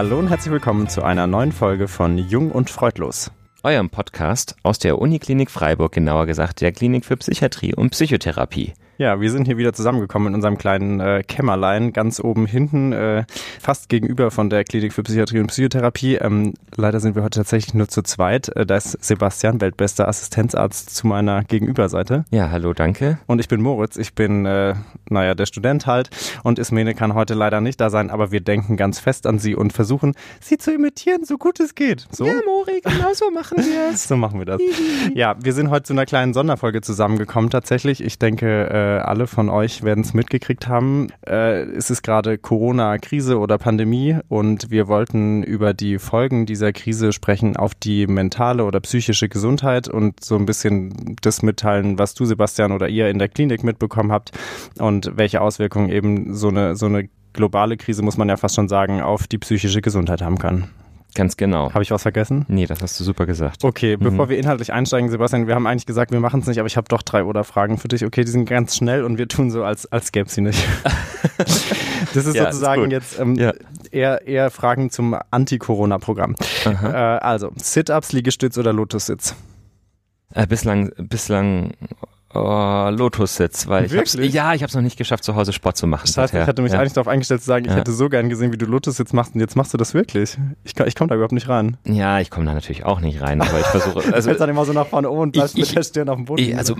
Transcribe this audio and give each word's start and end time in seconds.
Hallo 0.00 0.18
und 0.18 0.28
herzlich 0.28 0.50
willkommen 0.50 0.88
zu 0.88 1.02
einer 1.02 1.26
neuen 1.26 1.52
Folge 1.52 1.86
von 1.86 2.16
Jung 2.16 2.52
und 2.52 2.70
Freudlos. 2.70 3.30
Eurem 3.62 3.90
Podcast 3.90 4.56
aus 4.62 4.78
der 4.78 4.98
Uniklinik 4.98 5.50
Freiburg, 5.50 5.92
genauer 5.92 6.24
gesagt 6.24 6.62
der 6.62 6.72
Klinik 6.72 7.04
für 7.04 7.18
Psychiatrie 7.18 7.74
und 7.74 7.90
Psychotherapie. 7.90 8.72
Ja, 9.00 9.18
wir 9.18 9.30
sind 9.30 9.46
hier 9.46 9.56
wieder 9.56 9.72
zusammengekommen 9.72 10.28
in 10.28 10.34
unserem 10.34 10.58
kleinen 10.58 11.00
äh, 11.00 11.22
Kämmerlein, 11.26 11.94
ganz 11.94 12.20
oben 12.20 12.44
hinten, 12.44 12.92
äh, 12.92 13.24
fast 13.58 13.88
gegenüber 13.88 14.30
von 14.30 14.50
der 14.50 14.62
Klinik 14.62 14.92
für 14.92 15.02
Psychiatrie 15.02 15.38
und 15.38 15.46
Psychotherapie. 15.46 16.16
Ähm, 16.16 16.52
leider 16.76 17.00
sind 17.00 17.14
wir 17.14 17.22
heute 17.22 17.38
tatsächlich 17.38 17.72
nur 17.72 17.88
zu 17.88 18.02
zweit. 18.02 18.54
Äh, 18.54 18.66
da 18.66 18.76
ist 18.76 19.02
Sebastian, 19.02 19.62
weltbester 19.62 20.06
Assistenzarzt, 20.06 20.94
zu 20.94 21.06
meiner 21.06 21.44
Gegenüberseite. 21.44 22.26
Ja, 22.30 22.50
hallo, 22.50 22.74
danke. 22.74 23.18
Und 23.26 23.38
ich 23.38 23.48
bin 23.48 23.62
Moritz, 23.62 23.96
ich 23.96 24.14
bin, 24.14 24.44
äh, 24.44 24.74
naja, 25.08 25.34
der 25.34 25.46
Student 25.46 25.86
halt. 25.86 26.10
Und 26.42 26.58
Ismene 26.58 26.94
kann 26.94 27.14
heute 27.14 27.32
leider 27.32 27.62
nicht 27.62 27.80
da 27.80 27.88
sein, 27.88 28.10
aber 28.10 28.32
wir 28.32 28.42
denken 28.42 28.76
ganz 28.76 29.00
fest 29.00 29.26
an 29.26 29.38
sie 29.38 29.54
und 29.54 29.72
versuchen, 29.72 30.12
sie 30.40 30.58
zu 30.58 30.74
imitieren, 30.74 31.24
so 31.24 31.38
gut 31.38 31.58
es 31.58 31.74
geht. 31.74 32.06
So? 32.10 32.26
Ja, 32.26 32.34
Mori, 32.44 32.82
genau 32.82 33.14
so 33.14 33.30
machen 33.30 33.56
wir 33.64 33.94
es. 33.94 34.04
so 34.08 34.18
machen 34.18 34.38
wir 34.38 34.44
das. 34.44 34.60
ja, 35.14 35.36
wir 35.42 35.54
sind 35.54 35.70
heute 35.70 35.84
zu 35.84 35.94
einer 35.94 36.04
kleinen 36.04 36.34
Sonderfolge 36.34 36.82
zusammengekommen 36.82 37.48
tatsächlich. 37.48 38.04
Ich 38.04 38.18
denke, 38.18 38.68
äh, 38.68 38.89
alle 38.98 39.26
von 39.26 39.48
euch 39.48 39.82
werden 39.82 40.02
es 40.02 40.14
mitgekriegt 40.14 40.68
haben. 40.68 41.08
Äh, 41.26 41.62
es 41.62 41.90
ist 41.90 42.02
gerade 42.02 42.38
Corona-Krise 42.38 43.38
oder 43.38 43.58
Pandemie 43.58 44.18
und 44.28 44.70
wir 44.70 44.88
wollten 44.88 45.42
über 45.42 45.74
die 45.74 45.98
Folgen 45.98 46.46
dieser 46.46 46.72
Krise 46.72 47.12
sprechen 47.12 47.56
auf 47.56 47.74
die 47.74 48.06
mentale 48.06 48.64
oder 48.64 48.80
psychische 48.80 49.28
Gesundheit 49.28 49.88
und 49.88 50.22
so 50.22 50.36
ein 50.36 50.46
bisschen 50.46 51.16
das 51.22 51.42
mitteilen, 51.42 51.98
was 51.98 52.14
du, 52.14 52.24
Sebastian, 52.24 52.72
oder 52.72 52.88
ihr 52.88 53.08
in 53.08 53.18
der 53.18 53.28
Klinik 53.28 53.64
mitbekommen 53.64 54.12
habt 54.12 54.32
und 54.78 55.12
welche 55.16 55.40
Auswirkungen 55.40 55.90
eben 55.90 56.34
so 56.34 56.48
eine, 56.48 56.76
so 56.76 56.86
eine 56.86 57.08
globale 57.32 57.76
Krise, 57.76 58.02
muss 58.02 58.16
man 58.16 58.28
ja 58.28 58.36
fast 58.36 58.56
schon 58.56 58.68
sagen, 58.68 59.00
auf 59.00 59.26
die 59.26 59.38
psychische 59.38 59.80
Gesundheit 59.80 60.22
haben 60.22 60.38
kann. 60.38 60.68
Ganz 61.14 61.36
genau. 61.36 61.72
Habe 61.72 61.82
ich 61.82 61.90
was 61.90 62.02
vergessen? 62.02 62.44
Nee, 62.48 62.66
das 62.66 62.82
hast 62.82 62.98
du 63.00 63.04
super 63.04 63.26
gesagt. 63.26 63.64
Okay, 63.64 63.96
bevor 63.96 64.28
wir 64.28 64.38
inhaltlich 64.38 64.72
einsteigen, 64.72 65.10
Sebastian, 65.10 65.46
wir 65.46 65.54
haben 65.54 65.66
eigentlich 65.66 65.86
gesagt, 65.86 66.12
wir 66.12 66.20
machen 66.20 66.40
es 66.40 66.46
nicht, 66.46 66.58
aber 66.58 66.66
ich 66.66 66.76
habe 66.76 66.88
doch 66.88 67.02
drei 67.02 67.24
oder 67.24 67.42
Fragen 67.44 67.78
für 67.78 67.88
dich. 67.88 68.04
Okay, 68.04 68.24
die 68.24 68.30
sind 68.30 68.44
ganz 68.44 68.76
schnell 68.76 69.04
und 69.04 69.18
wir 69.18 69.26
tun 69.28 69.50
so, 69.50 69.64
als, 69.64 69.90
als 69.90 70.12
gäbe 70.12 70.28
sie 70.28 70.40
nicht. 70.40 70.64
das 71.36 72.26
ist 72.26 72.34
Ja, 72.34 72.44
sozusagen 72.52 72.84
ist 72.84 72.92
jetzt 72.92 73.18
ähm, 73.18 73.34
Ja. 73.34 73.52
eher, 73.90 74.26
eher 74.26 74.50
Fragen 74.50 74.90
zum 74.90 75.16
Anti-Corona-Programm. 75.30 76.36
Äh, 76.64 76.86
also, 76.86 77.50
Sit-Ups, 77.56 78.12
Liegestütz 78.12 78.56
oder 78.58 78.72
Lotussitz? 78.72 79.34
Äh, 80.34 80.46
bislang, 80.46 80.92
bislang 80.96 81.72
oh, 82.34 82.88
Lotus-Sitz, 82.90 83.66
weil 83.68 83.84
ich 83.86 83.96
hab's, 83.96 84.14
ja, 84.14 84.54
ich 84.54 84.62
habe 84.62 84.68
es 84.68 84.74
noch 84.74 84.82
nicht 84.82 84.96
geschafft, 84.96 85.24
zu 85.24 85.34
Hause 85.34 85.52
Sport 85.52 85.76
zu 85.76 85.86
machen. 85.86 86.04
Das 86.06 86.16
heißt, 86.16 86.34
ich 86.34 86.40
hatte 86.46 86.62
mich 86.62 86.72
ja. 86.72 86.78
eigentlich 86.80 86.92
darauf 86.92 87.08
eingestellt 87.08 87.40
zu 87.40 87.46
sagen, 87.46 87.64
ich 87.64 87.70
Ja. 87.72 87.78
hätte 87.78 87.92
so 87.92 88.08
gern 88.08 88.28
gesehen, 88.28 88.52
wie 88.52 88.56
du 88.58 88.66
Lotussitz 88.66 89.12
machst 89.12 89.34
und 89.34 89.40
jetzt 89.40 89.56
machst 89.56 89.72
du 89.74 89.78
das 89.78 89.94
wirklich. 89.94 90.38
Ich, 90.64 90.74
komm- 90.74 90.86
ich 90.86 90.94
komme 90.94 91.08
da 91.08 91.14
überhaupt 91.16 91.32
nicht 91.32 91.48
rein. 91.48 91.76
Ja, 91.84 92.20
ich 92.20 92.30
komme 92.30 92.46
da 92.46 92.54
natürlich 92.54 92.84
auch 92.84 93.00
nicht 93.00 93.20
rein, 93.20 93.40
aber 93.40 93.58
ich 93.60 93.66
versuche. 93.66 94.00
Also, 94.12 94.30
Also, 94.30 94.34
dann 94.34 94.50
immer 94.50 94.64
so 94.64 94.72
nach 94.72 94.86
vorne 94.86 95.10
um 95.10 95.18
und 95.18 95.32
bleibst 95.32 95.56
Ich- 95.58 95.68
mit 95.68 95.76
der 95.76 95.82
Stirn 95.82 96.08
auf 96.08 96.16
dem 96.16 96.24
Boden. 96.26 96.42
eh, 96.42 96.54
also, 96.54 96.74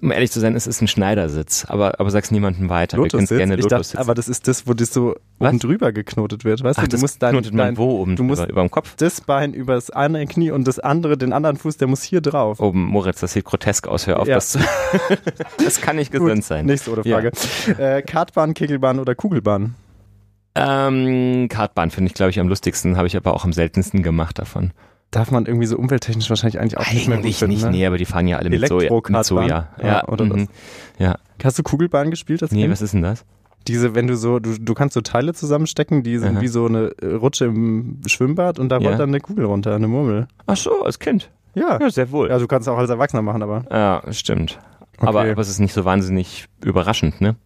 um 0.00 0.10
ehrlich 0.10 0.30
zu 0.30 0.40
sein, 0.40 0.54
es 0.56 0.66
ist 0.66 0.80
ein 0.80 0.88
Schneidersitz, 0.88 1.64
aber, 1.68 2.00
aber 2.00 2.10
sag's 2.10 2.30
niemandem 2.30 2.68
weiter. 2.68 2.96
Lotussitz? 2.96 3.28
gerne 3.28 3.54
Ich 3.56 3.62
Lotus 3.62 3.88
dachte, 3.90 3.98
aber 4.00 4.14
das 4.14 4.28
ist 4.28 4.48
das, 4.48 4.66
wo 4.66 4.74
das 4.74 4.92
so 4.92 5.14
Was? 5.38 5.48
oben 5.50 5.58
drüber 5.58 5.92
geknotet 5.92 6.44
wird. 6.44 6.62
Weißt 6.62 6.78
Ach, 6.78 6.84
du, 6.84 6.96
du 6.96 6.98
musst 6.98 7.22
dein, 7.22 7.42
dein, 7.42 7.76
wo 7.76 8.00
oben 8.00 8.16
du 8.16 8.22
musst 8.24 8.40
drüber, 8.42 8.52
über 8.52 8.60
dem 8.62 8.70
Kopf? 8.70 8.94
das 8.96 9.20
Bein 9.20 9.52
über 9.54 9.74
das 9.74 9.90
eine 9.90 10.26
Knie 10.26 10.50
und 10.50 10.66
das 10.66 10.78
andere, 10.78 11.16
den 11.18 11.32
anderen 11.32 11.56
Fuß, 11.56 11.76
der 11.76 11.88
muss 11.88 12.02
hier 12.02 12.20
drauf. 12.20 12.60
Oben, 12.60 12.84
Moritz, 12.84 13.20
das 13.20 13.32
sieht 13.32 13.44
grotesk 13.44 13.86
aus, 13.88 14.06
hör 14.06 14.20
auf, 14.20 14.28
Ja. 14.28 14.36
das 14.36 14.50
zu. 14.50 14.58
Das 15.64 15.80
kann 15.80 15.96
nicht 15.96 16.12
gesund 16.12 16.34
Gut, 16.34 16.44
sein. 16.44 16.66
Nächste 16.66 16.90
oder 16.90 17.06
Ja. 17.06 17.16
Frage. 17.20 17.32
Äh, 17.78 18.02
Kartbahn, 18.02 18.54
Kegelbahn 18.54 18.98
oder 18.98 19.14
Kugelbahn? 19.14 19.74
Ähm, 20.54 21.48
Kartbahn 21.48 21.90
finde 21.90 22.08
ich, 22.08 22.14
glaube 22.14 22.30
ich, 22.30 22.38
am 22.40 22.48
lustigsten, 22.48 22.96
habe 22.96 23.06
ich 23.06 23.16
aber 23.16 23.34
auch 23.34 23.44
am 23.44 23.52
seltensten 23.52 24.02
gemacht 24.02 24.38
davon. 24.38 24.72
Darf 25.10 25.30
man 25.30 25.46
irgendwie 25.46 25.66
so 25.66 25.76
umwelttechnisch 25.76 26.28
wahrscheinlich 26.30 26.58
eigentlich 26.60 26.78
auch 26.78 26.90
nicht 26.92 27.06
mehr 27.08 27.16
gut 27.18 27.24
Eigentlich 27.24 27.36
finden, 27.38 27.54
nicht, 27.54 27.64
ne? 27.64 27.70
nee, 27.70 27.86
aber 27.86 27.98
die 27.98 28.04
fahren 28.06 28.26
ja 28.28 28.38
alle 28.38 28.50
mit 28.50 28.66
Soja. 28.66 28.90
Mit? 28.92 29.24
Soja. 29.24 29.68
Ja, 29.78 29.86
Ja, 29.86 30.08
oder 30.08 30.24
mhm. 30.24 30.48
ja. 30.98 31.16
Hast 31.42 31.58
du 31.58 31.62
Kugelbahn 31.62 32.10
gespielt 32.10 32.42
als 32.42 32.52
Nee, 32.52 32.62
Kind? 32.62 32.72
was 32.72 32.82
ist 32.82 32.94
denn 32.94 33.02
das? 33.02 33.24
Diese, 33.68 33.94
wenn 33.94 34.06
du 34.06 34.16
so, 34.16 34.38
du, 34.40 34.58
du 34.58 34.74
kannst 34.74 34.94
so 34.94 35.00
Teile 35.02 35.34
zusammenstecken, 35.34 36.02
die 36.02 36.18
sind 36.18 36.36
Aha. 36.36 36.40
wie 36.42 36.48
so 36.48 36.66
eine 36.66 36.92
Rutsche 37.02 37.44
im 37.46 38.00
Schwimmbad 38.06 38.58
und 38.58 38.70
da 38.70 38.76
rollt 38.76 38.90
Ja. 38.92 38.96
dann 38.98 39.10
eine 39.10 39.20
Kugel 39.20 39.44
runter, 39.44 39.74
eine 39.74 39.86
Murmel. 39.86 40.26
Ach 40.46 40.56
so, 40.56 40.82
als 40.82 40.98
Kind. 40.98 41.30
Ja. 41.54 41.78
Ja, 41.80 41.90
sehr 41.90 42.10
wohl. 42.10 42.28
Ja, 42.30 42.38
du 42.38 42.46
kannst 42.46 42.66
es 42.68 42.72
auch 42.72 42.78
als 42.78 42.90
Erwachsener 42.90 43.22
machen, 43.22 43.42
aber 43.42 43.64
Ja, 43.70 44.02
stimmt. 44.12 44.58
Aber, 44.98 45.20
Okay. 45.20 45.32
aber 45.32 45.42
es 45.42 45.48
ist 45.48 45.58
nicht 45.58 45.72
so 45.74 45.84
wahnsinnig 45.84 46.46
überraschend, 46.64 47.20
ne? 47.20 47.36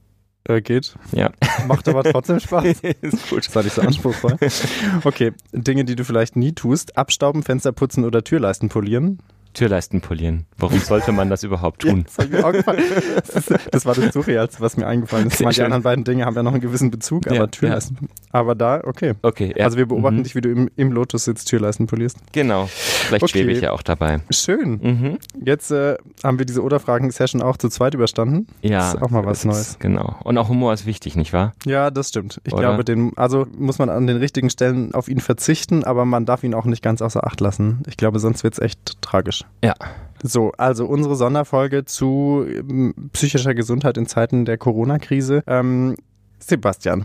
äh, 0.49 0.61
geht. 0.61 0.95
Ja. 1.13 1.31
Macht 1.67 1.89
aber 1.89 2.05
trotzdem 2.05 2.39
Spaß. 2.41 2.65
ist 3.01 3.31
gut. 3.31 3.47
Das 3.47 3.55
war 3.57 3.63
nicht 3.65 3.73
so 3.75 3.83
anspruchsvoll. 3.83 4.37
Okay, 5.05 5.33
Dinge, 5.53 5.85
die 5.85 5.97
du 5.97 6.05
vielleicht 6.05 6.37
nie 6.37 6.53
tust. 6.53 6.97
Abstauben, 6.97 7.43
Fenster 7.43 7.73
putzen 7.73 8.05
oder 8.05 8.23
Türleisten 8.23 8.69
polieren. 8.69 9.19
Türleisten 9.57 10.01
polieren. 10.03 10.45
Warum 10.59 10.79
sollte 10.79 11.13
man 11.13 11.31
das 11.31 11.43
überhaupt 11.43 11.83
tun? 11.83 12.05
das, 12.17 12.45
auch 12.45 12.53
gefallen. 12.53 12.83
das, 13.17 13.29
ist, 13.49 13.53
das 13.73 13.87
war 13.87 13.95
das 13.95 14.13
Surrealste, 14.13 14.61
was 14.61 14.77
mir 14.77 14.87
eingefallen 14.87 15.29
ist. 15.29 15.41
Die 15.41 15.63
anderen 15.63 15.83
beiden 15.83 16.05
Dinge 16.05 16.27
haben 16.27 16.37
ja 16.37 16.43
noch 16.43 16.53
einen 16.53 16.61
gewissen 16.61 16.91
Bezug, 16.91 17.27
aber 17.27 17.37
Ja, 17.37 17.47
Türleisten. 17.47 18.09
Aber 18.33 18.55
da, 18.55 18.83
okay. 18.85 19.15
Okay, 19.23 19.55
ja. 19.57 19.65
Also 19.65 19.79
wir 19.79 19.87
beobachten 19.87 20.19
Mhm. 20.19 20.23
dich, 20.25 20.35
wie 20.35 20.41
du 20.43 20.51
im, 20.51 20.71
im 20.77 20.93
Lotus 20.93 21.25
sitzt, 21.25 21.49
Türleisten 21.49 21.87
polierst. 21.87 22.19
Genau. 22.33 22.67
Vielleicht 22.71 23.23
Okay. 23.25 23.33
schwebe 23.33 23.53
ich 23.53 23.63
ja 23.63 23.73
auch 23.73 23.83
dabei. 23.83 24.21
Schön. 24.31 24.79
Mhm. 24.83 25.19
Jetzt 25.43 25.71
äh, 25.71 25.97
haben 26.23 26.39
wir 26.39 26.45
diese 26.45 26.63
Oder-Fragen-Session 26.63 27.41
auch 27.41 27.57
zu 27.57 27.71
zweit 27.71 27.95
überstanden. 27.95 28.47
Ja. 28.61 28.79
Das 28.81 28.95
ist 28.95 29.03
auch 29.03 29.09
mal 29.11 29.25
was 29.25 29.39
das 29.39 29.45
Neues. 29.47 29.79
Genau. 29.79 30.17
Und 30.23 30.37
auch 30.37 30.49
Humor 30.51 30.75
ist 30.75 30.85
wichtig, 30.85 31.17
nicht 31.17 31.33
wahr? 31.33 31.55
Ja, 31.65 31.91
das 31.91 32.11
stimmt. 32.11 32.43
Ich 32.45 32.53
Oder? 32.53 32.63
glaube, 32.63 32.85
den, 32.85 33.13
also 33.17 33.47
muss 33.57 33.79
man 33.79 33.89
an 33.89 34.07
den 34.07 34.19
richtigen 34.19 34.51
Stellen 34.51 34.93
auf 34.95 35.09
ihn 35.09 35.21
verzichten, 35.21 35.83
aber 35.85 36.05
man 36.05 36.27
darf 36.27 36.45
ihn 36.45 36.53
auch 36.53 36.67
nicht 36.67 36.83
ganz 36.83 37.01
außer 37.01 37.27
Acht 37.27 37.41
lassen. 37.41 37.83
Ich 37.89 37.97
glaube, 37.97 38.19
sonst 38.19 38.45
wird's 38.45 38.59
echt 38.59 39.01
tragisch. 39.01 39.45
Ja. 39.63 39.75
So, 40.23 40.53
also 40.53 40.87
unsere 40.87 41.15
Sonderfolge 41.15 41.85
zu 41.85 42.47
ähm, 42.49 42.95
psychischer 43.13 43.55
Gesundheit 43.55 43.99
in 43.99 44.07
Zeiten 44.07 44.45
der 44.45 44.59
Corona-Krise. 44.59 45.43
Ähm, 45.47 45.97
Sebastian, 46.39 47.05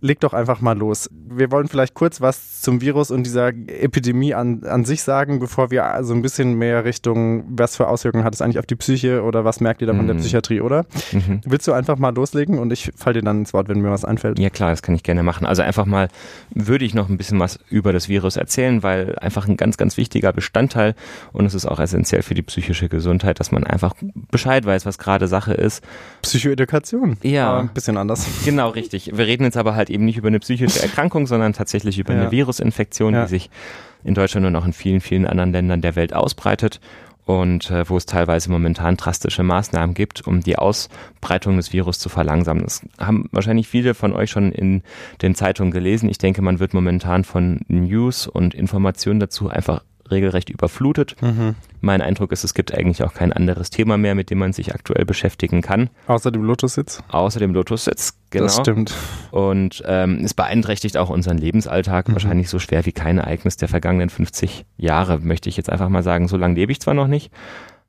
leg 0.00 0.20
doch 0.20 0.32
einfach 0.32 0.60
mal 0.60 0.76
los. 0.76 1.10
Wir 1.28 1.50
wollen 1.50 1.66
vielleicht 1.68 1.94
kurz 1.94 2.20
was 2.20 2.60
zum 2.60 2.80
Virus 2.80 3.10
und 3.10 3.24
dieser 3.24 3.48
Epidemie 3.48 4.34
an, 4.34 4.62
an 4.64 4.84
sich 4.84 5.02
sagen, 5.02 5.40
bevor 5.40 5.70
wir 5.70 5.98
so 6.02 6.14
ein 6.14 6.22
bisschen 6.22 6.54
mehr 6.54 6.84
Richtung, 6.84 7.44
was 7.48 7.76
für 7.76 7.88
Auswirkungen 7.88 8.24
hat 8.24 8.34
es 8.34 8.42
eigentlich 8.42 8.58
auf 8.58 8.66
die 8.66 8.76
Psyche 8.76 9.22
oder 9.22 9.44
was 9.44 9.60
merkt 9.60 9.80
ihr 9.80 9.86
da 9.86 9.94
von 9.94 10.06
der 10.06 10.14
Mhm. 10.16 10.20
Psychiatrie, 10.20 10.60
oder? 10.60 10.84
Mhm. 11.12 11.40
Willst 11.44 11.66
du 11.66 11.72
einfach 11.72 11.98
mal 11.98 12.14
loslegen 12.14 12.58
und 12.58 12.72
ich 12.72 12.92
fall 12.96 13.12
dir 13.14 13.22
dann 13.22 13.40
ins 13.40 13.52
Wort, 13.52 13.68
wenn 13.68 13.80
mir 13.80 13.90
was 13.90 14.04
einfällt? 14.04 14.38
Ja 14.38 14.50
klar, 14.50 14.70
das 14.70 14.82
kann 14.82 14.94
ich 14.94 15.02
gerne 15.02 15.22
machen. 15.22 15.46
Also 15.46 15.62
einfach 15.62 15.86
mal 15.86 16.08
würde 16.50 16.84
ich 16.84 16.94
noch 16.94 17.08
ein 17.08 17.16
bisschen 17.16 17.40
was 17.40 17.58
über 17.70 17.92
das 17.92 18.08
Virus 18.08 18.36
erzählen, 18.36 18.82
weil 18.82 19.18
einfach 19.18 19.48
ein 19.48 19.56
ganz, 19.56 19.76
ganz 19.76 19.96
wichtiger 19.96 20.32
Bestandteil 20.32 20.94
und 21.32 21.44
es 21.46 21.54
ist 21.54 21.66
auch 21.66 21.80
essentiell 21.80 22.22
für 22.22 22.34
die 22.34 22.42
psychische 22.42 22.88
Gesundheit, 22.88 23.40
dass 23.40 23.52
man 23.52 23.64
einfach 23.64 23.94
Bescheid 24.30 24.64
weiß, 24.64 24.86
was 24.86 24.98
gerade 24.98 25.26
Sache 25.28 25.54
ist. 25.54 25.82
Psychoedukation. 26.22 27.16
Ja. 27.22 27.48
Aber 27.50 27.60
ein 27.60 27.68
bisschen 27.68 27.96
anders. 27.96 28.26
Genau, 28.44 28.65
richtig. 28.74 29.10
Wir 29.16 29.26
reden 29.26 29.44
jetzt 29.44 29.56
aber 29.56 29.74
halt 29.74 29.90
eben 29.90 30.04
nicht 30.04 30.16
über 30.16 30.28
eine 30.28 30.38
psychische 30.40 30.82
Erkrankung, 30.82 31.26
sondern 31.26 31.52
tatsächlich 31.52 31.98
über 31.98 32.14
Ja. 32.14 32.22
eine 32.22 32.30
Virusinfektion, 32.30 33.14
Ja. 33.14 33.22
die 33.24 33.28
sich 33.30 33.50
in 34.04 34.14
Deutschland 34.14 34.46
und 34.46 34.54
auch 34.56 34.66
in 34.66 34.72
vielen, 34.72 35.00
vielen 35.00 35.26
anderen 35.26 35.52
Ländern 35.52 35.80
der 35.82 35.96
Welt 35.96 36.12
ausbreitet 36.14 36.80
und 37.24 37.70
äh, 37.72 37.88
wo 37.88 37.96
es 37.96 38.06
teilweise 38.06 38.50
momentan 38.50 38.96
drastische 38.96 39.42
Maßnahmen 39.42 39.94
gibt, 39.94 40.26
um 40.28 40.40
die 40.42 40.56
Ausbreitung 40.58 41.56
des 41.56 41.72
Virus 41.72 41.98
zu 41.98 42.08
verlangsamen. 42.08 42.62
Das 42.62 42.82
haben 43.00 43.28
wahrscheinlich 43.32 43.66
viele 43.66 43.94
von 43.94 44.12
euch 44.12 44.30
schon 44.30 44.52
in 44.52 44.82
den 45.22 45.34
Zeitungen 45.34 45.72
gelesen. 45.72 46.08
Ich 46.08 46.18
denke, 46.18 46.40
man 46.42 46.60
wird 46.60 46.72
momentan 46.72 47.24
von 47.24 47.60
News 47.66 48.28
und 48.28 48.54
Informationen 48.54 49.18
dazu 49.18 49.48
einfach 49.48 49.82
regelrecht 50.10 50.50
überflutet. 50.50 51.16
Mhm. 51.22 51.54
Mein 51.80 52.00
Eindruck 52.00 52.32
ist, 52.32 52.44
es 52.44 52.54
gibt 52.54 52.72
eigentlich 52.74 53.02
auch 53.04 53.14
kein 53.14 53.32
anderes 53.32 53.70
Thema 53.70 53.96
mehr, 53.98 54.14
mit 54.14 54.30
dem 54.30 54.38
man 54.38 54.52
sich 54.52 54.74
aktuell 54.74 55.04
beschäftigen 55.04 55.62
kann, 55.62 55.90
Außer 56.06 56.30
dem 56.30 56.42
Lotus-Sitz. 56.42 57.02
außer 57.08 57.38
dem 57.40 57.54
Lotus-Sitz. 57.54 58.14
Genau. 58.30 58.44
Das 58.44 58.56
stimmt. 58.56 58.94
Und 59.30 59.82
ähm, 59.86 60.20
es 60.24 60.34
beeinträchtigt 60.34 60.96
auch 60.96 61.10
unseren 61.10 61.38
Lebensalltag 61.38 62.08
Mhm. 62.08 62.12
wahrscheinlich 62.14 62.48
so 62.48 62.58
schwer 62.58 62.86
wie 62.86 62.92
kein 62.92 63.18
Ereignis 63.18 63.56
der 63.56 63.68
vergangenen 63.68 64.10
50 64.10 64.64
Jahre, 64.76 65.18
möchte 65.20 65.48
ich 65.48 65.56
jetzt 65.56 65.70
einfach 65.70 65.88
mal 65.88 66.02
sagen. 66.02 66.28
So 66.28 66.36
lange 66.36 66.54
lebe 66.54 66.72
ich 66.72 66.80
zwar 66.80 66.94
noch 66.94 67.06
nicht, 67.08 67.30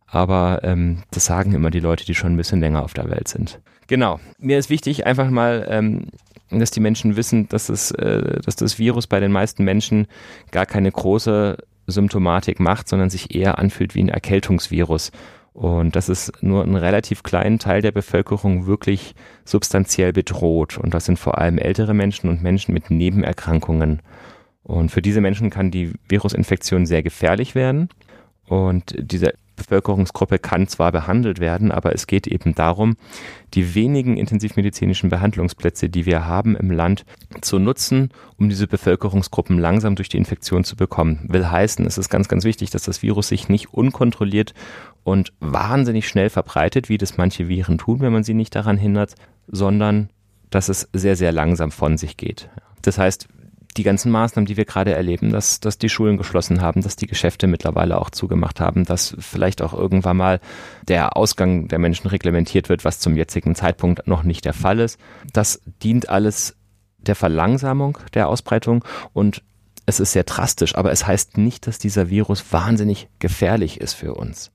aber 0.06 0.62
ähm, 0.64 1.04
das 1.12 1.26
sagen 1.26 1.54
immer 1.54 1.70
die 1.72 1.80
Leute, 1.80 2.06
die 2.06 2.16
schon 2.16 2.34
ein 2.34 2.38
bisschen 2.38 2.60
länger 2.60 2.84
auf 2.84 2.94
der 2.94 3.10
Welt 3.10 3.28
sind. 3.28 3.60
Genau. 3.88 4.20
Mir 4.40 4.58
ist 4.58 4.70
wichtig, 4.70 5.06
einfach 5.06 5.30
mal, 5.30 5.66
ähm, 5.70 6.08
dass 6.50 6.72
die 6.72 6.80
Menschen 6.80 7.16
wissen, 7.18 7.50
dass, 7.50 7.70
es, 7.70 7.92
äh, 7.92 8.40
dass 8.42 8.56
das 8.56 8.80
Virus 8.80 9.08
bei 9.08 9.20
den 9.20 9.32
meisten 9.32 9.64
Menschen 9.64 10.08
gar 10.52 10.66
keine 10.66 10.92
große 10.92 11.58
Symptomatik 11.88 12.60
macht, 12.60 12.88
sondern 12.88 13.10
sich 13.10 13.34
eher 13.34 13.58
anfühlt 13.58 13.96
wie 13.96 14.04
ein 14.04 14.10
Erkältungsvirus. 14.10 15.12
Und 15.54 15.96
dass 15.96 16.08
es 16.08 16.32
nur 16.42 16.62
einen 16.62 16.76
relativ 16.76 17.24
kleinen 17.24 17.58
Teil 17.58 17.82
der 17.82 17.92
Bevölkerung 17.92 18.68
wirklich 18.68 19.16
substanziell 19.44 20.14
bedroht. 20.14 20.78
Und 20.78 20.94
das 20.94 21.06
sind 21.06 21.18
vor 21.18 21.40
allem 21.40 21.58
ältere 21.58 21.96
Menschen 21.96 22.30
und 22.30 22.44
Menschen 22.44 22.74
mit 22.74 22.92
Nebenerkrankungen. 22.92 24.02
Und 24.62 24.92
für 24.92 25.02
diese 25.02 25.22
Menschen 25.22 25.50
kann 25.50 25.72
die 25.72 25.94
Virusinfektion 26.08 26.86
sehr 26.86 27.02
gefährlich 27.02 27.56
werden. 27.56 27.90
Und 28.46 28.94
diese 29.00 29.34
Bevölkerungsgruppe 29.58 30.40
kann 30.40 30.68
zwar 30.68 30.94
behandelt 30.94 31.40
werden, 31.40 31.72
aber 31.74 31.94
es 31.94 32.08
geht 32.08 32.28
eben 32.28 32.56
darum, 32.56 32.96
die 33.54 33.76
wenigen 33.76 34.16
intensivmedizinischen 34.16 35.10
Behandlungsplätze, 35.10 35.90
die 35.90 36.06
wir 36.06 36.26
haben 36.26 36.56
im 36.56 36.72
Land, 36.72 37.06
zu 37.42 37.60
nutzen, 37.60 38.12
um 38.38 38.48
diese 38.48 38.68
Bevölkerungsgruppen 38.68 39.60
langsam 39.60 39.96
durch 39.96 40.08
die 40.08 40.18
Infektion 40.18 40.64
zu 40.64 40.78
bekommen. 40.78 41.26
Will 41.28 41.50
heißen, 41.50 41.86
es 41.86 41.98
ist 41.98 42.10
ganz, 42.10 42.30
ganz 42.30 42.46
wichtig, 42.46 42.70
dass 42.70 42.84
das 42.84 43.02
Virus 43.04 43.28
sich 43.28 43.50
nicht 43.50 43.74
unkontrolliert 43.74 44.54
und 45.04 45.34
wahnsinnig 45.40 46.08
schnell 46.08 46.30
verbreitet, 46.30 46.88
wie 46.88 46.98
das 46.98 47.18
manche 47.18 47.50
Viren 47.50 47.78
tun, 47.78 48.00
wenn 48.00 48.14
man 48.14 48.24
sie 48.24 48.34
nicht 48.34 48.56
daran 48.56 48.78
hindert, 48.78 49.16
sondern 49.48 50.10
dass 50.50 50.70
es 50.70 50.88
sehr, 50.94 51.16
sehr 51.16 51.32
langsam 51.32 51.72
von 51.72 51.98
sich 51.98 52.16
geht. 52.16 52.50
Das 52.84 52.98
heißt, 52.98 53.28
die 53.76 53.84
ganzen 53.84 54.12
Maßnahmen, 54.12 54.46
die 54.46 54.58
wir 54.58 54.66
gerade 54.66 54.94
erleben, 54.94 55.32
dass, 55.32 55.60
dass 55.60 55.78
die 55.78 55.90
Schulen 55.90 56.18
geschlossen 56.18 56.62
haben, 56.62 56.82
dass 56.82 56.96
die 56.96 57.08
Geschäfte 57.08 57.48
mittlerweile 57.48 58.00
auch 58.00 58.10
zugemacht 58.10 58.60
haben, 58.60 58.86
dass 58.86 59.16
vielleicht 59.20 59.62
auch 59.62 59.74
irgendwann 59.74 60.18
mal 60.18 60.40
der 60.88 61.18
Ausgang 61.18 61.68
der 61.68 61.80
Menschen 61.80 62.08
reglementiert 62.08 62.70
wird, 62.70 62.86
was 62.86 63.00
zum 63.00 63.16
jetzigen 63.16 63.56
Zeitpunkt 63.56 64.08
noch 64.08 64.24
nicht 64.24 64.46
der 64.46 64.54
Fall 64.54 64.80
ist. 64.80 65.00
Das 65.34 65.62
dient 65.84 66.10
alles 66.10 66.56
der 66.98 67.16
Verlangsamung 67.16 67.98
der 68.14 68.28
Ausbreitung 68.30 68.84
und 69.14 69.44
es 69.86 70.00
ist 70.00 70.12
sehr 70.12 70.24
drastisch, 70.24 70.76
aber 70.76 70.92
es 70.92 71.08
heißt 71.08 71.38
nicht, 71.38 71.66
dass 71.66 71.80
dieser 71.80 72.10
Virus 72.10 72.52
wahnsinnig 72.52 73.08
gefährlich 73.20 73.80
ist 73.80 73.94
für 73.94 74.16
uns. 74.16 74.52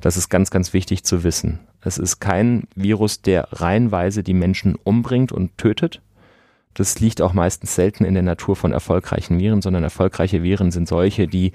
Das 0.00 0.18
ist 0.18 0.28
ganz, 0.28 0.50
ganz 0.50 0.74
wichtig 0.74 1.04
zu 1.04 1.24
wissen. 1.24 1.60
Es 1.80 1.96
ist 1.96 2.20
kein 2.20 2.64
Virus, 2.74 3.22
der 3.22 3.48
reihenweise 3.52 4.22
die 4.22 4.34
Menschen 4.34 4.74
umbringt 4.74 5.32
und 5.32 5.56
tötet, 5.56 6.02
das 6.76 7.00
liegt 7.00 7.22
auch 7.22 7.32
meistens 7.32 7.74
selten 7.74 8.04
in 8.04 8.14
der 8.14 8.22
Natur 8.22 8.54
von 8.54 8.72
erfolgreichen 8.72 9.38
Viren, 9.38 9.62
sondern 9.62 9.82
erfolgreiche 9.82 10.42
Viren 10.42 10.70
sind 10.70 10.86
solche, 10.86 11.26
die 11.26 11.52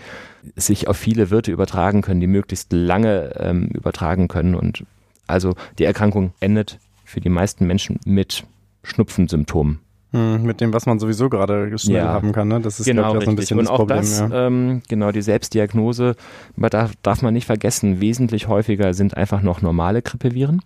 sich 0.56 0.88
auf 0.88 0.98
viele 0.98 1.30
Wirte 1.30 1.52
übertragen 1.52 2.02
können, 2.02 2.20
die 2.20 2.28
möglichst 2.28 2.74
lange 2.74 3.36
ähm, 3.38 3.68
übertragen 3.68 4.28
können. 4.28 4.56
Und 4.56 4.84
also 5.28 5.54
die 5.78 5.84
Erkrankung 5.84 6.34
endet 6.40 6.80
für 7.06 7.22
die 7.22 7.30
meisten 7.30 7.68
Menschen 7.68 8.00
mit 8.04 8.46
Schnupfensymptomen. 8.84 9.80
Hm, 10.12 10.44
mit 10.44 10.60
dem, 10.60 10.74
was 10.74 10.88
man 10.88 11.00
sowieso 11.00 11.30
gerade 11.30 11.78
schnell 11.78 11.98
ja, 11.98 12.08
haben 12.08 12.32
kann. 12.32 12.48
Ne? 12.48 12.60
Das 12.60 12.80
ist 12.80 12.86
genau, 12.86 13.16
ich, 13.16 13.24
so 13.24 13.30
ein 13.30 13.36
bisschen 13.36 13.60
Und 13.60 13.70
das 13.70 13.76
Problem. 13.76 13.98
Das, 14.00 14.20
ja. 14.20 14.48
ähm, 14.48 14.82
genau, 14.90 15.12
die 15.12 15.22
Selbstdiagnose, 15.22 16.16
darf, 16.58 16.94
darf 17.04 17.22
man 17.22 17.34
nicht 17.34 17.46
vergessen, 17.46 18.02
wesentlich 18.02 18.48
häufiger 18.48 18.94
sind 18.94 19.16
einfach 19.16 19.42
noch 19.42 19.62
normale 19.62 20.02
Grippeviren 20.02 20.62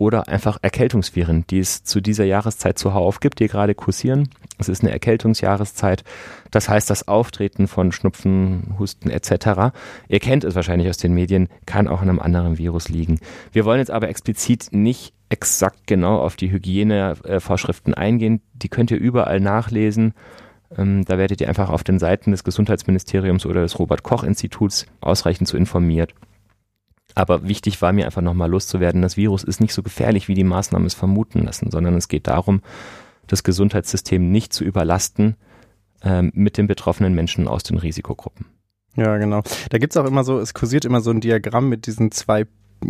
oder 0.00 0.28
einfach 0.28 0.56
Erkältungsviren, 0.62 1.44
die 1.50 1.58
es 1.58 1.84
zu 1.84 2.00
dieser 2.00 2.24
Jahreszeit 2.24 2.78
zuhauf 2.78 3.20
gibt, 3.20 3.38
die 3.38 3.48
gerade 3.48 3.74
kursieren. 3.74 4.30
Es 4.56 4.70
ist 4.70 4.82
eine 4.82 4.92
Erkältungsjahreszeit. 4.92 6.04
Das 6.50 6.70
heißt, 6.70 6.88
das 6.88 7.06
Auftreten 7.06 7.68
von 7.68 7.92
Schnupfen, 7.92 8.76
Husten 8.78 9.10
etc., 9.10 9.74
ihr 10.08 10.18
kennt 10.18 10.44
es 10.44 10.54
wahrscheinlich 10.54 10.88
aus 10.88 10.96
den 10.96 11.12
Medien, 11.12 11.48
kann 11.66 11.86
auch 11.86 12.00
an 12.00 12.08
einem 12.08 12.18
anderen 12.18 12.56
Virus 12.56 12.88
liegen. 12.88 13.20
Wir 13.52 13.66
wollen 13.66 13.78
jetzt 13.78 13.90
aber 13.90 14.08
explizit 14.08 14.68
nicht 14.72 15.12
exakt 15.28 15.86
genau 15.86 16.18
auf 16.18 16.34
die 16.34 16.50
Hygienevorschriften 16.50 17.92
eingehen. 17.92 18.40
Die 18.54 18.70
könnt 18.70 18.90
ihr 18.90 18.98
überall 18.98 19.38
nachlesen. 19.38 20.14
Ähm, 20.78 21.04
da 21.04 21.18
werdet 21.18 21.42
ihr 21.42 21.48
einfach 21.48 21.68
auf 21.68 21.84
den 21.84 21.98
Seiten 21.98 22.30
des 22.30 22.42
Gesundheitsministeriums 22.42 23.44
oder 23.44 23.60
des 23.60 23.78
Robert 23.78 24.02
Koch 24.02 24.24
Instituts 24.24 24.86
ausreichend 25.02 25.46
zu 25.46 25.58
informiert. 25.58 26.14
Aber 27.20 27.46
wichtig 27.46 27.82
war 27.82 27.92
mir 27.92 28.06
einfach 28.06 28.22
nochmal 28.22 28.48
loszuwerden, 28.48 29.02
das 29.02 29.18
Virus 29.18 29.44
ist 29.44 29.60
nicht 29.60 29.74
so 29.74 29.82
gefährlich, 29.82 30.26
wie 30.26 30.32
die 30.32 30.42
Maßnahmen 30.42 30.86
es 30.86 30.94
vermuten 30.94 31.44
lassen, 31.44 31.70
sondern 31.70 31.94
es 31.94 32.08
geht 32.08 32.26
darum, 32.26 32.62
das 33.26 33.44
Gesundheitssystem 33.44 34.32
nicht 34.32 34.54
zu 34.54 34.64
überlasten 34.64 35.36
äh, 36.00 36.22
mit 36.22 36.56
den 36.56 36.66
betroffenen 36.66 37.12
Menschen 37.12 37.46
aus 37.46 37.62
den 37.62 37.76
Risikogruppen. 37.76 38.46
Ja, 38.96 39.18
genau. 39.18 39.42
Da 39.68 39.76
gibt 39.76 39.92
es 39.92 39.98
auch 39.98 40.06
immer 40.06 40.24
so, 40.24 40.38
es 40.38 40.54
kursiert 40.54 40.86
immer 40.86 41.02
so 41.02 41.10
ein 41.10 41.20
Diagramm 41.20 41.68
mit 41.68 41.86
diesen 41.86 42.10
zwei 42.10 42.46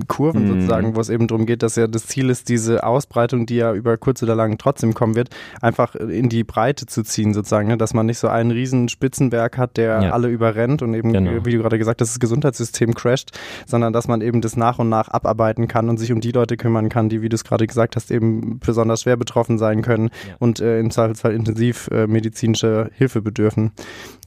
Kurven 0.07 0.45
mhm. 0.45 0.49
sozusagen, 0.49 0.95
wo 0.95 1.01
es 1.01 1.09
eben 1.09 1.27
darum 1.27 1.47
geht, 1.47 1.63
dass 1.63 1.77
ja 1.77 1.87
das 1.89 2.07
Ziel 2.07 2.31
ist, 2.31 2.49
diese 2.49 2.85
Ausbreitung, 2.85 3.47
die 3.47 3.57
ja 3.57 3.75
über 3.75 3.97
kurz 3.97 4.23
oder 4.23 4.35
lang 4.35 4.57
trotzdem 4.57 4.95
kommen 4.95 5.17
wird, 5.17 5.31
einfach 5.61 5.97
in 5.97 6.29
die 6.29 6.45
Breite 6.45 6.87
zu 6.87 7.03
ziehen 7.03 7.35
sozusagen, 7.35 7.69
ne? 7.69 7.77
dass 7.77 7.93
man 7.93 8.07
nicht 8.07 8.19
so 8.19 8.29
einen 8.29 8.53
riesen 8.53 8.89
Spitzenberg 8.89 9.59
hat, 9.59 9.77
der 9.77 10.03
ja. 10.03 10.11
alle 10.11 10.29
überrennt 10.29 10.83
und 10.83 10.95
eben, 10.95 11.13
genau. 11.13 11.45
wie 11.45 11.53
du 11.53 11.59
gerade 11.59 11.79
gesagt 11.79 12.01
hast, 12.01 12.11
das 12.11 12.21
Gesundheitssystem 12.21 12.95
crasht, 12.95 13.33
sondern 13.67 13.93
dass 13.93 14.07
man 14.07 14.21
eben 14.21 14.41
das 14.41 14.57
nach 14.57 14.79
und 14.79 14.89
nach 14.89 15.09
abarbeiten 15.09 15.67
kann 15.67 15.89
und 15.89 15.99
sich 15.99 16.13
um 16.13 16.21
die 16.21 16.33
Leute 16.33 16.57
kümmern 16.57 16.89
kann, 16.89 17.09
die, 17.09 17.21
wie 17.21 17.29
du 17.29 17.35
es 17.35 17.45
gerade 17.45 17.67
gesagt 17.67 17.97
hast, 17.97 18.13
eben 18.13 18.61
besonders 18.61 19.03
schwer 19.03 19.17
betroffen 19.17 19.59
sein 19.59 19.83
können 19.83 20.11
ja. 20.29 20.37
und 20.39 20.61
äh, 20.61 20.79
im 20.79 20.91
Zweifelsfall 20.91 21.35
intensiv 21.35 21.89
äh, 21.91 22.07
medizinische 22.07 22.91
Hilfe 22.95 23.23
bedürfen. 23.23 23.73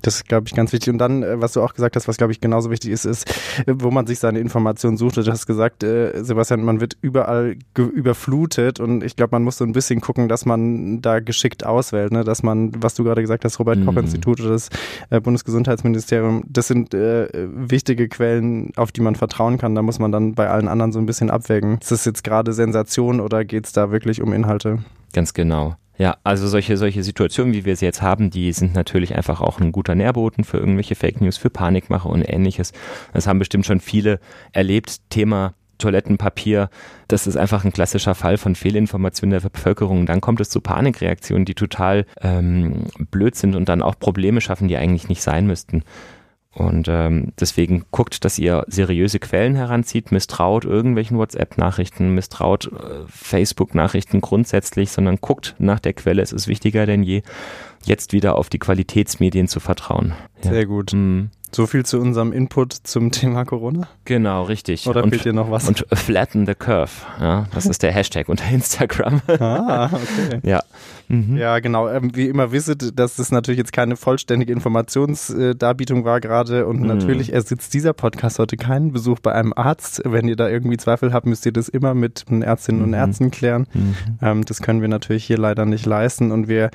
Das 0.01 0.15
ist, 0.15 0.27
glaube 0.27 0.47
ich, 0.47 0.53
ganz 0.53 0.73
wichtig. 0.73 0.91
Und 0.91 0.97
dann, 0.97 1.23
äh, 1.23 1.41
was 1.41 1.53
du 1.53 1.61
auch 1.61 1.73
gesagt 1.73 1.95
hast, 1.95 2.09
was, 2.09 2.17
glaube 2.17 2.33
ich, 2.33 2.41
genauso 2.41 2.69
wichtig 2.69 2.91
ist, 2.91 3.05
ist, 3.05 3.29
äh, 3.65 3.73
wo 3.75 3.91
man 3.91 4.05
sich 4.07 4.19
seine 4.19 4.39
Informationen 4.39 4.97
sucht. 4.97 5.17
Du 5.17 5.25
hast 5.25 5.45
gesagt, 5.45 5.52
äh, 5.83 6.23
Sebastian, 6.23 6.63
man 6.63 6.81
wird 6.81 6.97
überall 7.01 7.55
überflutet 7.75 8.79
und 8.79 9.03
ich 9.03 9.15
glaube, 9.15 9.31
man 9.31 9.43
muss 9.43 9.57
so 9.57 9.65
ein 9.65 9.73
bisschen 9.73 10.01
gucken, 10.01 10.29
dass 10.29 10.45
man 10.45 11.01
da 11.01 11.19
geschickt 11.19 11.65
auswählt, 11.65 12.11
ne? 12.11 12.23
dass 12.23 12.43
man, 12.43 12.71
was 12.81 12.95
du 12.95 13.03
gerade 13.03 13.21
gesagt 13.21 13.45
hast, 13.45 13.59
Robert-Koch-Institut 13.59 14.39
mhm. 14.39 14.45
oder 14.45 14.53
das 14.53 14.69
äh, 15.09 15.19
Bundesgesundheitsministerium, 15.19 16.43
das 16.47 16.67
sind 16.67 16.93
äh, 16.93 17.27
wichtige 17.33 18.07
Quellen, 18.07 18.71
auf 18.75 18.91
die 18.91 19.01
man 19.01 19.15
vertrauen 19.15 19.57
kann. 19.57 19.75
Da 19.75 19.81
muss 19.81 19.99
man 19.99 20.11
dann 20.11 20.35
bei 20.35 20.49
allen 20.49 20.67
anderen 20.67 20.91
so 20.91 20.99
ein 20.99 21.05
bisschen 21.05 21.29
abwägen. 21.29 21.77
Ist 21.79 21.91
das 21.91 22.05
jetzt 22.05 22.23
gerade 22.23 22.53
Sensation 22.53 23.19
oder 23.19 23.45
geht 23.45 23.65
es 23.65 23.73
da 23.73 23.91
wirklich 23.91 24.21
um 24.21 24.33
Inhalte? 24.33 24.79
Ganz 25.13 25.33
genau. 25.33 25.75
Ja, 25.97 26.17
also 26.23 26.47
solche, 26.47 26.75
solche 26.77 27.03
Situationen, 27.03 27.53
wie 27.53 27.65
wir 27.65 27.75
sie 27.75 27.85
jetzt 27.85 28.01
haben, 28.01 28.31
die 28.31 28.51
sind 28.51 28.73
natürlich 28.73 29.15
einfach 29.15 29.41
auch 29.41 29.59
ein 29.59 29.71
guter 29.71 29.93
Nährboten 29.93 30.43
für 30.43 30.57
irgendwelche 30.57 30.95
Fake 30.95 31.21
News, 31.21 31.37
für 31.37 31.51
Panikmache 31.51 32.07
und 32.07 32.23
ähnliches. 32.23 32.73
Das 33.13 33.27
haben 33.27 33.39
bestimmt 33.39 33.65
schon 33.65 33.79
viele 33.79 34.19
erlebt. 34.53 35.09
Thema 35.09 35.53
Toilettenpapier, 35.77 36.69
das 37.07 37.27
ist 37.27 37.35
einfach 37.35 37.65
ein 37.65 37.73
klassischer 37.73 38.15
Fall 38.15 38.37
von 38.37 38.55
Fehlinformation 38.55 39.31
der 39.31 39.41
Bevölkerung. 39.41 40.05
Dann 40.05 40.21
kommt 40.21 40.39
es 40.39 40.49
zu 40.49 40.61
Panikreaktionen, 40.61 41.45
die 41.45 41.55
total 41.55 42.05
ähm, 42.21 42.85
blöd 43.11 43.35
sind 43.35 43.55
und 43.55 43.69
dann 43.69 43.81
auch 43.81 43.99
Probleme 43.99 44.39
schaffen, 44.39 44.67
die 44.67 44.77
eigentlich 44.77 45.09
nicht 45.09 45.21
sein 45.21 45.45
müssten. 45.45 45.83
Und 46.53 46.87
ähm, 46.87 47.33
deswegen 47.39 47.85
guckt, 47.89 48.23
dass 48.25 48.37
ihr 48.37 48.63
seriöse 48.67 49.17
Quellen 49.19 49.55
heranzieht, 49.55 50.11
misstraut 50.11 50.65
irgendwelchen 50.65 51.17
WhatsApp-Nachrichten, 51.17 52.13
misstraut 52.13 52.71
äh, 52.71 53.07
Facebook-Nachrichten 53.07 54.21
grundsätzlich, 54.21 54.91
sondern 54.91 55.17
guckt 55.19 55.55
nach 55.57 55.79
der 55.79 55.93
Quelle. 55.93 56.21
Es 56.21 56.31
ist 56.31 56.47
wichtiger 56.47 56.85
denn 56.85 57.01
je, 57.01 57.23
jetzt 57.85 58.13
wieder 58.13 58.35
auf 58.37 58.49
die 58.49 58.59
Qualitätsmedien 58.59 59.47
zu 59.47 59.59
vertrauen. 59.59 60.13
Ja. 60.43 60.51
Sehr 60.51 60.65
gut. 60.67 60.93
Mhm. 60.93 61.31
So 61.55 61.67
viel 61.67 61.85
zu 61.85 61.99
unserem 61.99 62.33
Input 62.33 62.73
zum 62.73 63.11
Thema 63.11 63.45
Corona. 63.45 63.87
Genau, 64.05 64.43
richtig. 64.43 64.87
Oder 64.87 65.03
und, 65.03 65.11
fehlt 65.11 65.25
dir 65.25 65.33
noch 65.33 65.51
was? 65.51 65.67
Und 65.67 65.85
flatten 65.93 66.47
the 66.47 66.55
curve. 66.55 66.89
Ja, 67.19 67.45
das 67.53 67.67
ist 67.67 67.83
der 67.83 67.91
Hashtag 67.91 68.27
unter 68.27 68.49
Instagram. 68.49 69.21
Ah, 69.27 69.85
okay. 69.85 70.39
Ja. 70.43 70.63
Mhm. 71.07 71.37
Ja, 71.37 71.59
genau. 71.59 71.89
Ähm, 71.89 72.15
wie 72.15 72.27
immer 72.27 72.51
wisset, 72.51 72.97
dass 72.97 73.15
das 73.15 73.31
natürlich 73.31 73.57
jetzt 73.57 73.73
keine 73.73 73.95
vollständige 73.95 74.51
Informationsdarbietung 74.53 76.05
war 76.05 76.19
gerade 76.19 76.65
und 76.65 76.81
mhm. 76.81 76.87
natürlich 76.87 77.33
ersetzt 77.33 77.73
dieser 77.73 77.93
Podcast 77.93 78.39
heute 78.39 78.57
keinen 78.57 78.91
Besuch 78.91 79.19
bei 79.19 79.33
einem 79.33 79.53
Arzt. 79.55 80.01
Wenn 80.05 80.27
ihr 80.27 80.35
da 80.35 80.49
irgendwie 80.49 80.77
Zweifel 80.77 81.13
habt, 81.13 81.25
müsst 81.25 81.45
ihr 81.45 81.51
das 81.51 81.69
immer 81.69 81.93
mit 81.93 82.25
Ärztinnen 82.29 82.81
mhm. 82.81 82.87
und 82.87 82.93
Ärzten 82.93 83.31
klären. 83.31 83.67
Mhm. 83.73 83.95
Ähm, 84.21 84.45
das 84.45 84.61
können 84.61 84.81
wir 84.81 84.87
natürlich 84.87 85.25
hier 85.25 85.37
leider 85.37 85.65
nicht 85.65 85.85
leisten 85.85 86.31
und 86.31 86.47
wir 86.47 86.71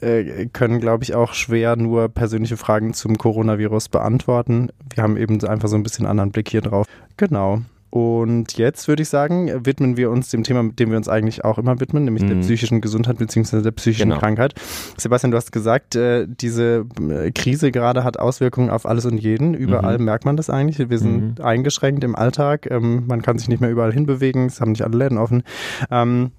äh, 0.00 0.46
können, 0.46 0.80
glaube 0.80 1.04
ich, 1.04 1.14
auch 1.14 1.34
schwer 1.34 1.76
nur 1.76 2.08
persönliche 2.08 2.56
Fragen 2.56 2.94
zum 2.94 3.18
Coronavirus 3.18 3.88
beantworten. 3.88 4.70
Wir 4.94 5.02
haben 5.02 5.16
eben 5.16 5.42
einfach 5.44 5.68
so 5.68 5.76
ein 5.76 5.82
bisschen 5.82 6.06
anderen 6.06 6.30
Blick 6.30 6.48
hier 6.48 6.62
drauf. 6.62 6.86
Genau. 7.16 7.62
Und 7.90 8.56
jetzt 8.56 8.86
würde 8.86 9.02
ich 9.02 9.08
sagen, 9.08 9.66
widmen 9.66 9.96
wir 9.96 10.10
uns 10.10 10.30
dem 10.30 10.44
Thema, 10.44 10.62
dem 10.72 10.90
wir 10.90 10.96
uns 10.96 11.08
eigentlich 11.08 11.44
auch 11.44 11.58
immer 11.58 11.80
widmen, 11.80 12.04
nämlich 12.04 12.22
mhm. 12.22 12.28
der 12.28 12.36
psychischen 12.36 12.80
Gesundheit 12.80 13.18
bzw. 13.18 13.62
der 13.62 13.72
psychischen 13.72 14.10
genau. 14.10 14.20
Krankheit. 14.20 14.54
Sebastian, 14.96 15.32
du 15.32 15.36
hast 15.36 15.50
gesagt, 15.50 15.96
äh, 15.96 16.26
diese 16.28 16.86
äh, 17.00 17.32
Krise 17.32 17.72
gerade 17.72 18.04
hat 18.04 18.18
Auswirkungen 18.18 18.70
auf 18.70 18.86
alles 18.86 19.06
und 19.06 19.18
jeden. 19.18 19.54
Überall 19.54 19.98
mhm. 19.98 20.04
merkt 20.04 20.24
man 20.24 20.36
das 20.36 20.50
eigentlich. 20.50 20.88
Wir 20.88 20.98
sind 20.98 21.38
mhm. 21.38 21.44
eingeschränkt 21.44 22.04
im 22.04 22.14
Alltag. 22.14 22.70
Ähm, 22.70 23.06
man 23.08 23.22
kann 23.22 23.38
sich 23.38 23.48
nicht 23.48 23.60
mehr 23.60 23.70
überall 23.70 23.92
hinbewegen. 23.92 24.46
Es 24.46 24.60
haben 24.60 24.70
nicht 24.70 24.84
alle 24.84 24.96
Läden 24.96 25.18
offen. 25.18 25.42
Ähm, 25.90 26.30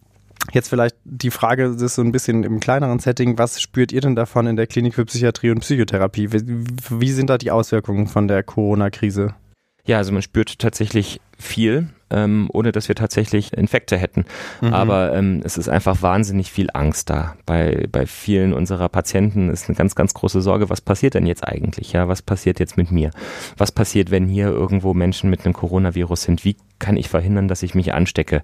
Jetzt 0.53 0.69
vielleicht 0.69 0.95
die 1.03 1.29
Frage, 1.29 1.71
das 1.71 1.81
ist 1.81 1.95
so 1.95 2.01
ein 2.01 2.11
bisschen 2.11 2.43
im 2.43 2.59
kleineren 2.59 2.97
Setting, 2.97 3.37
was 3.37 3.61
spürt 3.61 3.91
ihr 3.91 4.01
denn 4.01 4.15
davon 4.15 4.47
in 4.47 4.55
der 4.55 4.65
Klinik 4.65 4.95
für 4.95 5.05
Psychiatrie 5.05 5.51
und 5.51 5.59
Psychotherapie? 5.59 6.33
Wie, 6.33 6.65
wie 6.89 7.11
sind 7.11 7.29
da 7.29 7.37
die 7.37 7.51
Auswirkungen 7.51 8.07
von 8.07 8.27
der 8.27 8.41
Corona-Krise? 8.41 9.35
Ja, 9.85 9.97
also 9.97 10.11
man 10.11 10.21
spürt 10.21 10.59
tatsächlich 10.59 11.19
viel, 11.37 11.89
ähm, 12.11 12.49
ohne 12.53 12.71
dass 12.71 12.87
wir 12.87 12.95
tatsächlich 12.95 13.53
Infekte 13.53 13.97
hätten. 13.97 14.25
Mhm. 14.61 14.73
Aber 14.73 15.13
ähm, 15.13 15.41
es 15.43 15.57
ist 15.57 15.69
einfach 15.69 16.01
wahnsinnig 16.01 16.51
viel 16.51 16.69
Angst 16.73 17.09
da. 17.09 17.35
Bei, 17.45 17.87
bei 17.91 18.05
vielen 18.05 18.53
unserer 18.53 18.89
Patienten 18.89 19.49
ist 19.49 19.67
eine 19.67 19.75
ganz, 19.75 19.95
ganz 19.95 20.13
große 20.13 20.41
Sorge, 20.41 20.69
was 20.69 20.81
passiert 20.81 21.15
denn 21.15 21.25
jetzt 21.25 21.47
eigentlich? 21.47 21.93
Ja, 21.93 22.07
was 22.07 22.21
passiert 22.21 22.59
jetzt 22.59 22.77
mit 22.77 22.91
mir? 22.91 23.11
Was 23.57 23.71
passiert, 23.71 24.11
wenn 24.11 24.27
hier 24.27 24.47
irgendwo 24.47 24.93
Menschen 24.93 25.29
mit 25.29 25.45
einem 25.45 25.53
Coronavirus 25.53 26.23
sind? 26.23 26.45
Wie 26.45 26.57
kann 26.79 26.97
ich 26.97 27.09
verhindern, 27.09 27.47
dass 27.47 27.63
ich 27.63 27.75
mich 27.75 27.93
anstecke? 27.93 28.43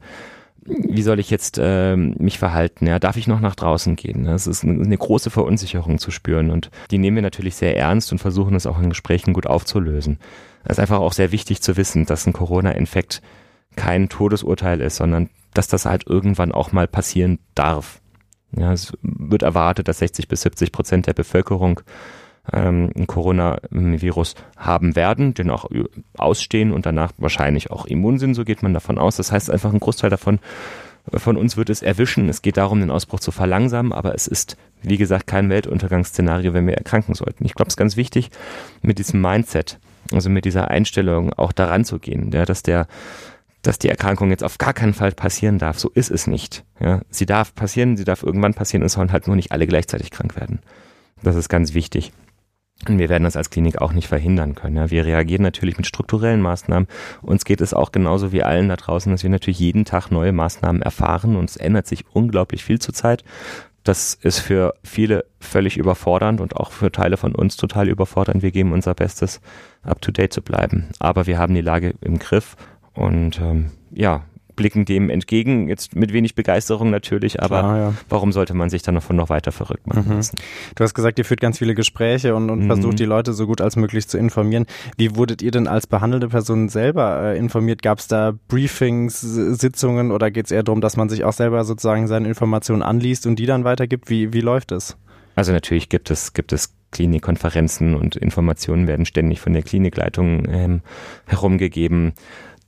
wie 0.67 1.01
soll 1.01 1.19
ich 1.19 1.29
jetzt 1.29 1.57
äh, 1.57 1.95
mich 1.95 2.39
verhalten? 2.39 2.87
Ja, 2.87 2.99
darf 2.99 3.15
ich 3.15 3.27
noch 3.27 3.39
nach 3.39 3.55
draußen 3.55 3.95
gehen? 3.95 4.25
Das 4.25 4.47
ist 4.47 4.63
eine, 4.63 4.83
eine 4.83 4.97
große 4.97 5.29
Verunsicherung 5.29 5.97
zu 5.97 6.11
spüren 6.11 6.51
und 6.51 6.69
die 6.91 6.97
nehmen 6.97 7.15
wir 7.15 7.21
natürlich 7.21 7.55
sehr 7.55 7.77
ernst 7.77 8.11
und 8.11 8.19
versuchen 8.19 8.55
es 8.55 8.65
auch 8.65 8.79
in 8.79 8.89
Gesprächen 8.89 9.33
gut 9.33 9.47
aufzulösen. 9.47 10.19
Es 10.67 10.73
ist 10.77 10.79
einfach 10.79 10.99
auch 10.99 11.13
sehr 11.13 11.31
wichtig 11.31 11.61
zu 11.61 11.77
wissen, 11.77 12.05
dass 12.05 12.27
ein 12.27 12.33
Corona-Infekt 12.33 13.21
kein 13.75 14.09
Todesurteil 14.09 14.81
ist, 14.81 14.97
sondern 14.97 15.29
dass 15.53 15.67
das 15.67 15.85
halt 15.85 16.07
irgendwann 16.07 16.51
auch 16.51 16.71
mal 16.71 16.87
passieren 16.87 17.39
darf. 17.55 18.01
Ja, 18.51 18.73
es 18.73 18.93
wird 19.01 19.43
erwartet, 19.43 19.87
dass 19.87 19.99
60 19.99 20.27
bis 20.27 20.41
70 20.41 20.71
Prozent 20.71 21.07
der 21.07 21.13
Bevölkerung 21.13 21.81
ähm, 22.51 22.91
ein 22.95 23.07
Coronavirus 23.07 24.35
haben 24.57 24.95
werden, 24.95 25.33
den 25.33 25.49
auch 25.49 25.65
ausstehen 26.17 26.71
und 26.71 26.85
danach 26.85 27.11
wahrscheinlich 27.17 27.71
auch 27.71 27.85
immun 27.85 28.19
sind, 28.19 28.33
so 28.33 28.43
geht 28.43 28.63
man 28.63 28.73
davon 28.73 28.97
aus. 28.97 29.17
Das 29.17 29.31
heißt 29.31 29.49
einfach, 29.49 29.73
ein 29.73 29.79
Großteil 29.79 30.09
davon 30.09 30.39
von 31.13 31.37
uns 31.37 31.55
wird 31.55 31.69
es 31.69 31.81
erwischen. 31.81 32.27
Es 32.27 32.41
geht 32.41 32.57
darum, 32.57 32.81
den 32.81 32.91
Ausbruch 32.91 33.21
zu 33.21 33.31
verlangsamen, 33.31 33.93
aber 33.93 34.13
es 34.13 34.27
ist, 34.27 34.57
wie 34.81 34.97
gesagt, 34.97 35.27
kein 35.27 35.49
Weltuntergangsszenario, 35.49 36.53
wenn 36.53 36.67
wir 36.67 36.75
erkranken 36.75 37.15
sollten. 37.15 37.45
Ich 37.45 37.53
glaube, 37.53 37.67
es 37.67 37.73
ist 37.73 37.77
ganz 37.77 37.95
wichtig, 37.95 38.29
mit 38.81 38.99
diesem 38.99 39.21
Mindset, 39.21 39.79
also 40.11 40.29
mit 40.29 40.45
dieser 40.45 40.69
Einstellung 40.69 41.33
auch 41.33 41.51
daran 41.51 41.85
zu 41.85 41.99
gehen, 41.99 42.31
ja, 42.31 42.45
dass 42.45 42.63
der 42.63 42.87
dass 43.63 43.79
die 43.79 43.89
Erkrankung 43.89 44.29
jetzt 44.29 44.43
auf 44.43 44.59
gar 44.59 44.73
keinen 44.73 44.93
Fall 44.93 45.11
passieren 45.11 45.57
darf. 45.57 45.77
So 45.77 45.89
ist 45.89 46.09
es 46.09 46.25
nicht. 46.25 46.63
Ja, 46.79 47.01
sie 47.09 47.25
darf 47.25 47.53
passieren, 47.53 47.97
sie 47.97 48.05
darf 48.05 48.23
irgendwann 48.23 48.53
passieren, 48.53 48.83
es 48.83 48.93
sollen 48.93 49.11
halt 49.11 49.27
nur 49.27 49.35
nicht 49.35 49.51
alle 49.51 49.67
gleichzeitig 49.67 50.09
krank 50.09 50.35
werden. 50.37 50.59
Das 51.21 51.35
ist 51.35 51.49
ganz 51.49 51.73
wichtig. 51.73 52.13
Und 52.87 52.99
wir 52.99 53.09
werden 53.09 53.23
das 53.23 53.35
als 53.35 53.49
Klinik 53.49 53.81
auch 53.81 53.91
nicht 53.91 54.07
verhindern 54.07 54.53
können. 54.53 54.75
Ja. 54.75 54.91
Wir 54.91 55.05
reagieren 55.05 55.41
natürlich 55.41 55.77
mit 55.77 55.87
strukturellen 55.87 56.41
Maßnahmen. 56.41 56.87
Uns 57.23 57.43
geht 57.43 57.59
es 57.59 57.73
auch 57.73 57.91
genauso 57.91 58.31
wie 58.31 58.43
allen 58.43 58.69
da 58.69 58.75
draußen, 58.75 59.11
dass 59.11 59.23
wir 59.23 59.31
natürlich 59.31 59.59
jeden 59.59 59.83
Tag 59.83 60.11
neue 60.11 60.31
Maßnahmen 60.31 60.83
erfahren 60.83 61.35
und 61.35 61.49
es 61.49 61.57
ändert 61.57 61.87
sich 61.87 62.05
unglaublich 62.13 62.63
viel 62.63 62.79
zurzeit. 62.79 63.23
Das 63.87 64.15
ist 64.15 64.39
für 64.39 64.73
viele 64.83 65.23
völlig 65.39 65.77
überfordernd 65.77 66.41
und 66.41 66.57
auch 66.57 66.71
für 66.71 66.91
Teile 66.91 67.15
von 67.15 67.33
uns 67.33 67.55
total 67.55 67.87
überfordernd. 67.87 68.41
Wir 68.41 68.51
geben 68.51 68.73
unser 68.73 68.93
Bestes, 68.93 69.39
up 69.81 70.01
to 70.01 70.11
date 70.11 70.33
zu 70.33 70.41
bleiben. 70.41 70.89
Aber 70.99 71.25
wir 71.25 71.37
haben 71.37 71.53
die 71.53 71.61
Lage 71.61 71.93
im 72.01 72.19
Griff 72.19 72.57
und 72.93 73.39
ähm, 73.39 73.71
ja, 73.91 74.25
blicken 74.57 74.83
dem 74.83 75.09
entgegen. 75.09 75.69
Jetzt 75.69 75.95
mit 75.95 76.11
wenig 76.11 76.35
Begeisterung 76.35 76.89
natürlich, 76.89 77.41
aber 77.41 77.59
Klar, 77.59 77.77
ja. 77.77 77.93
warum 78.09 78.33
sollte 78.33 78.53
man 78.53 78.69
sich 78.69 78.81
dann 78.81 78.95
davon 78.95 79.15
noch 79.15 79.29
weiter 79.29 79.53
verrückt 79.53 79.87
machen 79.87 80.17
mhm. 80.17 80.21
Du 80.75 80.83
hast 80.83 80.93
gesagt, 80.93 81.17
ihr 81.17 81.23
führt 81.23 81.39
ganz 81.39 81.59
viele 81.59 81.75
Gespräche 81.75 82.35
und, 82.35 82.49
und 82.49 82.63
mhm. 82.63 82.67
versucht 82.67 82.99
die 82.99 83.05
Leute 83.05 83.31
so 83.31 83.47
gut 83.47 83.61
als 83.61 83.77
möglich 83.77 84.09
zu 84.09 84.17
informieren. 84.17 84.65
Wie 84.97 85.15
wurdet 85.15 85.41
ihr 85.41 85.51
denn 85.51 85.67
als 85.67 85.87
behandelte 85.87 86.27
Person 86.27 86.67
selber 86.67 87.21
äh, 87.23 87.37
informiert? 87.37 87.81
Gab 87.81 87.99
es 87.99 88.09
da 88.09 88.33
Briefings, 88.49 89.21
Sitzungen 89.21 90.11
oder 90.11 90.29
geht 90.29 90.47
es 90.47 90.51
eher 90.51 90.63
darum, 90.63 90.81
dass 90.81 90.97
man 90.97 91.07
sich 91.07 91.23
auch 91.23 91.33
selber 91.33 91.63
sozusagen 91.63 92.07
seine 92.07 92.27
Informationen 92.27 92.81
anliest 92.81 93.25
und 93.25 93.37
die 93.37 93.45
dann 93.45 93.63
weitergibt? 93.63 94.09
Wie, 94.09 94.33
wie 94.33 94.41
läuft 94.41 94.73
es? 94.73 94.97
Also 95.35 95.53
natürlich 95.53 95.87
gibt 95.87 96.09
es, 96.09 96.33
gibt 96.33 96.51
es 96.51 96.73
Klinikkonferenzen 96.91 97.95
und 97.95 98.15
Informationen 98.15 98.87
werden 98.87 99.05
ständig 99.05 99.39
von 99.39 99.53
der 99.53 99.61
Klinikleitung 99.61 100.47
ähm, 100.49 100.81
herumgegeben. 101.25 102.13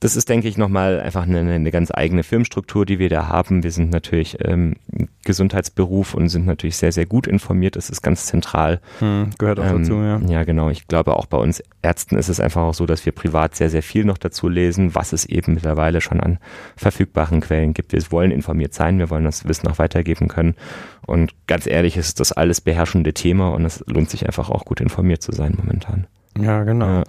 Das 0.00 0.16
ist, 0.16 0.30
denke 0.30 0.48
ich, 0.48 0.56
nochmal 0.56 0.98
einfach 0.98 1.24
eine, 1.24 1.40
eine 1.40 1.70
ganz 1.70 1.90
eigene 1.92 2.22
Firmenstruktur, 2.22 2.86
die 2.86 2.98
wir 2.98 3.10
da 3.10 3.28
haben. 3.28 3.62
Wir 3.62 3.70
sind 3.70 3.90
natürlich 3.90 4.38
ähm, 4.42 4.76
Gesundheitsberuf 5.24 6.14
und 6.14 6.30
sind 6.30 6.46
natürlich 6.46 6.78
sehr, 6.78 6.90
sehr 6.90 7.04
gut 7.04 7.26
informiert. 7.26 7.76
Das 7.76 7.90
ist 7.90 8.00
ganz 8.00 8.24
zentral. 8.24 8.80
Hm, 9.00 9.30
gehört 9.38 9.60
auch 9.60 9.66
ähm, 9.66 9.82
dazu, 9.82 9.94
ja. 9.96 10.18
Ja, 10.26 10.44
genau. 10.44 10.70
Ich 10.70 10.88
glaube, 10.88 11.16
auch 11.16 11.26
bei 11.26 11.36
uns 11.36 11.62
Ärzten 11.82 12.16
ist 12.16 12.30
es 12.30 12.40
einfach 12.40 12.62
auch 12.62 12.72
so, 12.72 12.86
dass 12.86 13.04
wir 13.04 13.12
privat 13.12 13.54
sehr, 13.54 13.68
sehr 13.68 13.82
viel 13.82 14.06
noch 14.06 14.16
dazu 14.16 14.48
lesen, 14.48 14.94
was 14.94 15.12
es 15.12 15.26
eben 15.26 15.52
mittlerweile 15.52 16.00
schon 16.00 16.20
an 16.20 16.38
verfügbaren 16.76 17.42
Quellen 17.42 17.74
gibt. 17.74 17.92
Wir 17.92 18.02
wollen 18.10 18.30
informiert 18.30 18.72
sein, 18.72 18.98
wir 18.98 19.10
wollen 19.10 19.24
das 19.24 19.46
Wissen 19.46 19.68
auch 19.68 19.78
weitergeben 19.78 20.28
können. 20.28 20.54
Und 21.06 21.34
ganz 21.46 21.66
ehrlich, 21.66 21.98
ist 21.98 22.20
das 22.20 22.32
alles 22.32 22.62
beherrschende 22.62 23.12
Thema 23.12 23.52
und 23.52 23.66
es 23.66 23.84
lohnt 23.86 24.08
sich 24.08 24.24
einfach 24.24 24.48
auch 24.48 24.64
gut 24.64 24.80
informiert 24.80 25.22
zu 25.22 25.32
sein 25.32 25.54
momentan. 25.58 26.06
Ja, 26.38 26.62
genau. 26.62 26.86
Ja. 26.86 27.04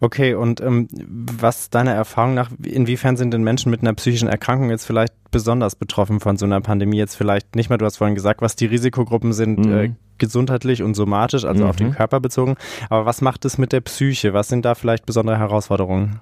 Okay, 0.00 0.34
und 0.34 0.60
ähm, 0.60 0.88
was 0.90 1.70
deiner 1.70 1.92
Erfahrung 1.92 2.34
nach, 2.34 2.50
inwiefern 2.62 3.16
sind 3.16 3.32
denn 3.32 3.44
Menschen 3.44 3.70
mit 3.70 3.80
einer 3.80 3.94
psychischen 3.94 4.28
Erkrankung 4.28 4.70
jetzt 4.70 4.84
vielleicht 4.84 5.14
besonders 5.30 5.76
betroffen 5.76 6.20
von 6.20 6.36
so 6.36 6.46
einer 6.46 6.60
Pandemie? 6.60 6.96
Jetzt 6.96 7.14
vielleicht 7.14 7.54
nicht 7.54 7.68
mehr, 7.68 7.78
du 7.78 7.84
hast 7.84 7.98
vorhin 7.98 8.16
gesagt, 8.16 8.42
was 8.42 8.56
die 8.56 8.66
Risikogruppen 8.66 9.32
sind, 9.32 9.66
mhm. 9.66 9.72
äh, 9.72 9.92
gesundheitlich 10.18 10.82
und 10.82 10.94
somatisch, 10.94 11.44
also 11.44 11.64
mhm. 11.64 11.70
auf 11.70 11.76
den 11.76 11.88
mhm. 11.88 11.92
Körper 11.92 12.20
bezogen. 12.20 12.56
Aber 12.90 13.06
was 13.06 13.20
macht 13.20 13.44
es 13.44 13.56
mit 13.56 13.72
der 13.72 13.82
Psyche? 13.82 14.34
Was 14.34 14.48
sind 14.48 14.64
da 14.64 14.74
vielleicht 14.74 15.06
besondere 15.06 15.38
Herausforderungen? 15.38 16.20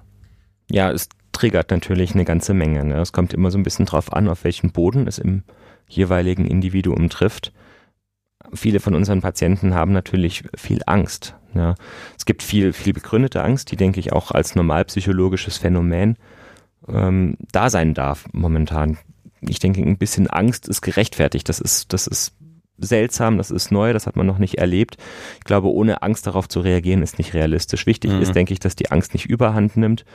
Ja, 0.69 0.91
es 0.91 1.09
triggert 1.31 1.71
natürlich 1.71 2.13
eine 2.13 2.25
ganze 2.25 2.53
Menge. 2.53 2.83
Ne? 2.83 2.99
Es 2.99 3.11
kommt 3.11 3.33
immer 3.33 3.51
so 3.51 3.57
ein 3.57 3.63
bisschen 3.63 3.85
drauf 3.85 4.13
an, 4.13 4.27
auf 4.27 4.43
welchen 4.43 4.71
Boden 4.71 5.07
es 5.07 5.17
im 5.17 5.43
jeweiligen 5.87 6.45
Individuum 6.45 7.09
trifft. 7.09 7.53
Viele 8.53 8.79
von 8.79 8.93
unseren 8.93 9.21
Patienten 9.21 9.73
haben 9.73 9.91
natürlich 9.91 10.43
viel 10.55 10.81
Angst 10.85 11.35
ja. 11.55 11.75
Es 12.17 12.25
gibt 12.25 12.43
viel, 12.43 12.73
viel 12.73 12.93
begründete 12.93 13.43
Angst, 13.43 13.71
die, 13.71 13.75
denke 13.75 13.99
ich, 13.99 14.13
auch 14.13 14.31
als 14.31 14.55
normalpsychologisches 14.55 15.57
Phänomen 15.57 16.17
ähm, 16.87 17.37
da 17.51 17.69
sein 17.69 17.93
darf 17.93 18.25
momentan. 18.31 18.97
Ich 19.41 19.59
denke, 19.59 19.81
ein 19.81 19.97
bisschen 19.97 20.27
Angst 20.27 20.67
ist 20.67 20.81
gerechtfertigt. 20.81 21.49
Das 21.49 21.59
ist, 21.59 21.93
das 21.93 22.07
ist 22.07 22.33
seltsam, 22.77 23.37
das 23.37 23.51
ist 23.51 23.71
neu, 23.71 23.93
das 23.93 24.05
hat 24.05 24.15
man 24.15 24.27
noch 24.27 24.37
nicht 24.37 24.55
erlebt. 24.55 24.97
Ich 25.37 25.45
glaube, 25.45 25.71
ohne 25.71 26.01
Angst 26.01 26.27
darauf 26.27 26.49
zu 26.49 26.59
reagieren, 26.59 27.01
ist 27.01 27.17
nicht 27.17 27.33
realistisch. 27.33 27.85
Wichtig 27.85 28.11
mhm. 28.11 28.21
ist, 28.21 28.35
denke 28.35 28.53
ich, 28.53 28.59
dass 28.59 28.75
die 28.75 28.91
Angst 28.91 29.13
nicht 29.13 29.25
überhand 29.25 29.77
nimmt 29.77 30.05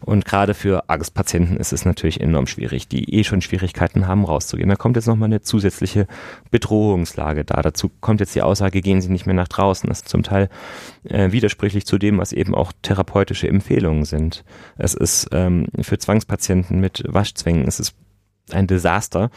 und 0.00 0.24
gerade 0.24 0.54
für 0.54 0.88
Angstpatienten 0.88 1.56
ist 1.56 1.72
es 1.72 1.84
natürlich 1.84 2.20
enorm 2.20 2.46
schwierig, 2.46 2.88
die 2.88 3.14
eh 3.14 3.24
schon 3.24 3.42
Schwierigkeiten 3.42 4.06
haben, 4.06 4.24
rauszugehen. 4.24 4.68
Da 4.68 4.76
kommt 4.76 4.96
jetzt 4.96 5.06
nochmal 5.06 5.26
eine 5.26 5.42
zusätzliche 5.42 6.06
Bedrohungslage 6.50 7.44
da. 7.44 7.60
Dazu 7.60 7.90
kommt 8.00 8.20
jetzt 8.20 8.34
die 8.34 8.42
Aussage, 8.42 8.80
gehen 8.80 9.02
Sie 9.02 9.10
nicht 9.10 9.26
mehr 9.26 9.34
nach 9.34 9.48
draußen. 9.48 9.88
Das 9.88 9.98
ist 10.00 10.08
zum 10.08 10.22
Teil 10.22 10.48
äh, 11.04 11.32
widersprüchlich 11.32 11.86
zu 11.86 11.98
dem, 11.98 12.18
was 12.18 12.32
eben 12.32 12.54
auch 12.54 12.72
therapeutische 12.82 13.48
Empfehlungen 13.48 14.04
sind. 14.04 14.44
Es 14.78 14.94
ist 14.94 15.28
ähm, 15.32 15.66
für 15.80 15.98
Zwangspatienten 15.98 16.80
mit 16.80 17.04
Waschzwängen, 17.06 17.68
es 17.68 17.78
ist 17.78 17.94
ein 18.54 18.66
Desaster. 18.66 19.30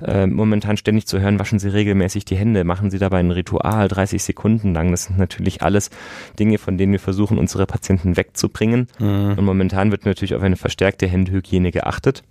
Äh, 0.00 0.26
momentan 0.26 0.76
ständig 0.76 1.06
zu 1.06 1.20
hören, 1.20 1.38
waschen 1.38 1.58
Sie 1.58 1.68
regelmäßig 1.68 2.24
die 2.24 2.36
Hände, 2.36 2.64
machen 2.64 2.90
Sie 2.90 2.98
dabei 2.98 3.18
ein 3.18 3.30
Ritual 3.30 3.88
30 3.88 4.22
Sekunden 4.22 4.74
lang. 4.74 4.90
Das 4.90 5.04
sind 5.04 5.18
natürlich 5.18 5.62
alles 5.62 5.90
Dinge, 6.38 6.58
von 6.58 6.78
denen 6.78 6.92
wir 6.92 7.00
versuchen, 7.00 7.38
unsere 7.38 7.66
Patienten 7.66 8.16
wegzubringen. 8.16 8.88
Mhm. 8.98 9.34
Und 9.36 9.44
momentan 9.44 9.90
wird 9.90 10.04
natürlich 10.04 10.34
auf 10.34 10.42
eine 10.42 10.56
verstärkte 10.56 11.06
Händehygiene 11.06 11.70
geachtet. 11.70 12.22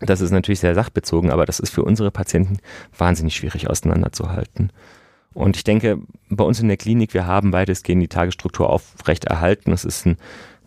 Das 0.00 0.20
ist 0.20 0.30
natürlich 0.30 0.60
sehr 0.60 0.74
sachbezogen, 0.74 1.30
aber 1.30 1.44
das 1.44 1.58
ist 1.58 1.70
für 1.70 1.82
unsere 1.82 2.10
Patienten 2.10 2.58
wahnsinnig 2.96 3.34
schwierig 3.34 3.68
auseinanderzuhalten. 3.68 4.70
Und 5.34 5.56
ich 5.56 5.64
denke, 5.64 5.98
bei 6.28 6.44
uns 6.44 6.60
in 6.60 6.68
der 6.68 6.76
Klinik, 6.76 7.14
wir 7.14 7.26
haben 7.26 7.52
weitestgehend 7.52 8.02
die 8.02 8.08
Tagesstruktur 8.08 8.70
aufrecht 8.70 9.24
erhalten. 9.24 9.72
Es 9.72 9.84
ist 9.84 10.06
ein 10.06 10.16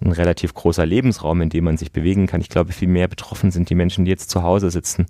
ein 0.03 0.11
relativ 0.11 0.53
großer 0.53 0.85
Lebensraum, 0.85 1.41
in 1.41 1.49
dem 1.49 1.65
man 1.65 1.77
sich 1.77 1.91
bewegen 1.91 2.27
kann. 2.27 2.41
Ich 2.41 2.49
glaube, 2.49 2.73
viel 2.73 2.87
mehr 2.87 3.07
betroffen 3.07 3.51
sind 3.51 3.69
die 3.69 3.75
Menschen, 3.75 4.05
die 4.05 4.11
jetzt 4.11 4.29
zu 4.29 4.43
Hause 4.43 4.71
sitzen, 4.71 5.05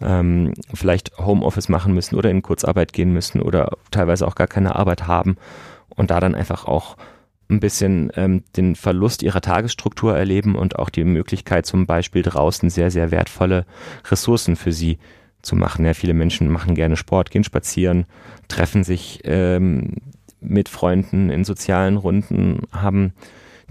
ähm, 0.00 0.52
vielleicht 0.74 1.18
Homeoffice 1.18 1.68
machen 1.68 1.94
müssen 1.94 2.16
oder 2.16 2.30
in 2.30 2.42
Kurzarbeit 2.42 2.92
gehen 2.92 3.12
müssen 3.12 3.40
oder 3.40 3.76
teilweise 3.90 4.26
auch 4.26 4.34
gar 4.34 4.46
keine 4.46 4.76
Arbeit 4.76 5.06
haben 5.06 5.36
und 5.88 6.10
da 6.10 6.20
dann 6.20 6.34
einfach 6.34 6.66
auch 6.66 6.96
ein 7.48 7.60
bisschen 7.60 8.10
ähm, 8.16 8.42
den 8.56 8.74
Verlust 8.74 9.22
ihrer 9.22 9.40
Tagesstruktur 9.40 10.16
erleben 10.16 10.56
und 10.56 10.78
auch 10.78 10.90
die 10.90 11.04
Möglichkeit 11.04 11.64
zum 11.64 11.86
Beispiel 11.86 12.22
draußen 12.22 12.70
sehr, 12.70 12.90
sehr 12.90 13.10
wertvolle 13.10 13.64
Ressourcen 14.10 14.56
für 14.56 14.72
sie 14.72 14.98
zu 15.42 15.54
machen. 15.54 15.84
Ja, 15.84 15.94
viele 15.94 16.14
Menschen 16.14 16.50
machen 16.50 16.74
gerne 16.74 16.96
Sport, 16.96 17.30
gehen 17.30 17.44
spazieren, 17.44 18.06
treffen 18.48 18.82
sich 18.82 19.20
ähm, 19.24 19.94
mit 20.40 20.68
Freunden 20.68 21.30
in 21.30 21.44
sozialen 21.44 21.96
Runden, 21.96 22.62
haben 22.72 23.12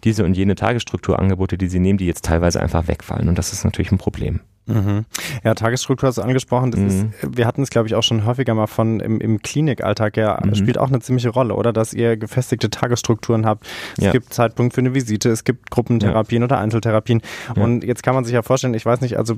diese 0.03 0.23
und 0.25 0.35
jene 0.35 0.55
Tagesstrukturangebote, 0.55 1.57
die 1.57 1.67
sie 1.67 1.79
nehmen, 1.79 1.97
die 1.97 2.05
jetzt 2.05 2.25
teilweise 2.25 2.61
einfach 2.61 2.87
wegfallen. 2.87 3.29
Und 3.29 3.37
das 3.37 3.53
ist 3.53 3.63
natürlich 3.63 3.91
ein 3.91 3.97
Problem. 3.97 4.41
Mhm. 4.67 5.05
Ja, 5.43 5.53
Tagesstruktur 5.53 6.07
hast 6.07 6.17
du 6.17 6.21
angesprochen. 6.21 6.71
Das 6.71 6.79
mhm. 6.79 6.87
ist, 6.87 7.37
wir 7.37 7.45
hatten 7.45 7.61
es, 7.61 7.69
glaube 7.69 7.87
ich, 7.87 7.95
auch 7.95 8.03
schon 8.03 8.25
häufiger 8.25 8.53
mal 8.53 8.67
von 8.67 8.99
im, 8.99 9.19
im 9.21 9.41
Klinikalltag. 9.41 10.17
Ja, 10.17 10.39
mhm. 10.43 10.55
spielt 10.55 10.77
auch 10.77 10.87
eine 10.87 10.99
ziemliche 10.99 11.29
Rolle, 11.29 11.55
oder? 11.55 11.73
Dass 11.73 11.93
ihr 11.93 12.17
gefestigte 12.17 12.69
Tagesstrukturen 12.69 13.45
habt. 13.45 13.65
Es 13.97 14.05
ja. 14.05 14.11
gibt 14.11 14.33
Zeitpunkt 14.33 14.73
für 14.73 14.81
eine 14.81 14.93
Visite, 14.93 15.29
es 15.29 15.43
gibt 15.43 15.69
Gruppentherapien 15.69 16.41
ja. 16.41 16.45
oder 16.45 16.59
Einzeltherapien. 16.59 17.21
Ja. 17.55 17.63
Und 17.63 17.83
jetzt 17.83 18.03
kann 18.03 18.15
man 18.15 18.25
sich 18.25 18.33
ja 18.33 18.41
vorstellen, 18.41 18.73
ich 18.73 18.85
weiß 18.85 19.01
nicht, 19.01 19.17
also 19.17 19.35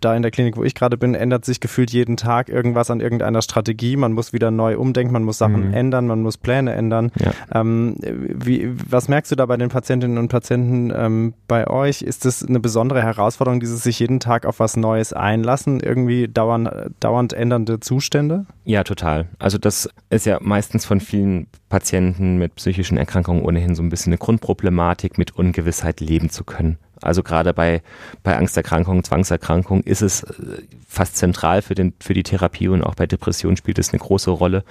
da 0.00 0.14
in 0.14 0.22
der 0.22 0.30
Klinik, 0.30 0.56
wo 0.56 0.64
ich 0.64 0.74
gerade 0.74 0.96
bin, 0.96 1.14
ändert 1.14 1.44
sich 1.44 1.60
gefühlt 1.60 1.90
jeden 1.90 2.16
Tag 2.16 2.48
irgendwas 2.48 2.90
an 2.90 3.00
irgendeiner 3.00 3.42
Strategie. 3.42 3.96
Man 3.96 4.12
muss 4.12 4.32
wieder 4.32 4.50
neu 4.50 4.78
umdenken, 4.78 5.12
man 5.12 5.24
muss 5.24 5.38
Sachen 5.38 5.68
mhm. 5.68 5.74
ändern, 5.74 6.06
man 6.06 6.22
muss 6.22 6.38
Pläne 6.38 6.72
ändern. 6.72 7.12
Ähm, 7.52 7.96
wie, 8.00 8.70
was 8.88 9.08
merkst 9.08 9.30
du 9.32 9.36
da 9.36 9.46
bei 9.46 9.56
den 9.56 9.68
Patientinnen 9.68 10.18
und 10.18 10.28
Patienten 10.28 10.92
ähm, 10.94 11.34
bei 11.48 11.66
euch? 11.68 12.02
Ist 12.02 12.24
das 12.24 12.44
eine 12.44 12.60
besondere 12.60 13.02
Herausforderung, 13.02 13.60
dieses 13.60 13.82
sich 13.82 13.98
jeden 13.98 14.20
Tag 14.20 14.46
auf 14.46 14.60
was 14.60 14.69
was 14.70 14.76
Neues 14.76 15.12
einlassen, 15.12 15.80
irgendwie 15.80 16.28
dauernd, 16.28 16.70
dauernd 17.00 17.32
ändernde 17.32 17.80
Zustände? 17.80 18.46
Ja, 18.64 18.84
total. 18.84 19.28
Also 19.38 19.58
das 19.58 19.88
ist 20.10 20.26
ja 20.26 20.38
meistens 20.40 20.84
von 20.84 21.00
vielen 21.00 21.48
Patienten 21.68 22.38
mit 22.38 22.54
psychischen 22.54 22.96
Erkrankungen 22.96 23.42
ohnehin 23.42 23.74
so 23.74 23.82
ein 23.82 23.88
bisschen 23.88 24.12
eine 24.12 24.18
Grundproblematik, 24.18 25.18
mit 25.18 25.36
Ungewissheit 25.36 26.00
leben 26.00 26.30
zu 26.30 26.44
können. 26.44 26.78
Also 27.02 27.22
gerade 27.22 27.52
bei, 27.54 27.82
bei 28.22 28.36
Angsterkrankungen, 28.36 29.02
Zwangserkrankungen 29.02 29.82
ist 29.84 30.02
es 30.02 30.22
äh, 30.22 30.62
fast 30.86 31.16
zentral 31.16 31.62
für, 31.62 31.74
den, 31.74 31.94
für 31.98 32.14
die 32.14 32.22
Therapie 32.22 32.68
und 32.68 32.82
auch 32.82 32.94
bei 32.94 33.06
Depressionen 33.06 33.56
spielt 33.56 33.78
es 33.78 33.92
eine 33.92 34.00
große 34.00 34.30
Rolle. 34.30 34.64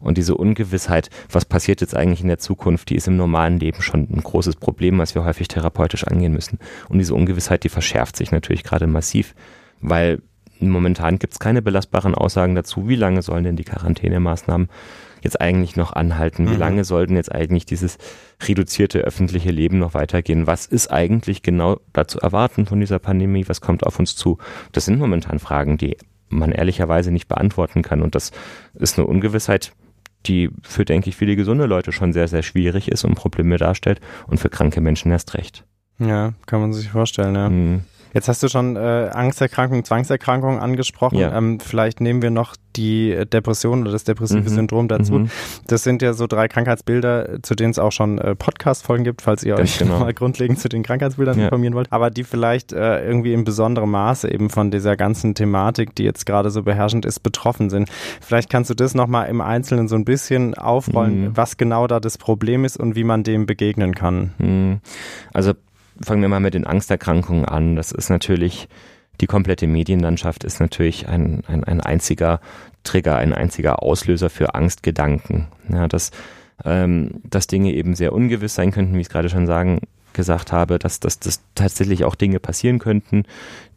Und 0.00 0.18
diese 0.18 0.34
Ungewissheit, 0.34 1.10
was 1.30 1.44
passiert 1.44 1.80
jetzt 1.80 1.94
eigentlich 1.94 2.22
in 2.22 2.28
der 2.28 2.38
Zukunft, 2.38 2.90
die 2.90 2.96
ist 2.96 3.08
im 3.08 3.16
normalen 3.16 3.58
Leben 3.58 3.82
schon 3.82 4.08
ein 4.10 4.22
großes 4.22 4.56
Problem, 4.56 4.98
was 4.98 5.14
wir 5.14 5.24
häufig 5.24 5.48
therapeutisch 5.48 6.04
angehen 6.04 6.32
müssen. 6.32 6.58
Und 6.88 6.98
diese 6.98 7.14
Ungewissheit, 7.14 7.64
die 7.64 7.68
verschärft 7.68 8.16
sich 8.16 8.32
natürlich 8.32 8.64
gerade 8.64 8.86
massiv, 8.86 9.34
weil 9.80 10.22
momentan 10.58 11.18
gibt 11.18 11.34
es 11.34 11.38
keine 11.38 11.62
belastbaren 11.62 12.14
Aussagen 12.14 12.54
dazu, 12.54 12.88
wie 12.88 12.96
lange 12.96 13.22
sollen 13.22 13.44
denn 13.44 13.56
die 13.56 13.64
Quarantänemaßnahmen 13.64 14.68
jetzt 15.22 15.40
eigentlich 15.40 15.76
noch 15.76 15.92
anhalten? 15.92 16.46
Wie 16.46 16.54
mhm. 16.54 16.58
lange 16.58 16.84
sollten 16.84 17.16
jetzt 17.16 17.32
eigentlich 17.32 17.66
dieses 17.66 17.98
reduzierte 18.42 19.00
öffentliche 19.00 19.50
Leben 19.50 19.78
noch 19.78 19.94
weitergehen? 19.94 20.46
Was 20.46 20.66
ist 20.66 20.90
eigentlich 20.90 21.42
genau 21.42 21.80
dazu 21.92 22.18
erwarten 22.18 22.66
von 22.66 22.80
dieser 22.80 22.98
Pandemie? 22.98 23.44
Was 23.46 23.60
kommt 23.60 23.84
auf 23.84 23.98
uns 23.98 24.16
zu? 24.16 24.38
Das 24.72 24.84
sind 24.84 24.98
momentan 24.98 25.38
Fragen, 25.38 25.76
die 25.76 25.96
man 26.28 26.52
ehrlicherweise 26.52 27.10
nicht 27.10 27.28
beantworten 27.28 27.82
kann. 27.82 28.02
Und 28.02 28.14
das 28.14 28.30
ist 28.74 28.98
eine 28.98 29.06
Ungewissheit, 29.06 29.72
die 30.26 30.50
für, 30.62 30.84
denke 30.84 31.08
ich, 31.08 31.16
viele 31.16 31.36
gesunde 31.36 31.66
Leute 31.66 31.92
schon 31.92 32.12
sehr, 32.12 32.28
sehr 32.28 32.42
schwierig 32.42 32.88
ist 32.88 33.04
und 33.04 33.14
Probleme 33.14 33.56
darstellt 33.56 34.00
und 34.26 34.38
für 34.38 34.50
kranke 34.50 34.80
Menschen 34.80 35.10
erst 35.10 35.34
recht. 35.34 35.64
Ja, 35.98 36.32
kann 36.46 36.60
man 36.60 36.72
sich 36.72 36.88
vorstellen, 36.90 37.34
ja. 37.34 37.48
Mhm. 37.48 37.82
Jetzt 38.12 38.28
hast 38.28 38.42
du 38.42 38.48
schon 38.48 38.76
äh, 38.76 39.10
Angsterkrankung, 39.12 39.84
Zwangserkrankung 39.84 40.58
angesprochen. 40.58 41.18
Ja. 41.18 41.36
Ähm, 41.36 41.60
vielleicht 41.60 42.00
nehmen 42.00 42.22
wir 42.22 42.30
noch 42.30 42.56
die 42.76 43.24
Depression 43.32 43.82
oder 43.82 43.92
das 43.92 44.04
depressive 44.04 44.42
mhm. 44.42 44.48
Syndrom 44.48 44.88
dazu. 44.88 45.14
Mhm. 45.14 45.30
Das 45.66 45.82
sind 45.82 46.02
ja 46.02 46.12
so 46.12 46.26
drei 46.26 46.48
Krankheitsbilder, 46.48 47.42
zu 47.42 47.54
denen 47.54 47.70
es 47.70 47.78
auch 47.78 47.92
schon 47.92 48.18
äh, 48.18 48.34
Podcast-Folgen 48.34 49.04
gibt, 49.04 49.22
falls 49.22 49.42
ihr 49.42 49.56
Ganz 49.56 49.70
euch 49.70 49.78
genau. 49.78 50.00
mal 50.00 50.14
grundlegend 50.14 50.58
zu 50.58 50.68
den 50.68 50.82
Krankheitsbildern 50.82 51.38
ja. 51.38 51.44
informieren 51.46 51.74
wollt. 51.74 51.92
Aber 51.92 52.10
die 52.10 52.24
vielleicht 52.24 52.72
äh, 52.72 53.04
irgendwie 53.04 53.32
in 53.32 53.44
besonderem 53.44 53.90
Maße 53.90 54.32
eben 54.32 54.50
von 54.50 54.70
dieser 54.70 54.96
ganzen 54.96 55.34
Thematik, 55.34 55.94
die 55.94 56.04
jetzt 56.04 56.26
gerade 56.26 56.50
so 56.50 56.62
beherrschend 56.62 57.04
ist, 57.04 57.20
betroffen 57.20 57.70
sind. 57.70 57.88
Vielleicht 58.20 58.50
kannst 58.50 58.70
du 58.70 58.74
das 58.74 58.94
nochmal 58.94 59.28
im 59.28 59.40
Einzelnen 59.40 59.88
so 59.88 59.96
ein 59.96 60.04
bisschen 60.04 60.54
aufrollen, 60.54 61.22
mhm. 61.22 61.36
was 61.36 61.56
genau 61.56 61.86
da 61.86 62.00
das 62.00 62.18
Problem 62.18 62.64
ist 62.64 62.76
und 62.76 62.94
wie 62.94 63.04
man 63.04 63.24
dem 63.24 63.46
begegnen 63.46 63.94
kann. 63.94 64.32
Mhm. 64.38 64.80
Also 65.32 65.54
fangen 66.02 66.22
wir 66.22 66.28
mal 66.28 66.40
mit 66.40 66.54
den 66.54 66.66
Angsterkrankungen 66.66 67.44
an. 67.44 67.76
Das 67.76 67.92
ist 67.92 68.10
natürlich, 68.10 68.68
die 69.20 69.26
komplette 69.26 69.66
Medienlandschaft 69.66 70.44
ist 70.44 70.60
natürlich 70.60 71.08
ein, 71.08 71.42
ein, 71.46 71.64
ein 71.64 71.80
einziger 71.80 72.40
Trigger, 72.84 73.16
ein 73.16 73.34
einziger 73.34 73.82
Auslöser 73.82 74.30
für 74.30 74.54
Angstgedanken. 74.54 75.48
Ja, 75.68 75.88
dass, 75.88 76.10
ähm, 76.64 77.20
dass 77.24 77.46
Dinge 77.46 77.72
eben 77.72 77.94
sehr 77.94 78.12
ungewiss 78.12 78.54
sein 78.54 78.72
könnten, 78.72 78.94
wie 78.94 79.00
ich 79.00 79.08
es 79.08 79.12
gerade 79.12 79.28
schon 79.28 79.46
sagen, 79.46 79.80
gesagt 80.12 80.52
habe, 80.52 80.78
dass, 80.78 81.00
dass, 81.00 81.18
dass 81.20 81.42
tatsächlich 81.54 82.04
auch 82.04 82.14
Dinge 82.14 82.40
passieren 82.40 82.78
könnten, 82.78 83.24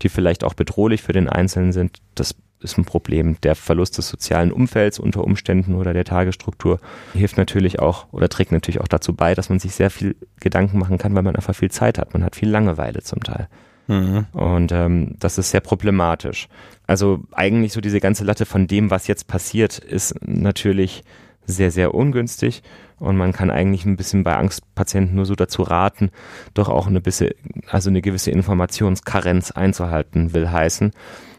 die 0.01 0.09
vielleicht 0.09 0.43
auch 0.43 0.53
bedrohlich 0.53 1.01
für 1.01 1.13
den 1.13 1.29
Einzelnen 1.29 1.73
sind. 1.73 1.99
Das 2.15 2.35
ist 2.63 2.77
ein 2.77 2.85
Problem. 2.85 3.37
Der 3.41 3.55
Verlust 3.55 3.97
des 3.97 4.09
sozialen 4.09 4.51
Umfelds 4.51 4.99
unter 4.99 5.23
Umständen 5.23 5.75
oder 5.75 5.93
der 5.93 6.05
Tagesstruktur 6.05 6.79
hilft 7.13 7.37
natürlich 7.37 7.79
auch 7.79 8.07
oder 8.11 8.29
trägt 8.29 8.51
natürlich 8.51 8.81
auch 8.81 8.87
dazu 8.87 9.13
bei, 9.13 9.35
dass 9.35 9.49
man 9.49 9.59
sich 9.59 9.75
sehr 9.75 9.89
viel 9.89 10.15
Gedanken 10.39 10.79
machen 10.79 10.97
kann, 10.97 11.15
weil 11.15 11.23
man 11.23 11.35
einfach 11.35 11.55
viel 11.55 11.71
Zeit 11.71 11.97
hat. 11.97 12.13
Man 12.13 12.23
hat 12.23 12.35
viel 12.35 12.49
Langeweile 12.49 13.01
zum 13.01 13.21
Teil. 13.21 13.47
Mhm. 13.87 14.25
Und 14.31 14.71
ähm, 14.71 15.15
das 15.19 15.37
ist 15.37 15.51
sehr 15.51 15.61
problematisch. 15.61 16.47
Also 16.87 17.23
eigentlich 17.31 17.73
so 17.73 17.81
diese 17.81 17.99
ganze 17.99 18.23
Latte 18.23 18.45
von 18.45 18.67
dem, 18.67 18.91
was 18.91 19.07
jetzt 19.07 19.27
passiert, 19.27 19.77
ist 19.79 20.15
natürlich 20.25 21.03
sehr, 21.45 21.71
sehr 21.71 21.93
ungünstig. 21.93 22.63
Und 22.99 23.17
man 23.17 23.33
kann 23.33 23.51
eigentlich 23.51 23.85
ein 23.85 23.97
bisschen 23.97 24.23
bei 24.23 24.35
Angstpatienten 24.35 25.15
nur 25.15 25.25
so 25.25 25.35
dazu 25.35 25.61
raten, 25.63 26.09
doch 26.53 26.69
auch 26.69 26.87
eine 26.87 27.01
bisschen, 27.01 27.31
also 27.67 27.89
eine 27.89 28.01
gewisse 28.01 28.31
Informationskarenz 28.31 29.51
einzuhalten, 29.51 30.33
will 30.33 30.49
heißen, 30.49 30.93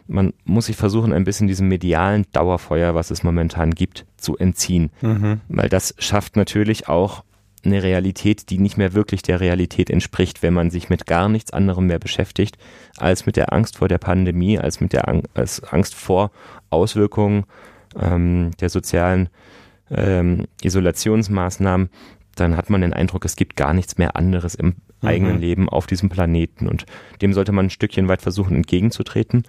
man 0.07 0.33
muss 0.43 0.67
sich 0.67 0.75
versuchen, 0.75 1.13
ein 1.13 1.23
bisschen 1.23 1.47
diesem 1.47 1.67
medialen 1.67 2.25
Dauerfeuer, 2.31 2.95
was 2.95 3.11
es 3.11 3.23
momentan 3.23 3.71
gibt, 3.71 4.05
zu 4.17 4.37
entziehen. 4.37 4.91
Mhm. 5.01 5.41
Weil 5.47 5.69
das 5.69 5.95
schafft 5.97 6.35
natürlich 6.35 6.87
auch 6.87 7.23
eine 7.65 7.81
Realität, 7.81 8.49
die 8.49 8.59
nicht 8.59 8.77
mehr 8.77 8.93
wirklich 8.93 9.23
der 9.23 9.39
Realität 9.39 9.89
entspricht, 9.89 10.43
wenn 10.43 10.53
man 10.53 10.69
sich 10.69 10.89
mit 10.89 11.07
gar 11.07 11.29
nichts 11.29 11.51
anderem 11.51 11.87
mehr 11.87 11.99
beschäftigt, 11.99 12.57
als 12.97 13.25
mit 13.25 13.37
der 13.37 13.53
Angst 13.53 13.77
vor 13.77 13.87
der 13.87 13.97
Pandemie, 13.97 14.59
als 14.59 14.81
mit 14.81 14.93
der 14.93 15.07
Ang 15.07 15.23
als 15.33 15.63
Angst 15.63 15.95
vor 15.95 16.31
Auswirkungen 16.69 17.45
ähm, 17.99 18.51
der 18.59 18.69
sozialen 18.69 19.29
ähm, 19.89 20.45
Isolationsmaßnahmen, 20.61 21.89
dann 22.35 22.57
hat 22.57 22.69
man 22.69 22.81
den 22.81 22.93
Eindruck, 22.93 23.25
es 23.25 23.35
gibt 23.35 23.55
gar 23.55 23.73
nichts 23.73 23.97
mehr 23.97 24.15
anderes 24.15 24.55
im 24.55 24.67
mhm. 25.01 25.07
eigenen 25.07 25.39
Leben 25.39 25.69
auf 25.69 25.87
diesem 25.87 26.09
Planeten 26.09 26.67
und 26.67 26.85
dem 27.21 27.33
sollte 27.33 27.51
man 27.51 27.67
ein 27.67 27.71
Stückchen 27.71 28.07
weit 28.07 28.21
versuchen 28.21 28.55
entgegenzutreten 28.55 29.43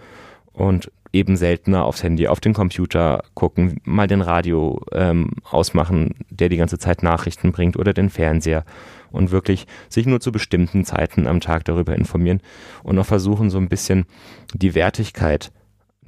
und 0.57 0.91
eben 1.13 1.37
seltener 1.37 1.85
aufs 1.85 2.03
Handy, 2.03 2.27
auf 2.27 2.41
den 2.41 2.53
Computer 2.53 3.23
gucken, 3.35 3.81
mal 3.85 4.07
den 4.07 4.21
Radio 4.21 4.83
ähm, 4.93 5.31
ausmachen, 5.49 6.15
der 6.31 6.49
die 6.49 6.57
ganze 6.57 6.79
Zeit 6.79 7.03
Nachrichten 7.03 7.53
bringt 7.53 7.77
oder 7.77 7.93
den 7.93 8.11
Fernseher 8.11 8.65
und 9.13 9.31
wirklich 9.31 9.67
sich 9.89 10.07
nur 10.07 10.21
zu 10.21 10.33
bestimmten 10.33 10.85
Zeiten 10.85 11.27
am 11.27 11.41
Tag 11.41 11.65
darüber 11.65 11.95
informieren 11.95 12.41
und 12.83 12.99
auch 12.99 13.07
versuchen, 13.07 13.51
so 13.51 13.59
ein 13.59 13.69
bisschen 13.69 14.07
die 14.53 14.75
Wertigkeit 14.75 15.53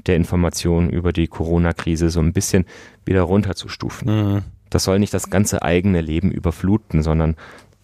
der 0.06 0.16
Informationen 0.16 0.90
über 0.90 1.12
die 1.12 1.28
Corona-Krise 1.28 2.10
so 2.10 2.20
ein 2.20 2.32
bisschen 2.32 2.64
wieder 3.04 3.22
runterzustufen. 3.22 4.34
Mhm. 4.34 4.42
Das 4.70 4.84
soll 4.84 4.98
nicht 4.98 5.14
das 5.14 5.30
ganze 5.30 5.62
eigene 5.62 6.00
Leben 6.00 6.30
überfluten, 6.30 7.02
sondern 7.02 7.36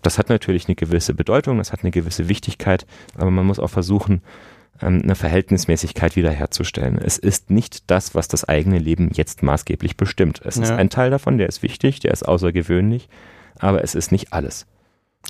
das 0.02 0.18
hat 0.18 0.28
natürlich 0.28 0.66
eine 0.68 0.74
gewisse 0.74 1.14
Bedeutung, 1.14 1.58
das 1.58 1.72
hat 1.72 1.82
eine 1.82 1.90
gewisse 1.90 2.28
Wichtigkeit, 2.28 2.86
aber 3.16 3.30
man 3.30 3.46
muss 3.46 3.58
auch 3.58 3.70
versuchen, 3.70 4.20
eine 4.80 5.14
Verhältnismäßigkeit 5.14 6.16
wiederherzustellen. 6.16 6.98
Es 6.98 7.18
ist 7.18 7.50
nicht 7.50 7.90
das, 7.90 8.14
was 8.14 8.28
das 8.28 8.48
eigene 8.48 8.78
Leben 8.78 9.10
jetzt 9.12 9.42
maßgeblich 9.42 9.96
bestimmt. 9.96 10.40
Es 10.44 10.56
ja. 10.56 10.64
ist 10.64 10.70
ein 10.70 10.90
Teil 10.90 11.10
davon, 11.10 11.38
der 11.38 11.48
ist 11.48 11.62
wichtig, 11.62 12.00
der 12.00 12.12
ist 12.12 12.24
außergewöhnlich, 12.24 13.08
aber 13.58 13.84
es 13.84 13.94
ist 13.94 14.10
nicht 14.12 14.32
alles. 14.32 14.66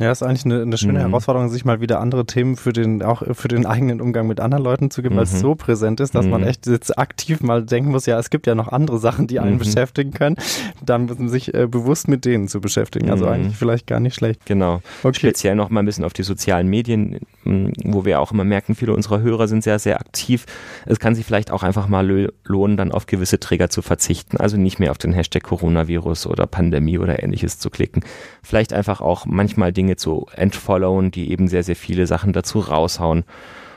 Ja, 0.00 0.10
ist 0.10 0.22
eigentlich 0.22 0.44
eine, 0.44 0.62
eine 0.62 0.76
schöne 0.76 0.94
mhm. 0.98 1.10
Herausforderung, 1.10 1.48
sich 1.50 1.64
mal 1.64 1.80
wieder 1.80 2.00
andere 2.00 2.26
Themen 2.26 2.56
für 2.56 2.72
den, 2.72 3.02
auch 3.02 3.22
für 3.32 3.46
den 3.46 3.64
eigenen 3.64 4.00
Umgang 4.00 4.26
mit 4.26 4.40
anderen 4.40 4.64
Leuten 4.64 4.90
zu 4.90 5.02
geben, 5.02 5.14
mhm. 5.14 5.18
weil 5.18 5.24
es 5.24 5.38
so 5.38 5.54
präsent 5.54 6.00
ist, 6.00 6.14
dass 6.14 6.24
mhm. 6.24 6.32
man 6.32 6.42
echt 6.42 6.66
jetzt 6.66 6.98
aktiv 6.98 7.42
mal 7.42 7.64
denken 7.64 7.90
muss, 7.90 8.06
ja, 8.06 8.18
es 8.18 8.30
gibt 8.30 8.46
ja 8.46 8.56
noch 8.56 8.68
andere 8.68 8.98
Sachen, 8.98 9.28
die 9.28 9.38
einen 9.38 9.54
mhm. 9.54 9.58
beschäftigen 9.58 10.12
können. 10.12 10.36
Dann 10.84 11.04
müssen 11.04 11.28
sich 11.28 11.54
äh, 11.54 11.68
bewusst 11.68 12.08
mit 12.08 12.24
denen 12.24 12.48
zu 12.48 12.60
beschäftigen. 12.60 13.10
Also 13.10 13.26
mhm. 13.26 13.32
eigentlich 13.32 13.56
vielleicht 13.56 13.86
gar 13.86 14.00
nicht 14.00 14.14
schlecht. 14.14 14.44
Genau. 14.46 14.80
Okay. 15.04 15.18
Speziell 15.18 15.54
noch 15.54 15.70
mal 15.70 15.80
ein 15.80 15.86
bisschen 15.86 16.04
auf 16.04 16.12
die 16.12 16.24
sozialen 16.24 16.68
Medien, 16.68 17.20
wo 17.44 18.04
wir 18.04 18.20
auch 18.20 18.32
immer 18.32 18.44
merken, 18.44 18.74
viele 18.74 18.94
unserer 18.94 19.20
Hörer 19.20 19.46
sind 19.46 19.62
sehr, 19.62 19.78
sehr 19.78 20.00
aktiv. 20.00 20.46
Es 20.86 20.98
kann 20.98 21.14
sich 21.14 21.24
vielleicht 21.24 21.52
auch 21.52 21.62
einfach 21.62 21.86
mal 21.86 22.32
lohnen, 22.44 22.76
dann 22.76 22.90
auf 22.90 23.06
gewisse 23.06 23.38
Trigger 23.38 23.70
zu 23.70 23.80
verzichten. 23.80 24.38
Also 24.38 24.56
nicht 24.56 24.80
mehr 24.80 24.90
auf 24.90 24.98
den 24.98 25.12
Hashtag 25.12 25.44
Coronavirus 25.44 26.26
oder 26.26 26.46
Pandemie 26.46 26.98
oder 26.98 27.22
ähnliches 27.22 27.60
zu 27.60 27.70
klicken. 27.70 28.02
Vielleicht 28.42 28.72
einfach 28.72 29.00
auch 29.00 29.24
manchmal 29.26 29.72
Dinge 29.72 29.83
Dinge 29.84 29.96
zu 29.96 30.26
entfollowen, 30.34 31.10
die 31.10 31.30
eben 31.30 31.46
sehr, 31.46 31.62
sehr 31.62 31.76
viele 31.76 32.06
Sachen 32.06 32.32
dazu 32.32 32.60
raushauen 32.60 33.24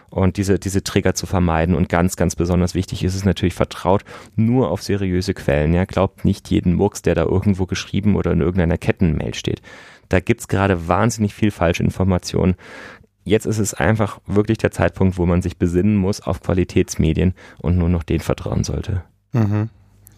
und 0.10 0.38
diese, 0.38 0.58
diese 0.58 0.84
Trigger 0.84 1.14
zu 1.14 1.26
vermeiden. 1.26 1.76
Und 1.76 1.90
ganz, 1.90 2.16
ganz 2.16 2.36
besonders 2.36 2.76
wichtig 2.76 3.04
ist 3.04 3.14
es 3.14 3.26
natürlich, 3.26 3.54
vertraut 3.54 4.04
nur 4.36 4.72
auf 4.72 4.82
seriöse 4.82 5.34
Quellen. 5.34 5.74
Ja, 5.74 5.84
glaubt 5.84 6.24
nicht 6.24 6.50
jeden 6.50 6.76
Murks, 6.76 7.02
der 7.02 7.14
da 7.14 7.24
irgendwo 7.24 7.66
geschrieben 7.66 8.16
oder 8.16 8.32
in 8.32 8.40
irgendeiner 8.40 8.78
Kettenmail 8.78 9.34
steht. 9.34 9.62
Da 10.08 10.22
gibt's 10.22 10.48
gerade 10.48 10.88
wahnsinnig 10.88 11.34
viel 11.34 11.52
falsche 11.52 11.84
Informationen. 11.84 12.56
Jetzt 13.26 13.46
ist 13.46 13.58
es 13.58 13.74
einfach 13.74 14.22
wirklich 14.26 14.58
der 14.58 14.72
Zeitpunkt, 14.72 15.18
wo 15.18 15.26
man 15.26 15.42
sich 15.42 15.58
besinnen 15.58 15.98
muss 15.98 16.22
auf 16.22 16.40
Qualitätsmedien 16.40 17.34
und 17.58 17.78
nur 17.78 17.90
noch 17.90 18.04
den 18.04 18.22
vertrauen 18.22 18.64
sollte. 18.64 19.04
Mhm. 19.34 19.70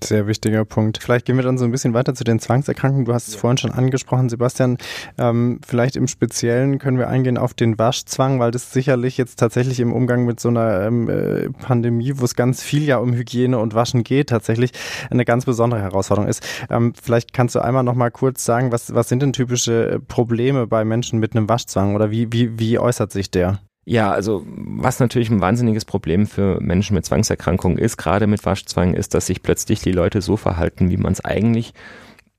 Sehr 0.03 0.27
wichtiger 0.27 0.65
Punkt. 0.65 0.99
Vielleicht 1.01 1.25
gehen 1.25 1.35
wir 1.35 1.43
dann 1.43 1.57
so 1.57 1.65
ein 1.65 1.71
bisschen 1.71 1.93
weiter 1.93 2.13
zu 2.15 2.23
den 2.23 2.39
Zwangserkrankungen. 2.39 3.05
Du 3.05 3.13
hast 3.13 3.27
es 3.27 3.35
ja. 3.35 3.39
vorhin 3.39 3.57
schon 3.57 3.71
angesprochen, 3.71 4.29
Sebastian. 4.29 4.77
Ähm, 5.17 5.59
vielleicht 5.65 5.95
im 5.95 6.07
Speziellen 6.07 6.79
können 6.79 6.97
wir 6.97 7.09
eingehen 7.09 7.37
auf 7.37 7.53
den 7.53 7.77
Waschzwang, 7.77 8.39
weil 8.39 8.51
das 8.51 8.71
sicherlich 8.71 9.17
jetzt 9.17 9.39
tatsächlich 9.39 9.79
im 9.79 9.93
Umgang 9.93 10.25
mit 10.25 10.39
so 10.39 10.49
einer 10.49 10.83
ähm, 10.83 11.09
äh, 11.09 11.49
Pandemie, 11.49 12.13
wo 12.15 12.25
es 12.25 12.35
ganz 12.35 12.63
viel 12.63 12.83
ja 12.83 12.97
um 12.97 13.13
Hygiene 13.13 13.59
und 13.59 13.75
Waschen 13.75 14.03
geht, 14.03 14.29
tatsächlich 14.29 14.71
eine 15.09 15.25
ganz 15.25 15.45
besondere 15.45 15.81
Herausforderung 15.81 16.29
ist. 16.29 16.43
Ähm, 16.69 16.93
vielleicht 17.01 17.33
kannst 17.33 17.55
du 17.55 17.59
einmal 17.59 17.83
noch 17.83 17.95
mal 17.95 18.11
kurz 18.11 18.45
sagen, 18.45 18.71
was, 18.71 18.93
was 18.93 19.09
sind 19.09 19.21
denn 19.21 19.33
typische 19.33 19.91
äh, 19.91 19.99
Probleme 19.99 20.67
bei 20.67 20.85
Menschen 20.85 21.19
mit 21.19 21.35
einem 21.35 21.49
Waschzwang 21.49 21.95
oder 21.95 22.11
wie, 22.11 22.31
wie, 22.31 22.57
wie 22.57 22.79
äußert 22.79 23.11
sich 23.11 23.31
der? 23.31 23.59
Ja, 23.89 24.11
also 24.11 24.45
was 24.45 24.99
natürlich 24.99 25.31
ein 25.31 25.41
wahnsinniges 25.41 25.83
Problem 25.83 26.27
für 26.27 26.61
Menschen 26.61 26.93
mit 26.93 27.05
Zwangserkrankungen 27.05 27.79
ist, 27.79 27.97
gerade 27.97 28.27
mit 28.27 28.45
Waschzwang, 28.45 28.93
ist, 28.93 29.15
dass 29.15 29.25
sich 29.25 29.41
plötzlich 29.41 29.81
die 29.81 29.91
Leute 29.91 30.21
so 30.21 30.37
verhalten, 30.37 30.91
wie 30.91 30.97
man 30.97 31.11
es 31.11 31.25
eigentlich 31.25 31.73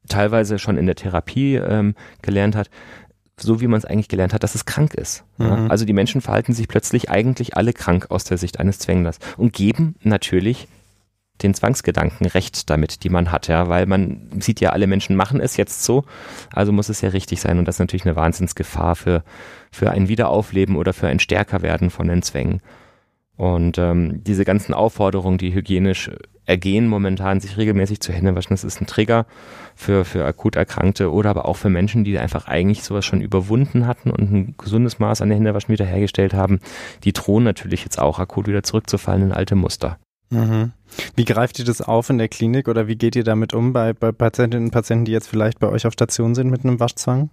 teilweise 0.09 0.61
schon 0.61 0.79
in 0.79 0.87
der 0.87 0.95
Therapie 0.95 1.57
ähm, 1.57 1.97
gelernt 2.23 2.55
hat. 2.55 2.71
so 3.37 3.61
wie 3.61 3.67
man 3.67 3.79
es 3.79 3.85
eigentlich 3.85 4.07
gelernt 4.07 4.33
hat, 4.33 4.45
dass 4.45 4.55
es 4.55 4.65
krank 4.65 4.95
ist. 4.95 5.25
Mhm. 5.39 5.47
Ja? 5.47 5.67
Also 5.67 5.85
die 5.85 5.93
Menschen 5.93 6.21
verhalten 6.21 6.53
sich 6.53 6.69
plötzlich 6.69 7.11
eigentlich 7.11 7.57
alle 7.57 7.73
krank 7.73 8.07
aus 8.11 8.23
der 8.23 8.39
Sicht 8.39 8.61
eines 8.61 8.79
Zwänglers 8.79 9.19
und 9.37 9.53
geben 9.53 9.97
natürlich 10.05 10.69
den 11.43 11.55
Zwangsgedanken 11.55 12.27
recht 12.27 12.71
damit, 12.71 13.05
die 13.05 13.09
man 13.09 13.33
hat, 13.33 13.49
ja, 13.49 13.69
weil 13.69 13.87
man 13.87 14.31
sieht 14.41 14.61
ja, 14.61 14.71
alle 14.71 14.87
Menschen 14.87 15.17
machen 15.17 15.41
es 15.41 15.57
jetzt 15.57 15.85
so, 15.85 16.05
also 16.53 16.73
muss 16.73 16.89
es 16.89 17.01
ja 17.01 17.11
richtig 17.11 17.41
sein 17.41 17.59
und 17.59 17.67
das 17.67 17.77
ist 17.77 17.81
natürlich 17.81 18.07
eine 18.07 18.17
Wahnsinnsgefahr 18.17 18.97
für, 18.97 19.25
für 19.71 19.91
ein 19.91 20.09
Wiederaufleben 20.09 20.77
oder 20.77 20.93
für 20.93 21.09
ein 21.09 21.21
Stärkerwerden 21.21 21.91
von 21.91 22.09
den 22.09 22.23
Zwängen. 22.23 22.61
Und 23.41 23.79
ähm, 23.79 24.23
diese 24.23 24.45
ganzen 24.45 24.75
Aufforderungen, 24.75 25.39
die 25.39 25.55
hygienisch 25.55 26.11
ergehen 26.45 26.87
momentan, 26.89 27.41
sich 27.41 27.57
regelmäßig 27.57 28.01
zu 28.01 28.13
Hände 28.13 28.35
waschen, 28.35 28.53
das 28.53 28.65
ist 28.65 28.83
ein 28.83 28.87
Trigger 28.87 29.25
für, 29.75 30.05
für 30.05 30.27
akut 30.27 30.57
Erkrankte 30.57 31.11
oder 31.11 31.31
aber 31.31 31.47
auch 31.47 31.57
für 31.57 31.71
Menschen, 31.71 32.05
die 32.05 32.19
einfach 32.19 32.49
eigentlich 32.49 32.83
sowas 32.83 33.07
schon 33.07 33.23
überwunden 33.23 33.87
hatten 33.87 34.11
und 34.11 34.31
ein 34.31 34.55
gesundes 34.59 34.99
Maß 34.99 35.23
an 35.23 35.31
der 35.31 35.39
Händewaschen 35.39 35.73
wiederhergestellt 35.73 36.35
haben. 36.35 36.61
Die 37.05 37.15
drohen 37.15 37.45
natürlich 37.45 37.83
jetzt 37.85 37.99
auch 37.99 38.19
akut 38.19 38.47
wieder 38.47 38.63
zurückzufallen 38.63 39.23
in 39.23 39.33
alte 39.33 39.55
Muster. 39.55 39.99
Mhm. 40.31 40.73
Wie 41.17 41.25
greift 41.25 41.59
ihr 41.59 41.65
das 41.65 41.81
auf 41.81 42.11
in 42.11 42.19
der 42.19 42.29
Klinik 42.29 42.69
oder 42.69 42.87
wie 42.87 42.97
geht 42.97 43.17
ihr 43.17 43.25
damit 43.25 43.53
um 43.53 43.73
bei, 43.73 43.93
bei 43.93 44.13
Patientinnen 44.13 44.69
und 44.69 44.73
Patienten, 44.73 45.05
die 45.05 45.13
jetzt 45.13 45.29
vielleicht 45.29 45.59
bei 45.59 45.69
euch 45.69 45.87
auf 45.87 45.93
Station 45.93 46.35
sind 46.35 46.51
mit 46.51 46.65
einem 46.65 46.81
Waschzwang? 46.81 47.31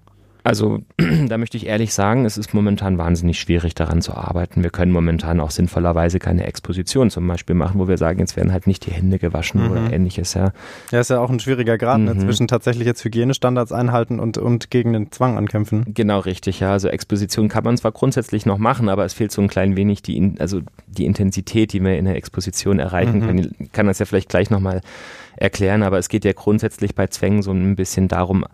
Also 0.47 0.79
da 1.27 1.37
möchte 1.37 1.57
ich 1.57 1.65
ehrlich 1.65 1.93
sagen, 1.93 2.23
es 2.23 2.37
ist 2.37 2.53
momentan 2.53 2.97
wahnsinnig 2.97 3.37
schwierig 3.37 3.75
daran 3.75 4.01
zu 4.01 4.13
arbeiten. 4.13 4.63
Wir 4.63 4.69
können 4.69 4.93
momentan 4.93 5.41
auch 5.41 5.51
sinnvollerweise 5.51 6.19
keine 6.19 6.47
Exposition 6.47 7.09
zum 7.09 7.27
Beispiel 7.27 7.53
machen, 7.53 7.81
wo 7.81 7.89
wir 7.89 7.97
sagen, 7.97 8.19
jetzt 8.19 8.37
werden 8.37 8.53
halt 8.53 8.65
nicht 8.65 8.85
die 8.85 8.91
Hände 8.91 9.19
gewaschen 9.19 9.61
mhm. 9.61 9.71
oder 9.71 9.91
ähnliches. 9.91 10.35
Ja. 10.35 10.53
ja, 10.91 11.01
ist 11.01 11.09
ja 11.09 11.19
auch 11.19 11.29
ein 11.29 11.41
schwieriger 11.41 11.77
Grad 11.77 11.99
ne, 11.99 12.13
mhm. 12.13 12.19
ne, 12.19 12.23
zwischen 12.23 12.47
tatsächlich 12.47 12.87
jetzt 12.87 13.03
Hygienestandards 13.03 13.73
einhalten 13.73 14.21
und, 14.21 14.37
und 14.37 14.71
gegen 14.71 14.93
den 14.93 15.11
Zwang 15.11 15.37
ankämpfen. 15.37 15.83
Genau, 15.93 16.19
richtig. 16.19 16.61
Ja, 16.61 16.71
also 16.71 16.87
Exposition 16.87 17.49
kann 17.49 17.65
man 17.65 17.75
zwar 17.75 17.91
grundsätzlich 17.91 18.45
noch 18.45 18.57
machen, 18.57 18.87
aber 18.87 19.03
es 19.03 19.13
fehlt 19.13 19.33
so 19.33 19.41
ein 19.41 19.49
klein 19.49 19.75
wenig 19.75 20.01
die, 20.01 20.35
also 20.39 20.61
die 20.87 21.05
Intensität, 21.05 21.73
die 21.73 21.83
wir 21.83 21.97
in 21.97 22.05
der 22.05 22.15
Exposition 22.15 22.79
erreichen 22.79 23.19
mhm. 23.19 23.25
können. 23.25 23.55
Ich 23.59 23.71
kann 23.73 23.87
das 23.87 23.99
ja 23.99 24.05
vielleicht 24.05 24.29
gleich 24.29 24.49
nochmal 24.49 24.79
erklären, 25.35 25.83
aber 25.83 25.97
es 25.97 26.07
geht 26.07 26.23
ja 26.23 26.31
grundsätzlich 26.31 26.95
bei 26.95 27.07
Zwängen 27.07 27.41
so 27.41 27.51
ein 27.51 27.75
bisschen 27.75 28.07
darum, 28.07 28.45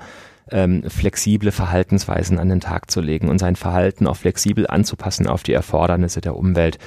ähm, 0.51 0.83
flexible 0.89 1.51
Verhaltensweisen 1.51 2.39
an 2.39 2.49
den 2.49 2.59
Tag 2.59 2.91
zu 2.91 3.01
legen 3.01 3.29
und 3.29 3.39
sein 3.39 3.55
Verhalten 3.55 4.07
auch 4.07 4.17
flexibel 4.17 4.67
anzupassen 4.67 5.27
auf 5.27 5.43
die 5.43 5.53
Erfordernisse 5.53 6.21
der 6.21 6.35
Umwelt. 6.35 6.77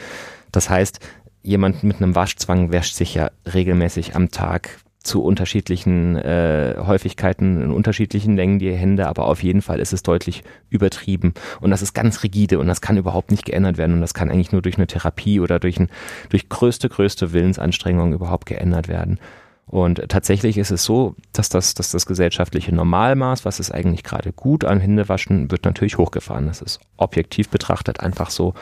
Das 0.53 0.71
heißt, 0.71 1.01
jemand 1.43 1.83
mit 1.85 1.97
einem 1.97 2.15
Waschzwang 2.15 2.73
wäscht 2.73 2.97
sich 2.97 3.15
ja 3.15 3.31
regelmäßig 3.53 4.17
am 4.17 4.31
Tag 4.31 4.79
zu 5.07 5.23
unterschiedlichen 5.23 6.17
äh, 6.17 6.75
Häufigkeiten 6.79 7.63
in 7.63 7.71
unterschiedlichen 7.71 8.37
Längen 8.37 8.59
die 8.59 8.73
Hände, 8.73 9.07
aber 9.07 9.27
auf 9.27 9.43
jeden 9.43 9.63
Fall 9.63 9.79
ist 9.79 9.93
es 9.93 10.03
deutlich 10.03 10.43
übertrieben 10.69 11.33
und 11.61 11.71
das 11.71 11.81
ist 11.81 11.95
ganz 11.95 12.23
rigide 12.23 12.59
und 12.59 12.67
das 12.67 12.81
kann 12.81 12.97
überhaupt 12.97 13.31
nicht 13.31 13.45
geändert 13.45 13.79
werden 13.79 13.95
und 13.95 14.01
das 14.01 14.15
kann 14.15 14.31
eigentlich 14.31 14.53
nur 14.53 14.63
durch 14.63 14.77
eine 14.77 14.89
Therapie 14.89 15.41
oder 15.41 15.61
durch, 15.61 15.79
ein, 15.79 15.89
durch 16.29 16.49
größte, 16.49 16.89
größte 16.89 17.33
Willensanstrengung 17.33 18.13
überhaupt 18.13 18.47
geändert 18.47 18.89
werden. 18.89 19.19
Und 19.67 20.09
tatsächlich 20.09 20.59
ist 20.59 20.71
es 20.71 20.85
so, 20.85 21.17
dass 21.33 21.49
das, 21.49 21.75
dass 21.75 21.91
das 21.91 22.07
gesellschaftliche 22.07 22.73
Normalmaß, 22.75 23.45
was 23.45 23.59
ist 23.59 23.73
eigentlich 23.73 24.05
gerade 24.05 24.33
gut 24.33 24.65
an 24.65 24.79
Händewaschen, 24.79 25.51
wird 25.51 25.65
natürlich 25.65 25.99
hochgefahren. 25.99 26.47
Das 26.47 26.63
ist 26.63 26.81
objektiv 26.97 27.49
betrachtet 27.49 28.01
einfach 28.01 28.31
so. 28.31 28.55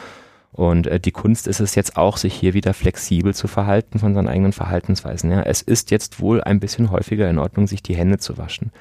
Und 0.53 0.87
äh, 0.87 1.01
die 1.01 1.11
Kunst 1.11 1.47
ist 1.47 1.61
es 1.61 1.75
jetzt 1.75 1.97
auch, 1.97 2.17
sich 2.17 2.33
hier 2.33 2.55
wieder 2.55 2.73
flexibel 2.73 3.35
zu 3.35 3.49
verhalten 3.49 3.99
von 3.99 4.15
seinen 4.15 4.29
eigenen 4.29 4.53
Verhaltensweisen. 4.53 5.31
Ja, 5.31 5.43
es 5.43 5.61
ist 5.61 5.91
jetzt 5.91 6.21
wohl 6.21 6.43
ein 6.43 6.61
bisschen 6.61 6.91
häufiger 6.91 7.29
in 7.29 7.39
Ordnung, 7.39 7.67
sich 7.67 7.83
die 7.83 7.97
Hände 7.97 8.19
zu 8.19 8.39
waschen. 8.39 8.73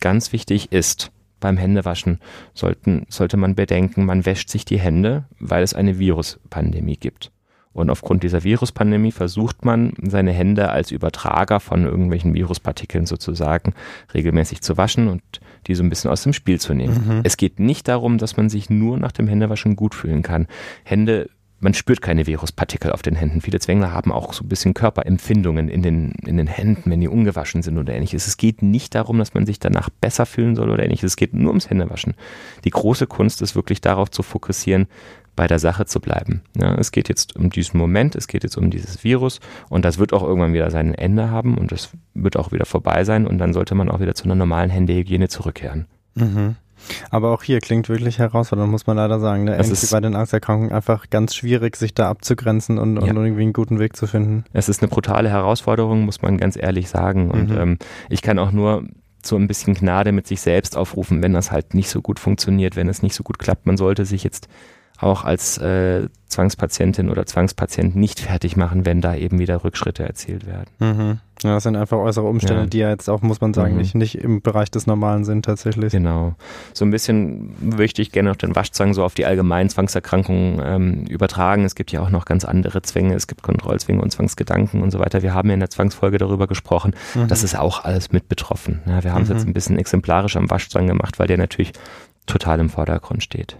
Ganz 0.00 0.32
wichtig 0.32 0.70
ist, 0.70 1.10
beim 1.40 1.56
Händewaschen 1.56 2.18
sollten, 2.54 3.06
sollte 3.08 3.36
man 3.36 3.54
bedenken, 3.54 4.04
man 4.04 4.26
wäscht 4.26 4.48
sich 4.48 4.64
die 4.64 4.78
Hände, 4.78 5.24
weil 5.40 5.62
es 5.62 5.74
eine 5.74 5.98
Viruspandemie 5.98 6.96
gibt. 6.96 7.32
Und 7.78 7.90
aufgrund 7.90 8.22
dieser 8.22 8.44
Viruspandemie 8.44 9.12
versucht 9.12 9.64
man, 9.64 9.92
seine 10.02 10.32
Hände 10.32 10.70
als 10.70 10.90
Übertrager 10.90 11.60
von 11.60 11.84
irgendwelchen 11.84 12.34
Viruspartikeln 12.34 13.06
sozusagen 13.06 13.74
regelmäßig 14.12 14.62
zu 14.62 14.76
waschen 14.76 15.08
und 15.08 15.22
die 15.66 15.74
so 15.74 15.82
ein 15.82 15.90
bisschen 15.90 16.10
aus 16.10 16.22
dem 16.22 16.32
Spiel 16.32 16.60
zu 16.60 16.74
nehmen. 16.74 17.04
Mhm. 17.06 17.20
Es 17.24 17.36
geht 17.36 17.60
nicht 17.60 17.88
darum, 17.88 18.18
dass 18.18 18.36
man 18.36 18.48
sich 18.48 18.70
nur 18.70 18.98
nach 18.98 19.12
dem 19.12 19.28
Händewaschen 19.28 19.76
gut 19.76 19.94
fühlen 19.94 20.22
kann. 20.22 20.46
Hände 20.84 21.30
man 21.60 21.74
spürt 21.74 22.00
keine 22.00 22.26
Viruspartikel 22.26 22.92
auf 22.92 23.02
den 23.02 23.16
Händen. 23.16 23.40
Viele 23.40 23.58
Zwängler 23.58 23.92
haben 23.92 24.12
auch 24.12 24.32
so 24.32 24.44
ein 24.44 24.48
bisschen 24.48 24.74
Körperempfindungen 24.74 25.68
in 25.68 25.82
den, 25.82 26.12
in 26.24 26.36
den 26.36 26.46
Händen, 26.46 26.90
wenn 26.90 27.00
die 27.00 27.08
ungewaschen 27.08 27.62
sind 27.62 27.78
oder 27.78 27.94
ähnliches. 27.94 28.28
Es 28.28 28.36
geht 28.36 28.62
nicht 28.62 28.94
darum, 28.94 29.18
dass 29.18 29.34
man 29.34 29.44
sich 29.44 29.58
danach 29.58 29.90
besser 29.90 30.24
fühlen 30.24 30.54
soll 30.54 30.70
oder 30.70 30.84
ähnliches. 30.84 31.12
Es 31.12 31.16
geht 31.16 31.34
nur 31.34 31.48
ums 31.50 31.68
Händewaschen. 31.68 32.14
Die 32.64 32.70
große 32.70 33.08
Kunst 33.08 33.42
ist 33.42 33.56
wirklich 33.56 33.80
darauf 33.80 34.10
zu 34.10 34.22
fokussieren, 34.22 34.86
bei 35.38 35.46
der 35.46 35.60
Sache 35.60 35.86
zu 35.86 36.00
bleiben. 36.00 36.42
Ja, 36.60 36.74
es 36.74 36.90
geht 36.90 37.08
jetzt 37.08 37.36
um 37.36 37.48
diesen 37.48 37.78
Moment, 37.78 38.16
es 38.16 38.26
geht 38.26 38.42
jetzt 38.42 38.58
um 38.58 38.70
dieses 38.70 39.04
Virus 39.04 39.38
und 39.68 39.84
das 39.84 39.98
wird 39.98 40.12
auch 40.12 40.24
irgendwann 40.24 40.52
wieder 40.52 40.68
sein 40.72 40.94
Ende 40.94 41.30
haben 41.30 41.56
und 41.56 41.70
das 41.70 41.90
wird 42.12 42.36
auch 42.36 42.50
wieder 42.50 42.66
vorbei 42.66 43.04
sein 43.04 43.24
und 43.24 43.38
dann 43.38 43.52
sollte 43.52 43.76
man 43.76 43.88
auch 43.88 44.00
wieder 44.00 44.16
zu 44.16 44.24
einer 44.24 44.34
normalen 44.34 44.68
Händehygiene 44.68 45.28
zurückkehren. 45.28 45.86
Mhm. 46.16 46.56
Aber 47.10 47.30
auch 47.30 47.44
hier 47.44 47.60
klingt 47.60 47.88
wirklich 47.88 48.18
herausfordernd, 48.18 48.68
muss 48.68 48.88
man 48.88 48.96
leider 48.96 49.20
sagen. 49.20 49.44
Ne? 49.44 49.56
Irgendwie 49.56 49.86
bei 49.88 50.00
den 50.00 50.16
Angsterkrankungen 50.16 50.72
einfach 50.72 51.08
ganz 51.08 51.36
schwierig, 51.36 51.76
sich 51.76 51.94
da 51.94 52.10
abzugrenzen 52.10 52.78
und, 52.78 52.96
ja. 52.96 53.02
und, 53.02 53.16
irgendwie 53.16 53.42
einen 53.42 53.52
guten 53.52 53.78
Weg 53.78 53.94
zu 53.94 54.08
finden. 54.08 54.44
Es 54.52 54.68
ist 54.68 54.82
eine 54.82 54.88
brutale 54.88 55.28
Herausforderung, 55.28 56.04
muss 56.04 56.20
man 56.20 56.36
ganz 56.38 56.56
ehrlich 56.56 56.88
sagen. 56.88 57.30
Und 57.30 57.50
mhm. 57.50 57.58
ähm, 57.58 57.78
ich 58.08 58.22
kann 58.22 58.40
auch 58.40 58.50
nur 58.50 58.88
so 59.24 59.36
ein 59.36 59.46
bisschen 59.46 59.74
Gnade 59.74 60.10
mit 60.10 60.26
sich 60.26 60.40
selbst 60.40 60.76
aufrufen, 60.76 61.22
wenn 61.22 61.32
das 61.32 61.52
halt 61.52 61.74
nicht 61.74 61.90
so 61.90 62.02
gut 62.02 62.18
funktioniert, 62.18 62.74
wenn 62.74 62.88
es 62.88 63.02
nicht 63.02 63.14
so 63.14 63.22
gut 63.22 63.38
klappt. 63.38 63.66
Man 63.66 63.76
sollte 63.76 64.04
sich 64.04 64.24
jetzt 64.24 64.48
auch 64.98 65.24
als 65.24 65.58
äh, 65.58 66.08
Zwangspatientin 66.26 67.08
oder 67.08 67.24
Zwangspatient 67.24 67.96
nicht 67.96 68.20
fertig 68.20 68.56
machen, 68.56 68.84
wenn 68.84 69.00
da 69.00 69.14
eben 69.14 69.38
wieder 69.38 69.64
Rückschritte 69.64 70.02
erzielt 70.04 70.46
werden. 70.46 70.70
Mhm. 70.78 71.20
Ja, 71.42 71.54
das 71.54 71.62
sind 71.62 71.76
einfach 71.76 71.98
äußere 71.98 72.26
Umstände, 72.26 72.62
ja. 72.62 72.66
die 72.66 72.78
ja 72.78 72.90
jetzt 72.90 73.08
auch, 73.08 73.22
muss 73.22 73.40
man 73.40 73.54
sagen, 73.54 73.74
mhm. 73.74 73.78
nicht, 73.78 73.94
nicht 73.94 74.16
im 74.16 74.42
Bereich 74.42 74.70
des 74.70 74.88
Normalen 74.88 75.24
sind 75.24 75.44
tatsächlich. 75.44 75.92
Genau. 75.92 76.34
So 76.74 76.84
ein 76.84 76.90
bisschen 76.90 77.54
möchte 77.60 78.02
ich 78.02 78.10
gerne 78.10 78.28
noch 78.28 78.36
den 78.36 78.56
Waschzwang 78.56 78.92
so 78.92 79.04
auf 79.04 79.14
die 79.14 79.24
allgemeinen 79.24 79.70
Zwangserkrankungen 79.70 80.60
ähm, 80.64 81.04
übertragen. 81.06 81.64
Es 81.64 81.76
gibt 81.76 81.92
ja 81.92 82.00
auch 82.02 82.10
noch 82.10 82.24
ganz 82.24 82.44
andere 82.44 82.82
Zwänge. 82.82 83.14
Es 83.14 83.28
gibt 83.28 83.42
Kontrollzwänge 83.42 84.02
und 84.02 84.10
Zwangsgedanken 84.10 84.82
und 84.82 84.90
so 84.90 84.98
weiter. 84.98 85.22
Wir 85.22 85.32
haben 85.32 85.48
ja 85.48 85.54
in 85.54 85.60
der 85.60 85.70
Zwangsfolge 85.70 86.18
darüber 86.18 86.48
gesprochen. 86.48 86.94
Mhm. 87.14 87.28
Das 87.28 87.44
ist 87.44 87.56
auch 87.56 87.84
alles 87.84 88.10
mit 88.10 88.28
betroffen. 88.28 88.80
Ja, 88.86 89.04
wir 89.04 89.14
haben 89.14 89.22
es 89.22 89.28
mhm. 89.28 89.36
jetzt 89.36 89.46
ein 89.46 89.54
bisschen 89.54 89.78
exemplarisch 89.78 90.36
am 90.36 90.50
Waschzwang 90.50 90.88
gemacht, 90.88 91.20
weil 91.20 91.28
der 91.28 91.38
natürlich 91.38 91.72
total 92.26 92.58
im 92.58 92.68
Vordergrund 92.68 93.22
steht. 93.22 93.56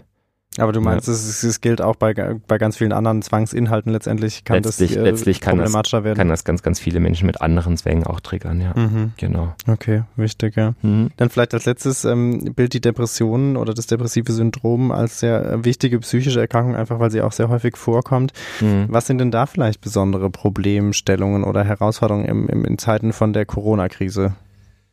Aber 0.59 0.71
du 0.71 0.81
meinst, 0.81 1.07
ja. 1.07 1.13
es, 1.13 1.43
es, 1.43 1.61
gilt 1.61 1.81
auch 1.81 1.95
bei, 1.95 2.13
bei 2.13 2.57
ganz 2.57 2.77
vielen 2.77 2.91
anderen 2.91 3.21
Zwangsinhalten 3.21 3.91
letztendlich 3.91 4.43
kann 4.43 4.63
letztlich, 4.63 4.91
das 4.91 4.97
äh, 4.97 5.03
letztlich 5.03 5.41
kann 5.41 5.57
problematischer 5.57 5.97
das, 5.97 6.05
werden. 6.05 6.17
Kann 6.17 6.29
das 6.29 6.43
ganz, 6.43 6.61
ganz 6.61 6.79
viele 6.79 6.99
Menschen 6.99 7.25
mit 7.25 7.41
anderen 7.41 7.77
Zwängen 7.77 8.05
auch 8.05 8.19
triggern, 8.19 8.61
ja. 8.61 8.73
Mhm. 8.75 9.13
Genau. 9.17 9.53
Okay, 9.67 10.03
wichtig, 10.15 10.55
ja. 10.55 10.73
Mhm. 10.81 11.11
Dann 11.17 11.29
vielleicht 11.29 11.53
als 11.53 11.65
letztes 11.65 12.05
ähm, 12.05 12.53
Bild 12.55 12.73
die 12.73 12.81
Depression 12.81 13.57
oder 13.57 13.73
das 13.73 13.87
depressive 13.87 14.31
Syndrom 14.31 14.91
als 14.91 15.19
sehr 15.19 15.63
wichtige 15.63 15.99
psychische 15.99 16.39
Erkrankung, 16.39 16.75
einfach 16.75 16.99
weil 16.99 17.11
sie 17.11 17.21
auch 17.21 17.31
sehr 17.31 17.49
häufig 17.49 17.77
vorkommt. 17.77 18.33
Mhm. 18.61 18.85
Was 18.89 19.07
sind 19.07 19.19
denn 19.19 19.31
da 19.31 19.45
vielleicht 19.45 19.81
besondere 19.81 20.29
Problemstellungen 20.29 21.43
oder 21.43 21.63
Herausforderungen 21.63 22.25
im, 22.25 22.47
im, 22.47 22.65
in 22.65 22.77
Zeiten 22.77 23.13
von 23.13 23.33
der 23.33 23.45
Corona-Krise? 23.45 24.33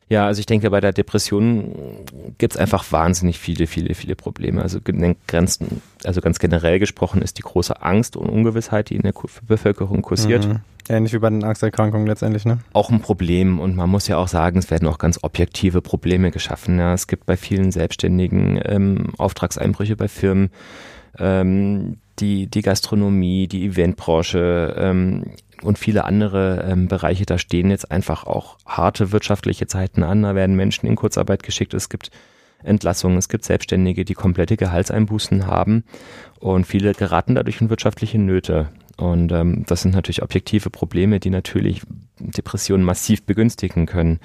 Ja, 0.08 0.26
also 0.26 0.38
ich 0.38 0.46
denke, 0.46 0.70
bei 0.70 0.80
der 0.80 0.92
Depression 0.92 1.74
gibt 2.38 2.54
es 2.54 2.56
einfach 2.56 2.92
wahnsinnig 2.92 3.40
viele, 3.40 3.66
viele, 3.66 3.94
viele 3.94 4.14
Probleme. 4.14 4.62
Also 4.62 4.78
Grenzen, 5.26 5.82
also 6.04 6.20
ganz 6.20 6.38
generell 6.38 6.78
gesprochen 6.78 7.22
ist 7.22 7.38
die 7.38 7.42
große 7.42 7.82
Angst 7.82 8.16
und 8.16 8.28
Ungewissheit, 8.28 8.90
die 8.90 8.96
in 8.96 9.02
der 9.02 9.14
Bevölkerung 9.48 10.02
kursiert. 10.02 10.46
Mhm. 10.46 10.60
Ähnlich 10.88 11.12
wie 11.12 11.18
bei 11.18 11.30
den 11.30 11.42
Angsterkrankungen 11.42 12.06
letztendlich, 12.06 12.44
ne? 12.44 12.58
Auch 12.72 12.90
ein 12.90 13.00
Problem 13.00 13.58
und 13.58 13.74
man 13.74 13.90
muss 13.90 14.06
ja 14.06 14.18
auch 14.18 14.28
sagen, 14.28 14.60
es 14.60 14.70
werden 14.70 14.86
auch 14.86 14.98
ganz 14.98 15.18
objektive 15.22 15.82
Probleme 15.82 16.30
geschaffen. 16.30 16.78
Ja. 16.78 16.94
Es 16.94 17.08
gibt 17.08 17.26
bei 17.26 17.36
vielen 17.36 17.72
Selbstständigen 17.72 18.60
ähm, 18.64 19.12
Auftragseinbrüche 19.18 19.96
bei 19.96 20.06
Firmen, 20.06 20.50
ähm, 21.18 21.96
die, 22.20 22.46
die 22.46 22.62
Gastronomie, 22.62 23.48
die 23.48 23.66
Eventbranche, 23.66 24.76
ähm, 24.78 25.24
und 25.62 25.78
viele 25.78 26.04
andere 26.04 26.64
ähm, 26.68 26.88
Bereiche, 26.88 27.26
da 27.26 27.38
stehen 27.38 27.70
jetzt 27.70 27.90
einfach 27.90 28.24
auch 28.24 28.58
harte 28.66 29.12
wirtschaftliche 29.12 29.66
Zeiten 29.66 30.02
an. 30.02 30.22
Da 30.22 30.34
werden 30.34 30.56
Menschen 30.56 30.86
in 30.86 30.96
Kurzarbeit 30.96 31.42
geschickt. 31.42 31.74
Es 31.74 31.88
gibt 31.88 32.10
Entlassungen, 32.62 33.18
es 33.18 33.28
gibt 33.28 33.44
Selbstständige, 33.44 34.04
die 34.04 34.14
komplette 34.14 34.56
Gehaltseinbußen 34.56 35.46
haben 35.46 35.84
und 36.40 36.66
viele 36.66 36.94
geraten 36.94 37.34
dadurch 37.34 37.60
in 37.60 37.70
wirtschaftliche 37.70 38.18
Nöte. 38.18 38.68
Und 38.96 39.30
ähm, 39.32 39.64
das 39.66 39.82
sind 39.82 39.94
natürlich 39.94 40.22
objektive 40.22 40.70
Probleme, 40.70 41.20
die 41.20 41.30
natürlich 41.30 41.82
Depressionen 42.18 42.84
massiv 42.84 43.24
begünstigen 43.24 43.86
können. 43.86 44.20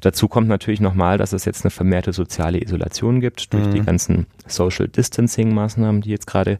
Dazu 0.00 0.28
kommt 0.28 0.48
natürlich 0.48 0.80
nochmal, 0.80 1.16
dass 1.16 1.32
es 1.32 1.44
jetzt 1.44 1.64
eine 1.64 1.70
vermehrte 1.70 2.12
soziale 2.12 2.60
Isolation 2.60 3.20
gibt 3.20 3.52
durch 3.52 3.66
mhm. 3.66 3.72
die 3.72 3.82
ganzen 3.82 4.26
Social 4.46 4.88
Distancing 4.88 5.54
Maßnahmen, 5.54 6.02
die 6.02 6.10
jetzt 6.10 6.26
gerade 6.26 6.58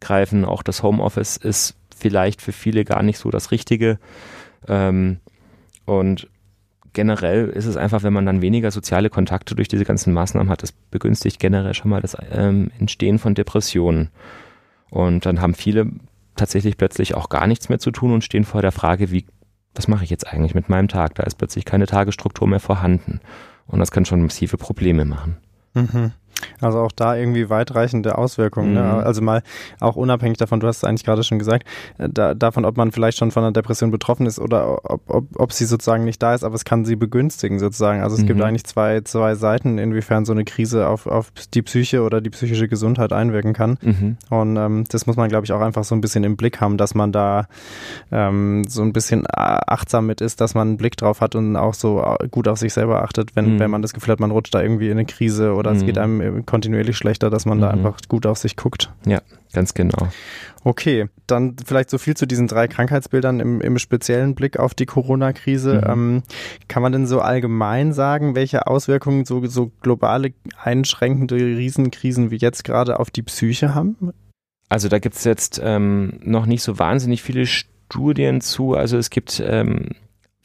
greifen. 0.00 0.44
Auch 0.44 0.62
das 0.62 0.82
Homeoffice 0.82 1.36
ist 1.36 1.74
vielleicht 1.96 2.42
für 2.42 2.52
viele 2.52 2.84
gar 2.84 3.02
nicht 3.02 3.18
so 3.18 3.30
das 3.30 3.50
Richtige. 3.50 3.98
Ähm, 4.68 5.20
und 5.84 6.28
generell 6.92 7.48
ist 7.48 7.66
es 7.66 7.76
einfach, 7.76 8.02
wenn 8.02 8.12
man 8.12 8.26
dann 8.26 8.40
weniger 8.40 8.70
soziale 8.70 9.10
Kontakte 9.10 9.54
durch 9.54 9.68
diese 9.68 9.84
ganzen 9.84 10.12
Maßnahmen 10.12 10.50
hat, 10.50 10.62
das 10.62 10.72
begünstigt 10.72 11.40
generell 11.40 11.74
schon 11.74 11.90
mal 11.90 12.00
das 12.00 12.16
ähm, 12.30 12.70
Entstehen 12.78 13.18
von 13.18 13.34
Depressionen. 13.34 14.08
Und 14.90 15.26
dann 15.26 15.40
haben 15.40 15.54
viele 15.54 15.90
tatsächlich 16.36 16.76
plötzlich 16.76 17.14
auch 17.14 17.28
gar 17.28 17.46
nichts 17.46 17.68
mehr 17.68 17.78
zu 17.78 17.90
tun 17.90 18.12
und 18.12 18.24
stehen 18.24 18.44
vor 18.44 18.62
der 18.62 18.72
Frage, 18.72 19.10
wie, 19.10 19.26
was 19.74 19.88
mache 19.88 20.04
ich 20.04 20.10
jetzt 20.10 20.26
eigentlich 20.26 20.54
mit 20.54 20.68
meinem 20.68 20.88
Tag? 20.88 21.14
Da 21.16 21.24
ist 21.24 21.36
plötzlich 21.36 21.64
keine 21.64 21.86
Tagesstruktur 21.86 22.48
mehr 22.48 22.60
vorhanden. 22.60 23.20
Und 23.66 23.80
das 23.80 23.90
kann 23.90 24.04
schon 24.04 24.22
massive 24.22 24.56
Probleme 24.56 25.04
machen. 25.04 25.36
Mhm. 25.74 26.12
Also 26.60 26.80
auch 26.80 26.92
da 26.92 27.16
irgendwie 27.16 27.50
weitreichende 27.50 28.18
Auswirkungen. 28.18 28.74
Ne? 28.74 28.82
Mhm. 28.82 28.86
Ne? 28.86 29.06
Also 29.06 29.22
mal 29.22 29.42
auch 29.80 29.96
unabhängig 29.96 30.38
davon, 30.38 30.60
du 30.60 30.66
hast 30.66 30.78
es 30.78 30.84
eigentlich 30.84 31.04
gerade 31.04 31.22
schon 31.22 31.38
gesagt, 31.38 31.66
äh, 31.98 32.08
da, 32.10 32.34
davon, 32.34 32.64
ob 32.64 32.76
man 32.76 32.92
vielleicht 32.92 33.18
schon 33.18 33.30
von 33.30 33.42
einer 33.42 33.52
Depression 33.52 33.90
betroffen 33.90 34.26
ist 34.26 34.38
oder 34.38 34.84
ob, 34.90 35.02
ob, 35.08 35.26
ob 35.36 35.52
sie 35.52 35.64
sozusagen 35.64 36.04
nicht 36.04 36.22
da 36.22 36.34
ist, 36.34 36.44
aber 36.44 36.54
es 36.54 36.64
kann 36.64 36.84
sie 36.84 36.96
begünstigen 36.96 37.58
sozusagen. 37.58 38.02
Also 38.02 38.16
es 38.16 38.22
mhm. 38.22 38.26
gibt 38.26 38.42
eigentlich 38.42 38.64
zwei, 38.64 39.00
zwei 39.02 39.34
Seiten, 39.34 39.78
inwiefern 39.78 40.24
so 40.24 40.32
eine 40.32 40.44
Krise 40.44 40.88
auf, 40.88 41.06
auf 41.06 41.32
die 41.52 41.62
Psyche 41.62 42.02
oder 42.02 42.20
die 42.20 42.30
psychische 42.30 42.68
Gesundheit 42.68 43.12
einwirken 43.12 43.52
kann. 43.52 43.78
Mhm. 43.82 44.16
Und 44.30 44.56
ähm, 44.56 44.84
das 44.88 45.06
muss 45.06 45.16
man, 45.16 45.28
glaube 45.28 45.46
ich, 45.46 45.52
auch 45.52 45.60
einfach 45.60 45.84
so 45.84 45.94
ein 45.94 46.00
bisschen 46.00 46.24
im 46.24 46.36
Blick 46.36 46.60
haben, 46.60 46.76
dass 46.76 46.94
man 46.94 47.12
da 47.12 47.46
ähm, 48.10 48.64
so 48.68 48.82
ein 48.82 48.92
bisschen 48.92 49.24
achtsam 49.28 50.06
mit 50.06 50.20
ist, 50.20 50.40
dass 50.40 50.54
man 50.54 50.68
einen 50.68 50.76
Blick 50.76 50.96
drauf 50.96 51.20
hat 51.20 51.34
und 51.34 51.56
auch 51.56 51.74
so 51.74 52.02
äh, 52.02 52.28
gut 52.28 52.48
auf 52.48 52.58
sich 52.58 52.72
selber 52.72 53.02
achtet, 53.02 53.36
wenn, 53.36 53.54
mhm. 53.54 53.58
wenn 53.58 53.70
man 53.70 53.82
das 53.82 53.92
Gefühl 53.92 54.12
hat, 54.12 54.20
man 54.20 54.30
rutscht 54.30 54.54
da 54.54 54.62
irgendwie 54.62 54.86
in 54.86 54.92
eine 54.92 55.04
Krise 55.04 55.54
oder 55.54 55.72
es 55.72 55.84
geht 55.84 55.96
mhm. 55.96 56.02
Kontinuierlich 56.46 56.96
schlechter, 56.96 57.30
dass 57.30 57.46
man 57.46 57.58
mhm. 57.58 57.62
da 57.62 57.70
einfach 57.70 57.98
gut 58.08 58.26
auf 58.26 58.38
sich 58.38 58.56
guckt. 58.56 58.92
Ja, 59.06 59.20
ganz 59.52 59.74
genau. 59.74 60.08
Okay, 60.62 61.08
dann 61.26 61.56
vielleicht 61.64 61.90
so 61.90 61.98
viel 61.98 62.16
zu 62.16 62.26
diesen 62.26 62.48
drei 62.48 62.68
Krankheitsbildern 62.68 63.40
im, 63.40 63.60
im 63.60 63.78
speziellen 63.78 64.34
Blick 64.34 64.58
auf 64.58 64.74
die 64.74 64.86
Corona-Krise. 64.86 65.82
Mhm. 65.84 65.90
Ähm, 65.90 66.22
kann 66.68 66.82
man 66.82 66.92
denn 66.92 67.06
so 67.06 67.20
allgemein 67.20 67.92
sagen, 67.92 68.34
welche 68.34 68.66
Auswirkungen 68.66 69.24
so, 69.24 69.44
so 69.46 69.70
globale 69.80 70.32
einschränkende 70.62 71.36
Riesenkrisen 71.36 72.30
wie 72.30 72.36
jetzt 72.36 72.64
gerade 72.64 72.98
auf 72.98 73.10
die 73.10 73.22
Psyche 73.22 73.74
haben? 73.74 74.12
Also 74.68 74.88
da 74.88 74.98
gibt 74.98 75.16
es 75.16 75.24
jetzt 75.24 75.60
ähm, 75.62 76.18
noch 76.22 76.46
nicht 76.46 76.62
so 76.62 76.78
wahnsinnig 76.78 77.22
viele 77.22 77.46
Studien 77.46 78.40
zu. 78.40 78.74
Also 78.74 78.96
es 78.96 79.10
gibt 79.10 79.42
ähm, 79.44 79.90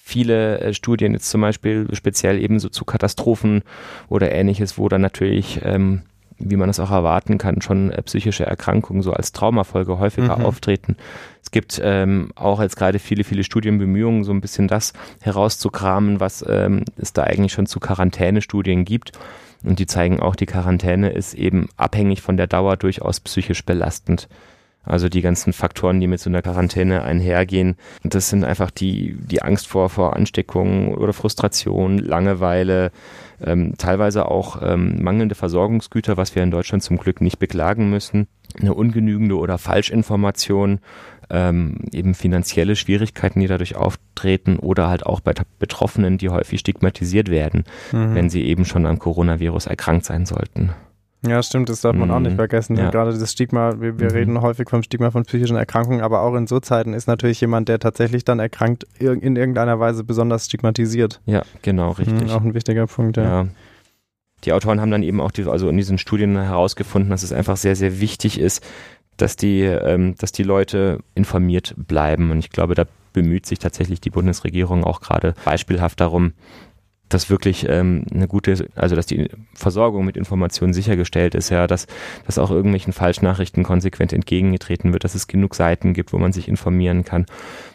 viele 0.10 0.60
äh, 0.60 0.74
Studien 0.74 1.13
jetzt 1.13 1.30
zum 1.30 1.41
Beispiel 1.41 1.88
speziell 1.93 2.41
ebenso 2.41 2.69
zu 2.69 2.84
Katastrophen 2.84 3.63
oder 4.10 4.32
ähnliches, 4.32 4.78
wo 4.78 4.89
dann 4.89 5.02
natürlich, 5.02 5.62
ähm, 5.63 6.02
wie 6.39 6.56
man 6.56 6.69
es 6.69 6.80
auch 6.80 6.91
erwarten 6.91 7.38
kann, 7.38 7.62
schon 7.62 7.91
äh, 7.91 8.02
psychische 8.02 8.45
Erkrankungen 8.45 9.02
so 9.02 9.13
als 9.13 9.32
Traumafolge 9.32 10.00
häufiger 10.00 10.38
mhm. 10.39 10.45
auftreten. 10.45 10.98
Es 11.43 11.52
gibt 11.52 11.80
ähm, 11.84 12.32
auch 12.36 12.62
jetzt 12.62 12.76
gerade 12.76 13.00
viele, 13.00 13.24
viele 13.24 13.43
Studienbemühungen, 13.43 14.24
so 14.24 14.32
ein 14.32 14.41
bisschen 14.41 14.67
das 14.67 14.93
herauszukramen, 15.22 16.19
was 16.19 16.43
ähm, 16.48 16.86
es 16.98 17.13
da 17.13 17.24
eigentlich 17.24 17.54
schon 17.54 17.67
zu 17.67 17.80
Quarantänestudien 17.80 18.86
gibt. 18.86 19.12
Und 19.63 19.80
die 19.80 19.88
zeigen 19.88 20.19
auch, 20.19 20.36
die 20.36 20.45
Quarantäne 20.45 21.10
ist 21.10 21.34
eben 21.34 21.69
abhängig 21.76 22.22
von 22.22 22.38
der 22.38 22.48
Dauer 22.48 22.78
durchaus 22.78 23.19
psychisch 23.19 23.65
belastend. 23.65 24.28
Also 24.89 25.08
die 25.08 25.21
ganzen 25.21 25.54
Faktoren, 25.54 25.99
die 25.99 26.08
mit 26.08 26.19
so 26.19 26.32
einer 26.32 26.41
Quarantäne 26.41 27.04
einhergehen. 27.04 27.75
Das 28.04 28.30
sind 28.30 28.43
einfach 28.43 28.71
die, 28.71 29.15
die 29.19 29.43
Angst 29.43 29.67
vor, 29.67 29.89
vor 29.89 30.15
Ansteckungen 30.15 30.95
oder 30.95 31.13
Frustration, 31.13 31.99
Langeweile, 31.99 32.91
ähm, 33.39 33.75
teilweise 33.78 34.28
auch 34.28 34.62
ähm, 34.63 35.02
mangelnde 35.04 35.36
Versorgungsgüter, 35.36 36.17
was 36.17 36.34
wir 36.34 36.41
in 36.41 36.49
Deutschland 36.49 36.82
zum 36.82 36.97
Glück 36.97 37.21
nicht 37.21 37.38
beklagen 37.38 37.91
müssen, 37.91 38.28
eine 38.60 38.73
ungenügende 38.73 39.38
oder 39.38 39.60
Falschinformation, 39.60 40.80
ähm, 41.30 41.86
eben 41.91 42.15
finanzielle 42.15 42.75
Schwierigkeiten, 42.75 43.39
die 43.39 43.47
dadurch 43.47 43.75
auftreten 43.75 44.58
oder 44.58 44.88
halt 44.88 45.06
auch 45.06 45.19
bei 45.19 45.34
Betroffenen, 45.60 46.17
die 46.17 46.30
häufig 46.30 46.60
stigmatisiert 46.60 47.30
werden, 47.30 47.63
mhm. 47.91 48.15
wenn 48.15 48.30
sie 48.32 48.43
eben 48.43 48.65
schon 48.65 48.88
am 48.88 48.97
Coronavirus 48.97 49.67
erkrankt 49.67 50.06
sein 50.06 50.25
sollten. 50.25 50.71
Ja, 51.27 51.43
stimmt, 51.43 51.67
das 51.67 51.82
darf 51.82 51.95
man 51.95 52.08
mhm. 52.08 52.13
auch 52.13 52.19
nicht 52.19 52.32
mhm. 52.32 52.38
vergessen. 52.38 52.77
Ja. 52.77 52.89
Gerade 52.91 53.17
das 53.17 53.32
Stigma, 53.32 53.82
wir, 53.82 53.99
wir 53.99 54.10
mhm. 54.10 54.15
reden 54.15 54.41
häufig 54.41 54.69
vom 54.69 54.84
Stigma 54.84 55.12
von 55.12 55.23
psychischen 55.23 55.58
Erkrankungen, 55.58 56.01
aber 56.01 56.21
auch 56.21 56.34
in 56.36 56.47
so 56.47 56.60
Zeiten 56.60 56.93
ist 56.93 57.08
natürlich 57.08 57.41
jemand, 57.41 57.67
der 57.67 57.79
tatsächlich 57.79 58.23
dann 58.23 58.39
erkrankt, 58.39 58.86
in 58.99 59.36
irgendeiner 59.36 59.79
Weise 59.79 60.03
besonders 60.03 60.45
stigmatisiert. 60.45 61.19
Ja, 61.25 61.43
genau, 61.62 61.91
richtig. 61.91 62.21
Mhm, 62.21 62.29
auch 62.29 62.41
ein 62.41 62.53
wichtiger 62.53 62.88
Punkt, 62.88 63.17
ja. 63.17 63.43
ja. 63.43 63.47
Die 64.45 64.53
Autoren 64.53 64.79
haben 64.79 64.91
dann 64.91 65.03
eben 65.03 65.19
auch 65.19 65.32
die, 65.32 65.45
also 65.45 65.67
in 65.67 65.75
diesen 65.75 65.97
Studien 65.97 66.38
herausgefunden, 66.38 67.12
dass 67.12 67.23
es 67.23 67.34
einfach 67.34 67.58
sehr, 67.58 67.75
sehr 67.75 67.99
wichtig 67.99 68.39
ist, 68.39 68.65
dass 69.17 69.36
die, 69.36 69.63
ähm, 69.63 70.15
dass 70.17 70.32
die 70.32 70.43
Leute 70.43 70.99
informiert 71.13 71.75
bleiben. 71.75 72.32
Und 72.32 72.39
ich 72.39 72.49
glaube, 72.49 72.73
da 72.75 72.86
bemüht 73.12 73.45
sich 73.45 73.60
tatsächlich 73.60 73.99
die 73.99 74.12
Bundesregierung 74.12 74.86
auch 74.86 75.01
gerade 75.01 75.34
beispielhaft 75.43 75.99
darum, 75.99 76.34
dass 77.10 77.30
wirklich 77.30 77.67
ähm, 77.67 78.06
eine 78.13 78.28
gute, 78.28 78.67
also 78.76 78.95
dass 78.95 79.08
die 79.08 79.30
Versorgung 79.54 80.06
mit 80.06 80.15
Informationen 80.15 80.74
sichergestellt 80.74 81.36
ist, 81.36 81.50
ja, 81.50 81.67
dass, 81.67 81.88
dass 82.26 82.38
auch 82.38 82.52
irgendwelchen 82.52 82.93
Falschnachrichten 82.93 83.63
konsequent 83.63 84.13
entgegengetreten 84.13 84.93
wird, 84.93 85.04
dass 85.04 85.15
es 85.15 85.28
genug 85.28 85.56
Seiten 85.56 85.93
gibt, 85.93 86.13
wo 86.13 86.17
man 86.17 86.32
sich 86.32 86.48
informieren 86.48 87.04
kann. 87.04 87.26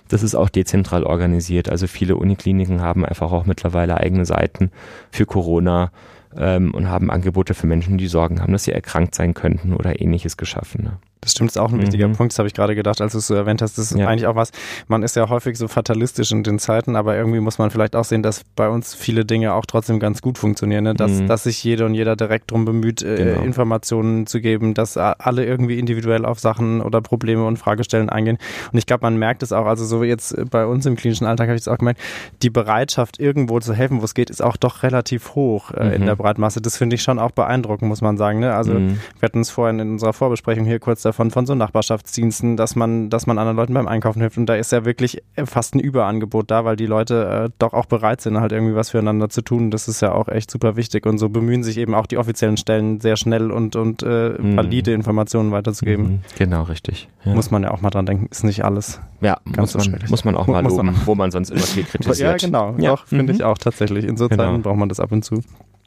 Das 0.09 0.23
ist 0.23 0.35
auch 0.35 0.49
dezentral 0.49 1.05
organisiert. 1.05 1.68
Also 1.68 1.87
viele 1.87 2.16
Unikliniken 2.16 2.81
haben 2.81 3.05
einfach 3.05 3.33
auch 3.33 3.44
mittlerweile 3.44 3.99
eigene 3.99 4.25
Seiten 4.25 4.70
für 5.11 5.27
Corona 5.27 5.90
ähm, 6.37 6.73
und 6.73 6.88
haben 6.88 7.11
Angebote 7.11 7.55
für 7.55 7.66
Menschen, 7.66 7.99
die 7.99 8.07
Sorgen 8.07 8.40
haben, 8.40 8.53
dass 8.53 8.64
sie 8.64 8.73
erkrankt 8.73 9.14
sein 9.14 9.35
könnten 9.35 9.75
oder 9.75 10.01
ähnliches 10.01 10.37
geschaffen. 10.37 10.85
Ne? 10.85 10.99
Das 11.24 11.32
stimmt, 11.32 11.50
ist 11.50 11.58
auch 11.58 11.72
ein 11.72 11.80
wichtiger 11.80 12.06
mhm. 12.06 12.12
Punkt, 12.12 12.32
das 12.32 12.38
habe 12.38 12.46
ich 12.46 12.54
gerade 12.54 12.74
gedacht, 12.74 13.00
als 13.00 13.12
du 13.12 13.18
es 13.18 13.26
so 13.26 13.34
erwähnt 13.34 13.62
hast. 13.62 13.78
Das 13.78 13.90
ist 13.90 13.98
ja. 13.98 14.06
eigentlich 14.06 14.26
auch 14.26 14.37
was, 14.37 14.52
man 14.88 15.02
ist 15.02 15.16
ja 15.16 15.28
häufig 15.28 15.56
so 15.56 15.68
fatalistisch 15.68 16.32
in 16.32 16.42
den 16.42 16.58
Zeiten, 16.58 16.96
aber 16.96 17.16
irgendwie 17.16 17.40
muss 17.40 17.58
man 17.58 17.70
vielleicht 17.70 17.96
auch 17.96 18.04
sehen, 18.04 18.22
dass 18.22 18.42
bei 18.56 18.68
uns 18.68 18.94
viele 18.94 19.24
Dinge 19.24 19.54
auch 19.54 19.64
trotzdem 19.66 19.98
ganz 19.98 20.20
gut 20.22 20.38
funktionieren, 20.38 20.84
ne? 20.84 20.94
dass, 20.94 21.12
mhm. 21.12 21.26
dass 21.26 21.44
sich 21.44 21.64
jede 21.64 21.87
und 21.87 21.94
jeder 21.94 22.14
direkt 22.14 22.50
darum 22.50 22.64
bemüht, 22.64 23.02
äh, 23.02 23.16
genau. 23.16 23.40
Informationen 23.42 24.26
zu 24.26 24.40
geben, 24.40 24.74
dass 24.74 24.96
alle 24.96 25.44
irgendwie 25.44 25.78
individuell 25.78 26.24
auf 26.24 26.40
Sachen 26.40 26.80
oder 26.80 27.00
Probleme 27.00 27.44
und 27.46 27.56
Fragestellen 27.56 28.10
eingehen. 28.10 28.38
Und 28.70 28.78
ich 28.78 28.87
glaube, 28.87 29.02
man 29.02 29.16
merkt 29.16 29.42
es 29.42 29.52
auch, 29.52 29.66
also 29.66 29.84
so 29.84 30.04
jetzt 30.04 30.37
bei 30.50 30.66
uns 30.66 30.87
im 30.87 30.96
klinischen 30.96 31.26
Alltag 31.26 31.48
habe 31.48 31.56
ich 31.56 31.62
es 31.62 31.68
auch 31.68 31.78
gemerkt, 31.78 32.00
die 32.42 32.50
Bereitschaft, 32.50 33.18
irgendwo 33.18 33.60
zu 33.60 33.74
helfen, 33.74 34.00
wo 34.00 34.04
es 34.04 34.14
geht, 34.14 34.30
ist 34.30 34.42
auch 34.42 34.56
doch 34.56 34.82
relativ 34.82 35.34
hoch 35.34 35.70
äh, 35.70 35.84
mhm. 35.84 35.92
in 35.94 36.06
der 36.06 36.16
Breitmasse. 36.16 36.60
Das 36.60 36.76
finde 36.76 36.96
ich 36.96 37.02
schon 37.02 37.18
auch 37.18 37.30
beeindruckend, 37.30 37.88
muss 37.88 38.00
man 38.02 38.16
sagen. 38.16 38.40
Ne? 38.40 38.54
Also 38.54 38.74
mhm. 38.74 39.00
wir 39.18 39.26
hatten 39.26 39.40
es 39.40 39.50
vorhin 39.50 39.78
in 39.78 39.92
unserer 39.92 40.12
Vorbesprechung 40.12 40.64
hier 40.64 40.78
kurz 40.78 41.02
davon, 41.14 41.31
von 41.31 41.46
so 41.46 41.55
Nachbarschaftsdiensten, 41.55 42.57
dass 42.57 42.77
man, 42.77 43.09
dass 43.09 43.27
man 43.27 43.38
anderen 43.38 43.57
Leuten 43.57 43.74
beim 43.74 43.87
Einkaufen 43.87 44.20
hilft. 44.20 44.37
Und 44.37 44.46
da 44.46 44.57
ist 44.57 44.72
ja 44.72 44.85
wirklich 44.85 45.22
fast 45.44 45.74
ein 45.74 45.81
Überangebot 45.81 46.50
da, 46.50 46.64
weil 46.64 46.77
die 46.77 46.87
Leute 46.87 47.46
äh, 47.46 47.50
doch 47.59 47.72
auch 47.72 47.87
bereit 47.87 48.20
sind, 48.20 48.38
halt 48.40 48.53
irgendwie 48.53 48.74
was 48.74 48.90
füreinander 48.90 49.29
zu 49.29 49.42
tun. 49.42 49.70
Das 49.70 49.88
ist 49.88 50.00
ja 50.00 50.12
auch 50.12 50.29
echt 50.29 50.50
super 50.50 50.77
wichtig. 50.77 51.07
Und 51.07 51.18
so 51.18 51.29
bemühen 51.29 51.62
sich 51.62 51.79
eben 51.79 51.94
auch 51.94 52.07
die 52.07 52.18
offiziellen 52.18 52.57
Stellen 52.57 53.00
sehr 53.00 53.16
schnell 53.16 53.50
und, 53.50 53.77
und 53.77 54.03
äh, 54.03 54.31
mhm. 54.31 54.57
valide 54.57 54.92
Informationen 54.92 55.53
weiterzugeben. 55.53 56.05
Mhm. 56.05 56.20
Genau, 56.37 56.64
richtig. 56.64 57.09
Ja. 57.24 57.35
Muss 57.35 57.50
man 57.50 57.62
ja 57.62 57.70
auch 57.70 57.81
mal 57.81 57.90
dran 57.90 58.07
denken, 58.07 58.27
ist 58.31 58.44
nicht 58.44 58.64
alles. 58.64 59.00
Ja, 59.20 59.38
ganz 59.53 59.74
muss, 59.74 59.88
man, 59.88 60.00
muss 60.09 60.24
man 60.24 60.37
auch 60.37 60.46
mal 60.46 60.62
loben, 60.62 60.94
wo 61.05 61.14
man 61.14 61.31
sonst 61.31 61.50
immer 61.50 61.61
viel 61.61 61.85
kritisiert. 61.90 62.42
Ja, 62.42 62.46
genau. 62.48 62.74
Ja. 62.79 62.96
Finde 62.96 63.24
mhm. 63.24 63.31
ich 63.31 63.44
auch 63.44 63.59
tatsächlich. 63.59 64.05
In 64.05 64.16
so 64.16 64.29
genau. 64.29 64.44
Zeiten 64.44 64.62
braucht 64.62 64.77
man 64.77 64.88
das 64.88 65.00
ab 65.00 65.12
und 65.12 65.24
zu. 65.24 65.42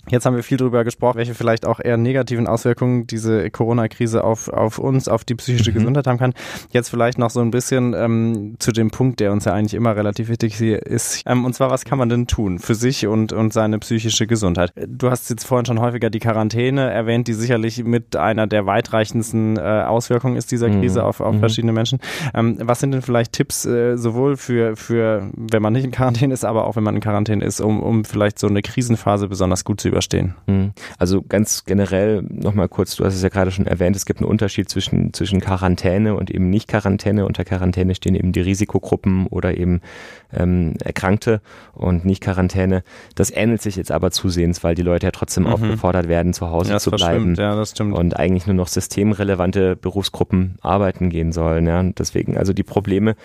Jetzt 0.09 0.25
haben 0.25 0.35
wir 0.35 0.43
viel 0.43 0.57
darüber 0.57 0.85
gesprochen, 0.85 1.17
welche 1.17 1.35
vielleicht 1.35 1.65
auch 1.65 1.81
eher 1.83 1.97
negativen 1.97 2.47
Auswirkungen 2.47 3.07
diese 3.07 3.49
Corona-Krise 3.49 4.23
auf, 4.23 4.47
auf 4.47 4.79
uns, 4.79 5.09
auf 5.09 5.25
die 5.25 5.35
psychische 5.35 5.71
mhm. 5.71 5.75
Gesundheit 5.75 6.07
haben 6.07 6.17
kann. 6.17 6.33
Jetzt 6.71 6.89
vielleicht 6.89 7.17
noch 7.17 7.29
so 7.29 7.41
ein 7.41 7.51
bisschen 7.51 7.93
ähm, 7.93 8.55
zu 8.59 8.71
dem 8.71 8.89
Punkt, 8.89 9.19
der 9.19 9.33
uns 9.33 9.43
ja 9.45 9.53
eigentlich 9.53 9.73
immer 9.73 9.95
relativ 9.95 10.29
wichtig 10.29 10.61
ist. 10.61 11.23
Ähm, 11.25 11.43
und 11.43 11.53
zwar, 11.53 11.69
was 11.69 11.83
kann 11.83 11.97
man 11.97 12.07
denn 12.07 12.27
tun 12.27 12.59
für 12.59 12.75
sich 12.75 13.05
und, 13.05 13.33
und 13.33 13.51
seine 13.51 13.79
psychische 13.79 14.27
Gesundheit? 14.27 14.71
Du 14.75 15.09
hast 15.09 15.29
jetzt 15.29 15.45
vorhin 15.45 15.65
schon 15.65 15.81
häufiger 15.81 16.09
die 16.09 16.19
Quarantäne 16.19 16.89
erwähnt, 16.89 17.27
die 17.27 17.33
sicherlich 17.33 17.83
mit 17.83 18.15
einer 18.15 18.47
der 18.47 18.65
weitreichendsten 18.65 19.57
äh, 19.57 19.61
Auswirkungen 19.61 20.37
ist 20.37 20.51
dieser 20.51 20.69
Krise 20.69 21.01
mhm. 21.01 21.05
auf, 21.05 21.19
auf 21.19 21.35
mhm. 21.35 21.39
verschiedene 21.39 21.73
Menschen. 21.73 21.99
Ähm, 22.33 22.57
was 22.61 22.79
sind 22.79 22.91
denn 22.91 23.01
vielleicht 23.01 23.33
Tipps 23.33 23.65
äh, 23.65 23.97
sowohl 23.97 24.37
für, 24.37 24.77
für, 24.77 25.29
wenn 25.35 25.61
man 25.61 25.73
nicht 25.73 25.83
in 25.83 25.91
Quarantäne 25.91 26.33
ist, 26.33 26.45
aber 26.45 26.65
auch 26.65 26.77
wenn 26.77 26.83
man 26.83 26.95
in 26.95 27.01
Quarantäne 27.01 27.43
ist, 27.43 27.59
um, 27.59 27.83
um 27.83 28.05
vielleicht 28.05 28.39
so 28.39 28.47
eine 28.47 28.61
Krisenphase 28.61 29.27
besonders 29.27 29.65
gut 29.65 29.81
zu 29.81 29.89
überstehen? 29.89 29.96
Überstehen. 29.97 30.35
Hm. 30.45 30.73
Also 30.99 31.23
ganz 31.23 31.65
generell 31.65 32.21
nochmal 32.21 32.69
kurz, 32.69 32.95
du 32.95 33.03
hast 33.03 33.15
es 33.15 33.23
ja 33.23 33.29
gerade 33.29 33.49
schon 33.49 33.65
erwähnt, 33.65 33.95
es 33.95 34.05
gibt 34.05 34.19
einen 34.19 34.29
Unterschied 34.29 34.69
zwischen, 34.69 35.11
zwischen 35.11 35.41
Quarantäne 35.41 36.13
und 36.13 36.29
eben 36.29 36.51
nicht 36.51 36.67
Quarantäne. 36.67 37.25
Unter 37.25 37.43
Quarantäne 37.43 37.95
stehen 37.95 38.13
eben 38.13 38.31
die 38.31 38.41
Risikogruppen 38.41 39.25
oder 39.25 39.57
eben 39.57 39.81
ähm, 40.31 40.75
Erkrankte 40.83 41.41
und 41.73 42.05
nicht 42.05 42.21
Quarantäne. 42.21 42.83
Das 43.15 43.31
ähnelt 43.31 43.63
sich 43.63 43.75
jetzt 43.75 43.91
aber 43.91 44.11
zusehends, 44.11 44.63
weil 44.63 44.75
die 44.75 44.83
Leute 44.83 45.07
ja 45.07 45.11
trotzdem 45.11 45.45
mhm. 45.45 45.49
aufgefordert 45.49 46.07
werden, 46.07 46.33
zu 46.33 46.51
Hause 46.51 46.73
ja, 46.73 46.79
zu 46.79 46.91
bleiben 46.91 47.33
ja, 47.33 47.55
das 47.55 47.71
stimmt. 47.71 47.95
und 47.95 48.15
eigentlich 48.15 48.45
nur 48.45 48.55
noch 48.55 48.67
systemrelevante 48.67 49.75
Berufsgruppen 49.75 50.59
arbeiten 50.61 51.09
gehen 51.09 51.31
sollen. 51.31 51.65
Ja. 51.65 51.79
Und 51.79 51.97
deswegen, 51.97 52.37
also 52.37 52.53
die 52.53 52.63
Probleme 52.63 53.15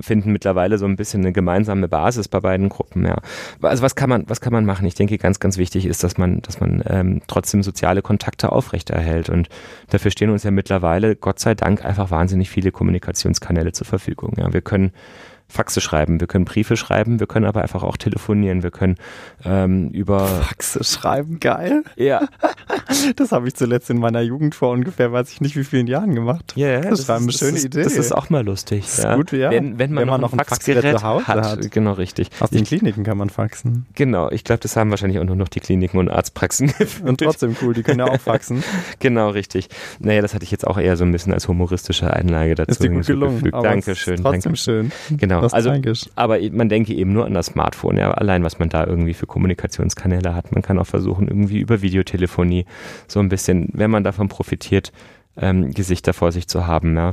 finden 0.00 0.30
mittlerweile 0.30 0.78
so 0.78 0.86
ein 0.86 0.94
bisschen 0.94 1.22
eine 1.22 1.32
gemeinsame 1.32 1.88
Basis 1.88 2.28
bei 2.28 2.38
beiden 2.38 2.68
Gruppen. 2.68 3.04
Ja. 3.04 3.16
Also 3.62 3.82
was 3.82 3.96
kann 3.96 4.08
man, 4.08 4.24
was 4.28 4.40
kann 4.40 4.52
man 4.52 4.64
machen? 4.64 4.86
Ich 4.86 4.94
denke, 4.94 5.18
ganz, 5.18 5.40
ganz 5.40 5.58
wichtig 5.58 5.86
ist, 5.86 6.04
dass 6.04 6.09
man, 6.18 6.42
dass 6.42 6.60
man 6.60 6.82
ähm, 6.86 7.22
trotzdem 7.26 7.62
soziale 7.62 8.02
Kontakte 8.02 8.52
aufrechterhält. 8.52 9.28
Und 9.28 9.48
dafür 9.90 10.10
stehen 10.10 10.30
uns 10.30 10.44
ja 10.44 10.50
mittlerweile, 10.50 11.16
Gott 11.16 11.38
sei 11.38 11.54
Dank, 11.54 11.84
einfach 11.84 12.10
wahnsinnig 12.10 12.50
viele 12.50 12.72
Kommunikationskanäle 12.72 13.72
zur 13.72 13.86
Verfügung. 13.86 14.34
Ja. 14.36 14.52
Wir 14.52 14.62
können 14.62 14.92
Faxe 15.50 15.80
schreiben, 15.80 16.20
wir 16.20 16.26
können 16.26 16.44
Briefe 16.44 16.76
schreiben, 16.76 17.20
wir 17.20 17.26
können 17.26 17.46
aber 17.46 17.62
einfach 17.62 17.82
auch 17.82 17.96
telefonieren, 17.96 18.62
wir 18.62 18.70
können 18.70 18.96
ähm, 19.44 19.90
über 19.90 20.26
Faxe 20.26 20.84
schreiben, 20.84 21.40
geil. 21.40 21.82
Ja. 21.96 22.28
das 23.16 23.32
habe 23.32 23.48
ich 23.48 23.54
zuletzt 23.54 23.90
in 23.90 23.98
meiner 23.98 24.20
Jugend 24.20 24.54
vor 24.54 24.70
ungefähr, 24.70 25.12
weiß 25.12 25.30
ich 25.32 25.40
nicht 25.40 25.56
wie 25.56 25.64
vielen 25.64 25.86
Jahren 25.86 26.14
gemacht. 26.14 26.54
Ja, 26.56 26.68
yeah, 26.68 26.80
das, 26.80 26.90
das 26.90 27.00
ist 27.00 27.10
eine 27.10 27.32
schöne 27.32 27.58
ist, 27.58 27.64
Idee. 27.64 27.82
Das 27.82 27.96
ist 27.96 28.12
auch 28.12 28.30
mal 28.30 28.44
lustig. 28.44 28.82
Das 28.82 28.98
ist 28.98 29.04
ja. 29.04 29.16
gut, 29.16 29.32
ja. 29.32 29.50
Wenn, 29.50 29.78
wenn 29.78 29.92
man, 29.92 30.02
wenn 30.02 30.08
man 30.08 30.20
noch, 30.20 30.32
noch 30.32 30.38
ein 30.38 30.44
Faxgerät 30.44 31.02
hat, 31.02 31.26
hat. 31.26 31.70
Genau, 31.70 31.92
richtig. 31.92 32.30
Aus 32.40 32.50
den 32.50 32.64
Kliniken 32.64 33.04
kann 33.04 33.18
man 33.18 33.30
faxen. 33.30 33.86
Genau, 33.94 34.30
ich 34.30 34.44
glaube, 34.44 34.60
das 34.60 34.76
haben 34.76 34.90
wahrscheinlich 34.90 35.18
auch 35.18 35.24
nur 35.24 35.36
noch 35.36 35.48
die 35.48 35.60
Kliniken 35.60 35.98
und 35.98 36.08
Arztpraxen. 36.08 36.72
und 37.04 37.20
trotzdem 37.20 37.56
cool, 37.62 37.74
die 37.74 37.82
können 37.82 38.00
ja 38.00 38.06
auch 38.06 38.20
faxen. 38.20 38.62
genau, 38.98 39.30
richtig. 39.30 39.68
Naja, 39.98 40.22
das 40.22 40.34
hatte 40.34 40.44
ich 40.44 40.50
jetzt 40.50 40.66
auch 40.66 40.78
eher 40.78 40.96
so 40.96 41.04
ein 41.04 41.12
bisschen 41.12 41.32
als 41.32 41.48
humoristische 41.48 42.12
Einlage 42.12 42.54
dazu. 42.54 42.70
Ist 42.70 42.82
dir 42.82 42.90
gut 42.90 43.06
gelungen. 43.06 43.50
Dankeschön. 43.50 44.16
Trotzdem 44.16 44.42
danke. 44.42 44.56
schön. 44.56 44.92
Genau. 45.10 45.39
Also, 45.52 45.72
aber 46.16 46.38
man 46.52 46.68
denke 46.68 46.94
eben 46.94 47.12
nur 47.12 47.26
an 47.26 47.34
das 47.34 47.46
Smartphone. 47.46 47.96
Ja, 47.96 48.10
allein 48.12 48.44
was 48.44 48.58
man 48.58 48.68
da 48.68 48.86
irgendwie 48.86 49.14
für 49.14 49.26
Kommunikationskanäle 49.26 50.34
hat. 50.34 50.52
Man 50.52 50.62
kann 50.62 50.78
auch 50.78 50.86
versuchen, 50.86 51.28
irgendwie 51.28 51.60
über 51.60 51.82
Videotelefonie 51.82 52.66
so 53.08 53.20
ein 53.20 53.28
bisschen, 53.28 53.68
wenn 53.72 53.90
man 53.90 54.04
davon 54.04 54.28
profitiert, 54.28 54.92
ähm, 55.36 55.72
Gesichter 55.72 56.12
vor 56.12 56.32
sich 56.32 56.48
zu 56.48 56.66
haben. 56.66 56.96
Ja. 56.96 57.12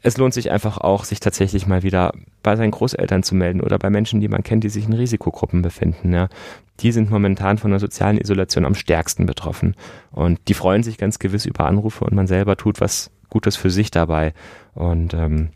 Es 0.00 0.16
lohnt 0.16 0.32
sich 0.32 0.50
einfach 0.50 0.78
auch, 0.78 1.04
sich 1.04 1.18
tatsächlich 1.18 1.66
mal 1.66 1.82
wieder 1.82 2.12
bei 2.42 2.54
seinen 2.54 2.70
Großeltern 2.70 3.24
zu 3.24 3.34
melden 3.34 3.60
oder 3.60 3.78
bei 3.78 3.90
Menschen, 3.90 4.20
die 4.20 4.28
man 4.28 4.44
kennt, 4.44 4.62
die 4.62 4.68
sich 4.68 4.86
in 4.86 4.92
Risikogruppen 4.92 5.62
befinden. 5.62 6.12
Ja. 6.12 6.28
Die 6.80 6.92
sind 6.92 7.10
momentan 7.10 7.58
von 7.58 7.72
der 7.72 7.80
sozialen 7.80 8.18
Isolation 8.18 8.64
am 8.64 8.74
stärksten 8.74 9.26
betroffen. 9.26 9.74
Und 10.12 10.38
die 10.46 10.54
freuen 10.54 10.84
sich 10.84 10.98
ganz 10.98 11.18
gewiss 11.18 11.46
über 11.46 11.66
Anrufe 11.66 12.04
und 12.04 12.14
man 12.14 12.28
selber 12.28 12.56
tut 12.56 12.80
was 12.80 13.10
Gutes 13.28 13.56
für 13.56 13.70
sich 13.70 13.90
dabei. 13.90 14.32
Und 14.74 15.14
ähm, 15.14 15.48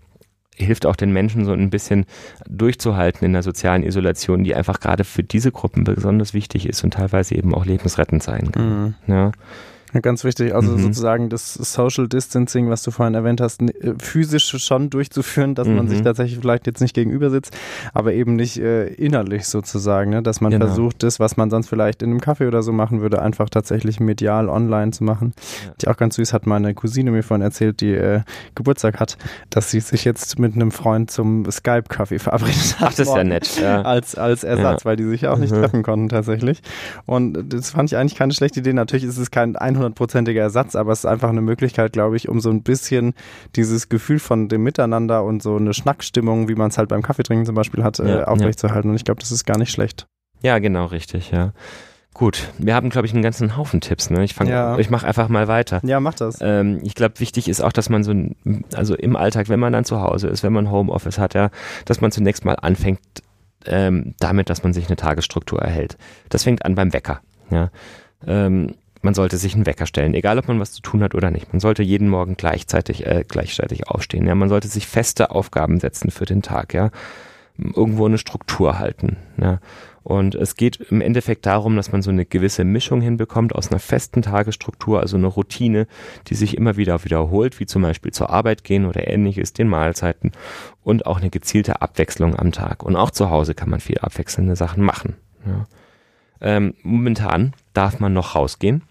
hilft 0.57 0.87
auch 0.87 0.97
den 0.97 1.13
Menschen 1.13 1.45
so 1.45 1.53
ein 1.53 1.71
bisschen 1.71 2.05
durchzuhalten 2.49 3.25
in 3.25 3.33
der 3.33 3.43
sozialen 3.43 3.83
Isolation, 3.83 4.45
die 4.45 4.55
einfach 4.55 4.81
gerade 4.81 5.05
für 5.05 5.23
diese 5.23 5.51
Gruppen 5.51 5.85
besonders 5.85 6.35
wichtig 6.35 6.69
ist 6.69 6.85
und 6.85 6.95
teilweise 6.95 7.35
eben 7.35 7.55
auch 7.55 7.65
lebensrettend 7.65 8.23
sein 8.23 8.53
kann. 8.53 8.69
Mhm. 8.69 8.95
Ja. 9.07 9.33
Ja, 9.93 10.01
ganz 10.01 10.25
wichtig. 10.25 10.55
Also 10.55 10.73
mhm. 10.73 10.83
sozusagen 10.83 11.29
das 11.29 11.55
Social 11.55 12.09
Distancing, 12.09 12.71
was 12.71 12.83
du 12.83 12.91
vorhin 12.91 13.15
erwähnt 13.15 13.41
hast, 13.41 13.61
äh, 13.63 13.95
physisch 13.99 14.57
schon 14.59 14.91
durchzuführen, 14.91 15.55
dass 15.55 15.69
mhm. 15.69 15.77
man 15.77 15.89
sich 15.89 16.01
mhm. 16.01 16.05
tatsächlich 16.05 16.39
vielleicht 16.41 16.67
jetzt 16.67 16.81
nicht 16.81 16.95
gegenüber 16.95 17.31
sitzt, 17.31 17.57
aber 17.93 18.13
eben 18.15 18.37
nicht 18.37 18.59
äh, 18.59 18.87
innerlich 18.87 19.47
sozusagen, 19.47 20.11
ne? 20.11 20.23
dass 20.23 20.41
man 20.41 20.53
genau. 20.53 20.67
versucht, 20.67 21.03
das, 21.03 21.21
was 21.21 21.37
man 21.37 21.51
sonst 21.51 21.69
vielleicht 21.69 22.03
in 22.03 22.11
einem 22.11 22.21
Kaffee 22.21 22.47
oder 22.47 22.63
so 22.63 22.73
machen 22.73 23.03
würde, 23.03 23.21
einfach 23.21 23.51
tatsächlich 23.51 24.01
medial 24.01 24.49
online 24.49 24.93
zu 24.93 25.05
machen. 25.05 25.35
Ja. 25.67 25.73
Die 25.81 25.89
auch 25.89 25.97
ganz 25.97 26.17
süß 26.17 26.33
hat 26.33 26.47
meine 26.47 26.75
Cousine 26.75 27.11
mir 27.11 27.23
vorhin 27.23 27.43
erzählt, 27.43 27.81
die 27.81 27.93
äh, 27.93 28.23
Geburtstag 28.55 28.99
hat, 28.99 29.19
dass 29.51 29.71
sie 29.71 29.81
sich 29.81 30.05
jetzt 30.05 30.39
mit 30.39 30.55
einem 30.55 30.71
Freund 30.71 31.11
zum 31.11 31.51
Skype-Kaffee 31.51 32.19
verabredet 32.19 32.81
hat. 32.81 32.89
Ach, 32.89 32.95
das 32.95 33.09
ist 33.09 33.15
ja 33.15 33.25
nett. 33.25 33.61
Ja. 33.61 33.83
Als, 33.83 34.15
als 34.15 34.43
Ersatz, 34.43 34.83
ja. 34.83 34.85
weil 34.85 34.97
die 34.97 35.05
sich 35.05 35.23
ja 35.23 35.33
auch 35.33 35.39
nicht 35.39 35.53
mhm. 35.53 35.61
treffen 35.61 35.83
konnten 35.83 36.09
tatsächlich. 36.09 36.63
Und 37.05 37.53
das 37.53 37.71
fand 37.71 37.91
ich 37.91 37.99
eigentlich 37.99 38.17
keine 38.17 38.33
schlechte 38.33 38.61
Idee. 38.61 38.73
Natürlich 38.73 39.05
ist 39.05 39.19
es 39.19 39.31
kein 39.31 39.57
100 39.57 39.82
hundertprozentiger 39.83 40.43
Ersatz, 40.43 40.77
aber 40.77 40.93
es 40.93 41.01
ist 41.01 41.07
einfach 41.07 41.29
eine 41.29 41.41
Möglichkeit, 41.41 41.93
glaube 41.93 42.17
ich, 42.17 42.29
um 42.29 42.41
so 42.41 42.51
ein 42.51 42.63
bisschen 42.63 43.15
dieses 43.57 43.89
Gefühl 43.89 44.19
von 44.19 44.49
dem 44.49 44.63
Miteinander 44.63 45.25
und 45.25 45.43
so 45.43 45.57
eine 45.57 45.75
Schnackstimmung, 45.75 46.49
wie 46.49 46.55
man 46.55 46.69
es 46.69 46.79
halt 46.79 46.89
beim 46.89 47.03
Kaffeetrinken 47.03 47.47
zum 47.47 47.55
Beispiel 47.55 47.85
hat, 47.85 47.99
äh, 47.99 48.09
ja, 48.09 48.25
aufrechtzuerhalten. 48.25 48.91
Und 48.91 48.97
ich 48.97 49.05
glaube, 49.05 49.21
das 49.21 49.33
ist 49.33 49.45
gar 49.45 49.59
nicht 49.59 49.71
schlecht. 49.71 50.07
Ja, 50.43 50.59
genau, 50.59 50.87
richtig, 50.87 51.31
ja. 51.31 51.53
Gut, 52.15 52.51
wir 52.59 52.75
haben, 52.75 52.91
glaube 52.91 53.07
ich, 53.07 53.15
einen 53.15 53.23
ganzen 53.23 53.57
Haufen 53.57 53.81
Tipps. 53.81 54.11
Ne? 54.11 54.23
Ich, 54.23 54.37
ja. 54.39 54.79
ich 54.79 54.91
mache 54.91 55.07
einfach 55.07 55.29
mal 55.29 55.49
weiter. 55.49 55.81
Ja, 55.83 55.99
mach 55.99 56.15
das. 56.15 56.39
Ähm, 56.43 56.81
ich 56.83 56.95
glaube, 56.95 57.21
wichtig 57.21 57.49
ist 57.49 57.63
auch, 57.63 57.73
dass 57.73 57.89
man 57.89 58.05
so, 58.05 58.15
also 58.75 58.95
im 58.95 59.17
Alltag, 59.17 59.49
wenn 59.49 59.61
man 59.61 59.73
dann 59.73 59.87
zu 59.87 60.01
Hause 60.03 60.29
ist, 60.29 60.43
wenn 60.43 60.53
man 60.53 60.71
Homeoffice 60.71 61.19
hat, 61.19 61.33
ja, 61.33 61.51
dass 61.87 62.03
man 62.03 62.13
zunächst 62.13 62.45
mal 62.45 62.55
anfängt 62.55 63.01
ähm, 63.65 64.15
damit, 64.19 64.51
dass 64.51 64.63
man 64.63 64.75
sich 64.75 64.89
eine 64.89 64.97
Tagesstruktur 64.97 65.61
erhält. 65.61 65.97
Das 66.29 66.45
fängt 66.45 66.67
an 66.67 66.75
beim 66.75 66.93
Wecker. 66.93 67.21
Ja. 67.51 67.71
Ähm, 68.27 68.75
man 69.03 69.15
sollte 69.15 69.37
sich 69.37 69.55
einen 69.55 69.67
Wecker 69.67 69.87
stellen, 69.87 70.15
egal 70.15 70.39
ob 70.39 70.49
man 70.49 70.61
was 70.61 70.73
zu 70.73 70.83
tun 70.83 71.03
hat 71.03 71.15
oder 71.15 71.31
nicht. 71.31 71.53
Man 71.53 71.61
sollte 71.61 71.83
jeden 71.83 72.09
Morgen 72.09 72.37
gleichzeitig, 72.37 73.07
äh, 73.07 73.25
gleichzeitig 73.27 73.89
aufstehen. 73.89 74.27
Ja, 74.27 74.35
man 74.35 74.49
sollte 74.49 74.69
sich 74.69 74.87
feste 74.87 75.31
Aufgaben 75.31 75.81
setzen 75.81 76.11
für 76.11 76.25
den 76.25 76.43
Tag. 76.43 76.73
Ja, 76.75 76.91
irgendwo 77.59 78.07
eine 78.07 78.19
Struktur 78.19 78.79
halten. 78.79 79.17
Ja. 79.41 79.61
Und 80.03 80.35
es 80.35 80.57
geht 80.57 80.81
im 80.91 81.01
Endeffekt 81.01 81.47
darum, 81.47 81.77
dass 81.77 81.93
man 81.93 82.03
so 82.03 82.11
eine 82.11 82.25
gewisse 82.25 82.65
Mischung 82.65 83.01
hinbekommt 83.01 83.55
aus 83.55 83.71
einer 83.71 83.79
festen 83.79 84.23
Tagesstruktur, 84.23 85.01
also 85.01 85.17
eine 85.17 85.29
Routine, 85.29 85.87
die 86.27 86.35
sich 86.35 86.57
immer 86.57 86.77
wieder 86.77 87.05
wiederholt, 87.05 87.61
wie 87.61 87.67
zum 87.67 87.83
Beispiel 87.83 88.13
zur 88.13 88.31
Arbeit 88.31 88.65
gehen 88.65 88.85
oder 88.85 89.07
ähnliches, 89.07 89.53
den 89.53 89.69
Mahlzeiten 89.69 90.33
und 90.83 91.07
auch 91.07 91.21
eine 91.21 91.31
gezielte 91.31 91.83
Abwechslung 91.83 92.37
am 92.37 92.51
Tag. 92.51 92.83
Und 92.83 92.97
auch 92.97 93.11
zu 93.11 93.31
Hause 93.31 93.55
kann 93.55 93.71
man 93.71 93.81
viel 93.81 93.99
abwechselnde 93.99 94.57
Sachen 94.57 94.83
machen. 94.83 95.15
Ja. 95.47 95.67
Ähm, 96.41 96.75
momentan 96.83 97.53
darf 97.73 98.01
man 98.01 98.13
noch 98.13 98.35
rausgehen. 98.35 98.83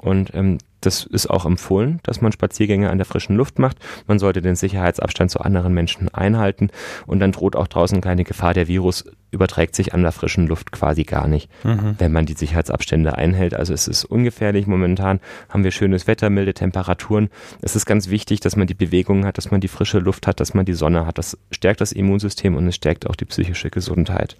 Und 0.00 0.34
ähm, 0.34 0.58
das 0.82 1.04
ist 1.04 1.28
auch 1.28 1.46
empfohlen, 1.46 2.00
dass 2.02 2.20
man 2.20 2.32
Spaziergänge 2.32 2.90
an 2.90 2.98
der 2.98 3.06
frischen 3.06 3.34
Luft 3.34 3.58
macht. 3.58 3.78
Man 4.06 4.18
sollte 4.18 4.42
den 4.42 4.54
Sicherheitsabstand 4.54 5.30
zu 5.30 5.40
anderen 5.40 5.74
Menschen 5.74 6.12
einhalten 6.14 6.70
und 7.06 7.18
dann 7.18 7.32
droht 7.32 7.56
auch 7.56 7.66
draußen 7.66 8.00
keine 8.00 8.24
Gefahr. 8.24 8.54
Der 8.54 8.68
Virus 8.68 9.04
überträgt 9.30 9.74
sich 9.74 9.94
an 9.94 10.02
der 10.02 10.12
frischen 10.12 10.46
Luft 10.46 10.72
quasi 10.72 11.02
gar 11.04 11.26
nicht, 11.26 11.50
mhm. 11.64 11.96
wenn 11.98 12.12
man 12.12 12.26
die 12.26 12.34
Sicherheitsabstände 12.34 13.16
einhält. 13.16 13.54
Also 13.54 13.74
es 13.74 13.88
ist 13.88 14.04
ungefährlich. 14.04 14.66
Momentan 14.66 15.20
haben 15.48 15.64
wir 15.64 15.70
schönes 15.70 16.06
Wetter, 16.06 16.30
milde 16.30 16.54
Temperaturen. 16.54 17.30
Es 17.62 17.74
ist 17.74 17.86
ganz 17.86 18.08
wichtig, 18.08 18.40
dass 18.40 18.54
man 18.54 18.66
die 18.66 18.74
Bewegung 18.74 19.24
hat, 19.24 19.38
dass 19.38 19.50
man 19.50 19.60
die 19.60 19.68
frische 19.68 19.98
Luft 19.98 20.26
hat, 20.26 20.40
dass 20.40 20.54
man 20.54 20.66
die 20.66 20.74
Sonne 20.74 21.06
hat. 21.06 21.18
Das 21.18 21.38
stärkt 21.50 21.80
das 21.80 21.92
Immunsystem 21.92 22.54
und 22.54 22.68
es 22.68 22.76
stärkt 22.76 23.08
auch 23.08 23.16
die 23.16 23.24
psychische 23.24 23.70
Gesundheit. 23.70 24.36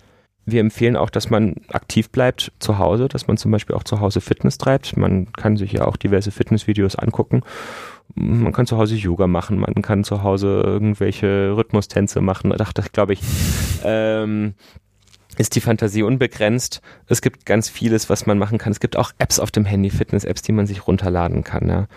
Wir 0.46 0.60
empfehlen 0.60 0.96
auch, 0.96 1.10
dass 1.10 1.28
man 1.28 1.56
aktiv 1.68 2.08
bleibt 2.10 2.52
zu 2.60 2.78
Hause, 2.78 3.08
dass 3.08 3.26
man 3.26 3.36
zum 3.36 3.50
Beispiel 3.50 3.74
auch 3.74 3.82
zu 3.82 4.00
Hause 4.00 4.20
Fitness 4.20 4.58
treibt. 4.58 4.96
Man 4.96 5.32
kann 5.32 5.56
sich 5.56 5.72
ja 5.72 5.84
auch 5.84 5.96
diverse 5.96 6.30
Fitnessvideos 6.30 6.94
angucken. 6.94 7.42
Man 8.14 8.52
kann 8.52 8.66
zu 8.66 8.78
Hause 8.78 8.94
Yoga 8.94 9.26
machen, 9.26 9.58
man 9.58 9.82
kann 9.82 10.04
zu 10.04 10.22
Hause 10.22 10.62
irgendwelche 10.64 11.56
Rhythmustänze 11.56 12.20
machen. 12.20 12.50
Da 12.50 12.56
dachte 12.56 12.80
ich, 12.82 12.92
glaube 12.92 13.14
ich, 13.14 13.20
ähm, 13.84 14.54
ist 15.36 15.54
die 15.56 15.60
Fantasie 15.60 16.02
unbegrenzt. 16.02 16.80
Es 17.08 17.20
gibt 17.20 17.44
ganz 17.44 17.68
vieles, 17.68 18.08
was 18.08 18.26
man 18.26 18.38
machen 18.38 18.58
kann. 18.58 18.72
Es 18.72 18.80
gibt 18.80 18.96
auch 18.96 19.10
Apps 19.18 19.40
auf 19.40 19.50
dem 19.50 19.64
Handy, 19.64 19.90
Fitness-Apps, 19.90 20.42
die 20.42 20.52
man 20.52 20.66
sich 20.66 20.86
runterladen 20.86 21.44
kann. 21.44 21.68
Ja. 21.68 21.88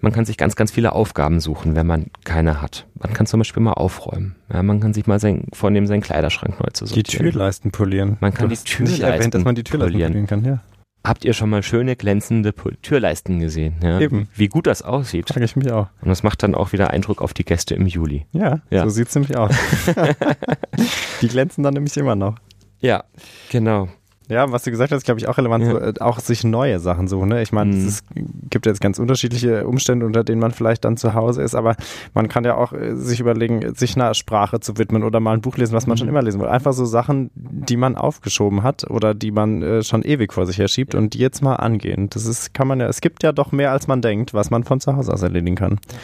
Man 0.00 0.12
kann 0.12 0.24
sich 0.24 0.36
ganz, 0.36 0.56
ganz 0.56 0.70
viele 0.70 0.92
Aufgaben 0.92 1.40
suchen, 1.40 1.76
wenn 1.76 1.86
man 1.86 2.06
keine 2.24 2.62
hat. 2.62 2.86
Man 2.98 3.12
kann 3.12 3.26
zum 3.26 3.40
Beispiel 3.40 3.62
mal 3.62 3.74
aufräumen. 3.74 4.36
Ja, 4.52 4.62
man 4.62 4.80
kann 4.80 4.94
sich 4.94 5.06
mal 5.06 5.20
sein, 5.20 5.44
vornehmen, 5.52 5.86
seinen 5.86 6.00
Kleiderschrank 6.00 6.58
neu 6.58 6.68
zu 6.72 6.86
sortieren. 6.86 7.04
Die 7.04 7.30
Türleisten 7.30 7.70
polieren. 7.70 8.16
Man 8.20 8.32
kann 8.32 8.48
du 8.48 8.54
die 8.54 8.62
Türleisten 8.62 9.04
erwähnt, 9.04 9.34
dass 9.34 9.44
man 9.44 9.54
die 9.54 9.64
Türleisten 9.64 9.92
polieren, 9.92 10.12
polieren 10.12 10.26
kann, 10.26 10.44
ja. 10.44 10.60
Habt 11.02 11.24
ihr 11.24 11.32
schon 11.32 11.48
mal 11.48 11.62
schöne 11.62 11.96
glänzende 11.96 12.52
Türleisten 12.82 13.40
gesehen? 13.40 13.76
Ja? 13.82 14.00
Eben. 14.00 14.28
Wie 14.34 14.48
gut 14.48 14.66
das 14.66 14.82
aussieht. 14.82 15.28
Frage 15.28 15.46
ich 15.46 15.56
mich 15.56 15.72
auch. 15.72 15.88
Und 16.02 16.08
das 16.08 16.22
macht 16.22 16.42
dann 16.42 16.54
auch 16.54 16.72
wieder 16.72 16.90
Eindruck 16.90 17.22
auf 17.22 17.32
die 17.32 17.44
Gäste 17.44 17.74
im 17.74 17.86
Juli. 17.86 18.26
Ja, 18.32 18.60
ja. 18.68 18.84
so 18.84 18.90
sieht's 18.90 19.14
nämlich 19.14 19.34
aus. 19.34 19.54
die 21.22 21.28
glänzen 21.28 21.64
dann 21.64 21.72
nämlich 21.72 21.96
immer 21.96 22.16
noch. 22.16 22.36
Ja, 22.80 23.04
genau. 23.50 23.88
Ja, 24.30 24.52
was 24.52 24.62
du 24.62 24.70
gesagt 24.70 24.92
hast, 24.92 25.04
glaube 25.04 25.18
ich, 25.18 25.28
auch 25.28 25.36
relevant, 25.36 25.64
ja. 25.64 25.76
Äh, 25.76 25.94
auch 25.98 26.20
sich 26.20 26.44
neue 26.44 26.78
Sachen 26.78 27.08
suchen. 27.08 27.28
Ne? 27.28 27.42
Ich 27.42 27.52
meine, 27.52 27.74
mhm. 27.74 27.86
es 27.86 28.04
gibt 28.48 28.64
jetzt 28.64 28.80
ganz 28.80 28.98
unterschiedliche 28.98 29.66
Umstände, 29.66 30.06
unter 30.06 30.22
denen 30.22 30.40
man 30.40 30.52
vielleicht 30.52 30.84
dann 30.84 30.96
zu 30.96 31.14
Hause 31.14 31.42
ist, 31.42 31.54
aber 31.54 31.74
man 32.14 32.28
kann 32.28 32.44
ja 32.44 32.54
auch 32.54 32.72
äh, 32.72 32.94
sich 32.94 33.18
überlegen, 33.20 33.74
sich 33.74 33.96
einer 33.96 34.14
Sprache 34.14 34.60
zu 34.60 34.78
widmen 34.78 35.02
oder 35.02 35.18
mal 35.18 35.34
ein 35.34 35.40
Buch 35.40 35.56
lesen, 35.56 35.74
was 35.74 35.86
man 35.86 35.96
mhm. 35.96 35.98
schon 35.98 36.08
immer 36.08 36.22
lesen 36.22 36.40
will. 36.40 36.48
Einfach 36.48 36.72
so 36.72 36.84
Sachen, 36.84 37.30
die 37.34 37.76
man 37.76 37.96
aufgeschoben 37.96 38.62
hat 38.62 38.88
oder 38.88 39.14
die 39.14 39.32
man 39.32 39.62
äh, 39.62 39.82
schon 39.82 40.02
ewig 40.02 40.32
vor 40.32 40.46
sich 40.46 40.58
herschiebt 40.58 40.94
ja. 40.94 41.00
und 41.00 41.14
die 41.14 41.18
jetzt 41.18 41.42
mal 41.42 41.56
angehen. 41.56 42.08
Das 42.10 42.24
ist, 42.24 42.54
kann 42.54 42.68
man 42.68 42.78
ja, 42.78 42.86
es 42.86 43.00
gibt 43.00 43.24
ja 43.24 43.32
doch 43.32 43.50
mehr, 43.50 43.72
als 43.72 43.88
man 43.88 44.00
denkt, 44.00 44.32
was 44.32 44.50
man 44.50 44.62
von 44.62 44.80
zu 44.80 44.96
Hause 44.96 45.12
aus 45.12 45.22
erledigen 45.22 45.56
kann. 45.56 45.80
Ja 45.90 45.98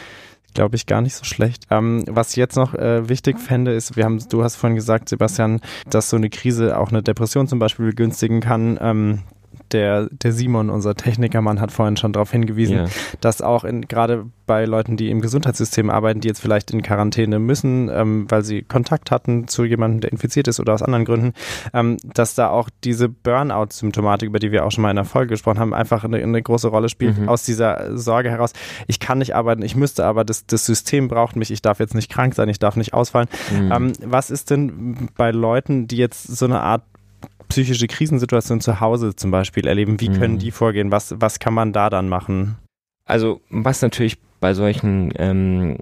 glaube 0.57 0.75
ich, 0.75 0.87
gar 0.87 1.01
nicht 1.01 1.13
so 1.13 1.23
schlecht. 1.23 1.67
Ähm, 1.69 2.03
was 2.07 2.31
ich 2.31 2.37
jetzt 2.37 2.55
noch 2.55 2.73
äh, 2.73 3.07
wichtig 3.07 3.39
fände, 3.39 3.73
ist, 3.73 3.95
wir 3.95 4.05
haben, 4.05 4.17
du 4.27 4.43
hast 4.43 4.55
vorhin 4.55 4.75
gesagt, 4.75 5.07
Sebastian, 5.07 5.61
dass 5.87 6.09
so 6.09 6.17
eine 6.17 6.31
Krise 6.31 6.79
auch 6.79 6.89
eine 6.89 7.03
Depression 7.03 7.47
zum 7.47 7.59
Beispiel 7.59 7.85
begünstigen 7.85 8.41
kann. 8.41 8.79
Ähm, 8.81 9.19
der, 9.71 10.07
der 10.11 10.31
Simon, 10.31 10.69
unser 10.69 10.95
Technikermann, 10.95 11.59
hat 11.59 11.71
vorhin 11.71 11.97
schon 11.97 12.13
darauf 12.13 12.31
hingewiesen, 12.31 12.77
ja. 12.77 12.85
dass 13.21 13.41
auch 13.41 13.65
gerade 13.87 14.25
bei 14.45 14.65
Leuten, 14.65 14.95
die 14.95 15.09
im 15.09 15.21
Gesundheitssystem 15.21 15.89
arbeiten, 15.89 16.21
die 16.21 16.27
jetzt 16.29 16.39
vielleicht 16.39 16.71
in 16.71 16.81
Quarantäne 16.81 17.37
müssen, 17.37 17.89
ähm, 17.89 18.25
weil 18.29 18.43
sie 18.43 18.61
Kontakt 18.61 19.11
hatten 19.11 19.47
zu 19.47 19.65
jemandem, 19.65 19.99
der 19.99 20.11
infiziert 20.13 20.47
ist 20.47 20.59
oder 20.59 20.73
aus 20.73 20.81
anderen 20.81 21.03
Gründen, 21.03 21.33
ähm, 21.73 21.97
dass 22.03 22.33
da 22.33 22.49
auch 22.49 22.69
diese 22.83 23.09
Burnout-Symptomatik, 23.09 24.29
über 24.29 24.39
die 24.39 24.51
wir 24.51 24.65
auch 24.65 24.71
schon 24.71 24.83
mal 24.83 24.89
in 24.89 24.95
der 24.95 25.05
Folge 25.05 25.31
gesprochen 25.31 25.59
haben, 25.59 25.73
einfach 25.73 26.03
eine, 26.05 26.17
eine 26.17 26.41
große 26.41 26.69
Rolle 26.69 26.87
spielt 26.87 27.17
mhm. 27.17 27.29
aus 27.29 27.43
dieser 27.43 27.97
Sorge 27.97 28.31
heraus. 28.31 28.53
Ich 28.87 28.99
kann 28.99 29.17
nicht 29.17 29.35
arbeiten, 29.35 29.61
ich 29.63 29.75
müsste 29.75 30.05
aber, 30.05 30.23
das, 30.23 30.45
das 30.45 30.65
System 30.65 31.09
braucht 31.09 31.35
mich, 31.35 31.51
ich 31.51 31.61
darf 31.61 31.79
jetzt 31.79 31.93
nicht 31.93 32.09
krank 32.09 32.33
sein, 32.33 32.47
ich 32.47 32.59
darf 32.59 32.77
nicht 32.77 32.93
ausfallen. 32.93 33.27
Mhm. 33.51 33.71
Ähm, 33.71 33.93
was 34.05 34.29
ist 34.29 34.49
denn 34.49 35.09
bei 35.17 35.31
Leuten, 35.31 35.87
die 35.87 35.97
jetzt 35.97 36.23
so 36.23 36.45
eine 36.45 36.61
Art 36.61 36.83
psychische 37.49 37.87
Krisensituation 37.87 38.61
zu 38.61 38.79
Hause 38.79 39.15
zum 39.15 39.31
Beispiel 39.31 39.67
erleben, 39.67 39.99
wie 39.99 40.09
können 40.09 40.35
mhm. 40.35 40.39
die 40.39 40.51
vorgehen? 40.51 40.91
Was, 40.91 41.15
was 41.19 41.39
kann 41.39 41.53
man 41.53 41.73
da 41.73 41.89
dann 41.89 42.09
machen? 42.09 42.57
Also, 43.05 43.41
was 43.49 43.81
natürlich 43.81 44.17
bei 44.39 44.53
solchen 44.53 45.11
ähm, 45.17 45.77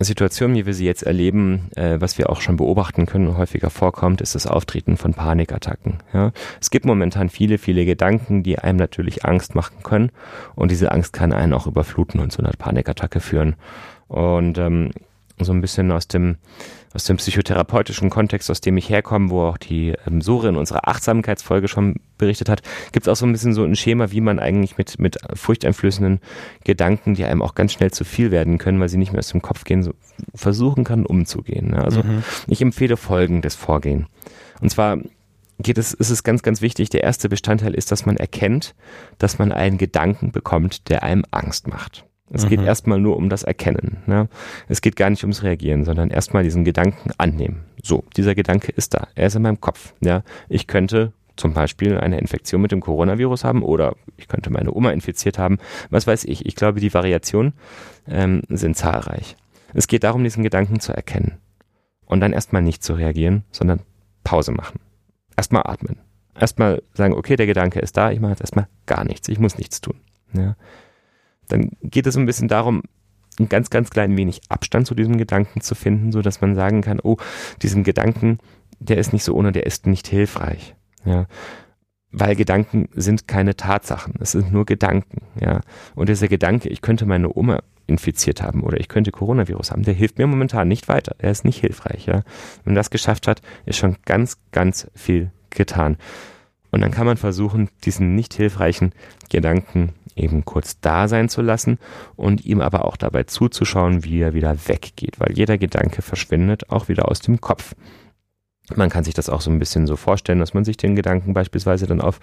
Situation, 0.00 0.54
wie 0.54 0.64
wir 0.64 0.74
sie 0.74 0.86
jetzt 0.86 1.02
erleben, 1.02 1.70
äh, 1.74 2.00
was 2.00 2.18
wir 2.18 2.30
auch 2.30 2.40
schon 2.40 2.56
beobachten 2.56 3.06
können 3.06 3.26
und 3.26 3.36
häufiger 3.36 3.68
vorkommt, 3.68 4.20
ist 4.20 4.34
das 4.34 4.46
Auftreten 4.46 4.96
von 4.96 5.12
Panikattacken. 5.12 5.98
Ja? 6.12 6.32
Es 6.60 6.70
gibt 6.70 6.86
momentan 6.86 7.28
viele, 7.28 7.58
viele 7.58 7.84
Gedanken, 7.84 8.42
die 8.44 8.58
einem 8.58 8.78
natürlich 8.78 9.24
Angst 9.24 9.54
machen 9.54 9.82
können 9.82 10.10
und 10.54 10.70
diese 10.70 10.92
Angst 10.92 11.12
kann 11.12 11.32
einen 11.32 11.52
auch 11.52 11.66
überfluten 11.66 12.20
und 12.20 12.30
zu 12.30 12.40
einer 12.40 12.52
Panikattacke 12.56 13.20
führen. 13.20 13.56
Und 14.06 14.56
ähm, 14.56 14.90
so 15.40 15.52
ein 15.52 15.60
bisschen 15.60 15.90
aus 15.92 16.08
dem 16.08 16.36
aus 16.94 17.04
dem 17.04 17.18
psychotherapeutischen 17.18 18.08
Kontext, 18.08 18.50
aus 18.50 18.60
dem 18.60 18.76
ich 18.76 18.88
herkomme, 18.88 19.30
wo 19.30 19.42
auch 19.42 19.58
die 19.58 19.94
ähm, 20.06 20.20
Sore 20.20 20.48
in 20.48 20.56
unserer 20.56 20.88
Achtsamkeitsfolge 20.88 21.68
schon 21.68 21.96
berichtet 22.16 22.48
hat, 22.48 22.62
gibt 22.92 23.06
es 23.06 23.12
auch 23.12 23.16
so 23.16 23.26
ein 23.26 23.32
bisschen 23.32 23.52
so 23.52 23.62
ein 23.62 23.76
Schema, 23.76 24.10
wie 24.10 24.20
man 24.20 24.38
eigentlich 24.38 24.78
mit, 24.78 24.98
mit 24.98 25.18
furchteinflößenden 25.34 26.20
Gedanken, 26.64 27.14
die 27.14 27.24
einem 27.24 27.42
auch 27.42 27.54
ganz 27.54 27.72
schnell 27.72 27.90
zu 27.90 28.04
viel 28.04 28.30
werden 28.30 28.58
können, 28.58 28.80
weil 28.80 28.88
sie 28.88 28.96
nicht 28.96 29.12
mehr 29.12 29.18
aus 29.18 29.28
dem 29.28 29.42
Kopf 29.42 29.64
gehen, 29.64 29.82
so 29.82 29.92
versuchen 30.34 30.84
kann, 30.84 31.04
umzugehen. 31.04 31.70
Ne? 31.70 31.84
Also 31.84 32.02
mhm. 32.02 32.22
ich 32.46 32.62
empfehle 32.62 32.96
folgendes 32.96 33.54
Vorgehen. 33.54 34.06
Und 34.60 34.70
zwar 34.70 34.98
geht 35.58 35.78
es, 35.78 35.92
ist 35.92 36.10
es 36.10 36.22
ganz, 36.22 36.42
ganz 36.42 36.62
wichtig. 36.62 36.88
Der 36.88 37.02
erste 37.02 37.28
Bestandteil 37.28 37.74
ist, 37.74 37.92
dass 37.92 38.06
man 38.06 38.16
erkennt, 38.16 38.74
dass 39.18 39.38
man 39.38 39.52
einen 39.52 39.76
Gedanken 39.76 40.32
bekommt, 40.32 40.88
der 40.88 41.02
einem 41.02 41.24
Angst 41.30 41.68
macht. 41.68 42.07
Es 42.30 42.44
mhm. 42.44 42.48
geht 42.50 42.62
erstmal 42.62 43.00
nur 43.00 43.16
um 43.16 43.28
das 43.28 43.42
Erkennen. 43.42 43.98
Ne? 44.06 44.28
Es 44.68 44.80
geht 44.80 44.96
gar 44.96 45.10
nicht 45.10 45.22
ums 45.22 45.42
Reagieren, 45.42 45.84
sondern 45.84 46.10
erstmal 46.10 46.42
diesen 46.42 46.64
Gedanken 46.64 47.10
annehmen. 47.18 47.64
So, 47.82 48.04
dieser 48.16 48.34
Gedanke 48.34 48.72
ist 48.72 48.94
da. 48.94 49.08
Er 49.14 49.28
ist 49.28 49.36
in 49.36 49.42
meinem 49.42 49.60
Kopf. 49.60 49.94
Ja? 50.00 50.22
Ich 50.48 50.66
könnte 50.66 51.12
zum 51.36 51.54
Beispiel 51.54 51.98
eine 51.98 52.18
Infektion 52.18 52.60
mit 52.60 52.72
dem 52.72 52.80
Coronavirus 52.80 53.44
haben 53.44 53.62
oder 53.62 53.94
ich 54.16 54.28
könnte 54.28 54.50
meine 54.50 54.72
Oma 54.72 54.90
infiziert 54.90 55.38
haben. 55.38 55.58
Was 55.90 56.06
weiß 56.06 56.24
ich. 56.24 56.44
Ich 56.46 56.56
glaube, 56.56 56.80
die 56.80 56.92
Variationen 56.92 57.54
ähm, 58.08 58.42
sind 58.48 58.76
zahlreich. 58.76 59.36
Es 59.74 59.86
geht 59.86 60.04
darum, 60.04 60.24
diesen 60.24 60.42
Gedanken 60.42 60.80
zu 60.80 60.92
erkennen. 60.92 61.38
Und 62.06 62.20
dann 62.20 62.32
erstmal 62.32 62.62
nicht 62.62 62.82
zu 62.82 62.94
reagieren, 62.94 63.44
sondern 63.50 63.80
Pause 64.24 64.52
machen. 64.52 64.80
Erstmal 65.36 65.62
atmen. 65.66 65.98
Erstmal 66.38 66.82
sagen, 66.94 67.14
okay, 67.14 67.36
der 67.36 67.46
Gedanke 67.46 67.80
ist 67.80 67.96
da, 67.96 68.10
ich 68.10 68.20
mache 68.20 68.32
jetzt 68.32 68.40
erstmal 68.40 68.68
gar 68.86 69.04
nichts. 69.04 69.28
Ich 69.28 69.38
muss 69.38 69.58
nichts 69.58 69.80
tun. 69.80 70.00
Ja? 70.32 70.56
Dann 71.48 71.70
geht 71.82 72.06
es 72.06 72.16
ein 72.16 72.26
bisschen 72.26 72.48
darum, 72.48 72.82
ein 73.38 73.48
ganz, 73.48 73.70
ganz 73.70 73.90
klein 73.90 74.16
wenig 74.16 74.40
Abstand 74.48 74.86
zu 74.86 74.94
diesem 74.94 75.16
Gedanken 75.16 75.60
zu 75.60 75.74
finden, 75.74 76.12
so 76.12 76.22
dass 76.22 76.40
man 76.40 76.54
sagen 76.54 76.82
kann, 76.82 77.00
oh, 77.02 77.16
diesen 77.62 77.84
Gedanken, 77.84 78.38
der 78.80 78.98
ist 78.98 79.12
nicht 79.12 79.24
so 79.24 79.34
ohne, 79.34 79.52
der 79.52 79.66
ist 79.66 79.86
nicht 79.86 80.08
hilfreich. 80.08 80.74
Ja. 81.04 81.26
Weil 82.10 82.36
Gedanken 82.36 82.88
sind 82.94 83.28
keine 83.28 83.54
Tatsachen, 83.54 84.14
es 84.20 84.32
sind 84.32 84.52
nur 84.52 84.64
Gedanken, 84.64 85.22
ja. 85.40 85.60
Und 85.94 86.08
dieser 86.08 86.28
Gedanke, 86.28 86.68
ich 86.68 86.80
könnte 86.80 87.04
meine 87.04 87.34
Oma 87.36 87.60
infiziert 87.86 88.42
haben 88.42 88.62
oder 88.62 88.78
ich 88.80 88.88
könnte 88.88 89.10
Coronavirus 89.10 89.72
haben, 89.72 89.82
der 89.82 89.94
hilft 89.94 90.18
mir 90.18 90.26
momentan 90.26 90.68
nicht 90.68 90.88
weiter. 90.88 91.16
Er 91.18 91.30
ist 91.30 91.44
nicht 91.44 91.60
hilfreich, 91.60 92.06
ja. 92.06 92.22
Wenn 92.64 92.72
man 92.72 92.74
das 92.76 92.90
geschafft 92.90 93.28
hat, 93.28 93.42
ist 93.66 93.78
schon 93.78 93.96
ganz, 94.04 94.38
ganz 94.52 94.90
viel 94.94 95.32
getan. 95.50 95.96
Und 96.70 96.80
dann 96.80 96.90
kann 96.90 97.06
man 97.06 97.16
versuchen, 97.16 97.70
diesen 97.84 98.14
nicht 98.14 98.34
hilfreichen 98.34 98.92
Gedanken 99.30 99.94
eben 100.16 100.44
kurz 100.44 100.80
da 100.80 101.08
sein 101.08 101.28
zu 101.28 101.42
lassen 101.42 101.78
und 102.16 102.44
ihm 102.44 102.60
aber 102.60 102.84
auch 102.84 102.96
dabei 102.96 103.22
zuzuschauen, 103.24 104.04
wie 104.04 104.20
er 104.20 104.34
wieder 104.34 104.56
weggeht, 104.66 105.20
weil 105.20 105.32
jeder 105.32 105.58
Gedanke 105.58 106.02
verschwindet 106.02 106.70
auch 106.70 106.88
wieder 106.88 107.08
aus 107.08 107.20
dem 107.20 107.40
Kopf. 107.40 107.74
Man 108.74 108.90
kann 108.90 109.04
sich 109.04 109.14
das 109.14 109.30
auch 109.30 109.40
so 109.40 109.50
ein 109.50 109.58
bisschen 109.58 109.86
so 109.86 109.96
vorstellen, 109.96 110.40
dass 110.40 110.54
man 110.54 110.64
sich 110.64 110.76
den 110.76 110.96
Gedanken 110.96 111.34
beispielsweise 111.34 111.86
dann 111.86 112.00
auf 112.00 112.20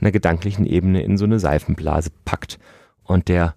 einer 0.00 0.10
gedanklichen 0.10 0.66
Ebene 0.66 1.02
in 1.02 1.16
so 1.16 1.24
eine 1.24 1.38
Seifenblase 1.38 2.10
packt 2.24 2.58
und 3.04 3.28
der 3.28 3.54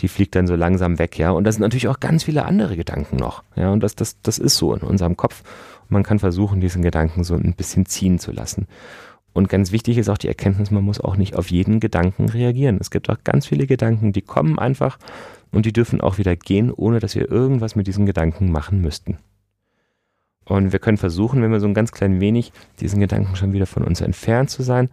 die 0.00 0.08
fliegt 0.08 0.34
dann 0.34 0.46
so 0.46 0.56
langsam 0.56 0.98
weg, 0.98 1.18
ja. 1.18 1.30
Und 1.30 1.44
da 1.44 1.52
sind 1.52 1.60
natürlich 1.60 1.88
auch 1.88 2.00
ganz 2.00 2.24
viele 2.24 2.44
andere 2.44 2.76
Gedanken 2.76 3.16
noch, 3.16 3.42
ja. 3.54 3.70
Und 3.70 3.82
das, 3.82 3.94
das, 3.94 4.20
das 4.22 4.38
ist 4.38 4.56
so 4.56 4.74
in 4.74 4.80
unserem 4.80 5.16
Kopf. 5.16 5.42
Und 5.82 5.90
man 5.90 6.02
kann 6.02 6.18
versuchen, 6.18 6.60
diesen 6.60 6.82
Gedanken 6.82 7.24
so 7.24 7.34
ein 7.34 7.54
bisschen 7.54 7.86
ziehen 7.86 8.18
zu 8.18 8.32
lassen. 8.32 8.66
Und 9.32 9.48
ganz 9.48 9.72
wichtig 9.72 9.98
ist 9.98 10.08
auch 10.08 10.18
die 10.18 10.28
Erkenntnis, 10.28 10.70
man 10.70 10.84
muss 10.84 11.00
auch 11.00 11.16
nicht 11.16 11.36
auf 11.36 11.50
jeden 11.50 11.80
Gedanken 11.80 12.28
reagieren. 12.28 12.78
Es 12.80 12.90
gibt 12.90 13.08
auch 13.08 13.18
ganz 13.24 13.46
viele 13.46 13.66
Gedanken, 13.66 14.12
die 14.12 14.22
kommen 14.22 14.58
einfach 14.58 14.98
und 15.52 15.66
die 15.66 15.72
dürfen 15.72 16.00
auch 16.00 16.18
wieder 16.18 16.36
gehen, 16.36 16.70
ohne 16.70 16.98
dass 16.98 17.14
wir 17.14 17.30
irgendwas 17.30 17.76
mit 17.76 17.86
diesen 17.86 18.06
Gedanken 18.06 18.50
machen 18.50 18.80
müssten. 18.80 19.18
Und 20.44 20.72
wir 20.72 20.80
können 20.80 20.98
versuchen, 20.98 21.40
wenn 21.42 21.52
wir 21.52 21.60
so 21.60 21.66
ein 21.66 21.74
ganz 21.74 21.92
klein 21.92 22.20
wenig 22.20 22.52
diesen 22.80 23.00
Gedanken 23.00 23.36
schon 23.36 23.52
wieder 23.52 23.66
von 23.66 23.84
uns 23.84 24.00
entfernt 24.00 24.50
zu 24.50 24.62
sein, 24.62 24.90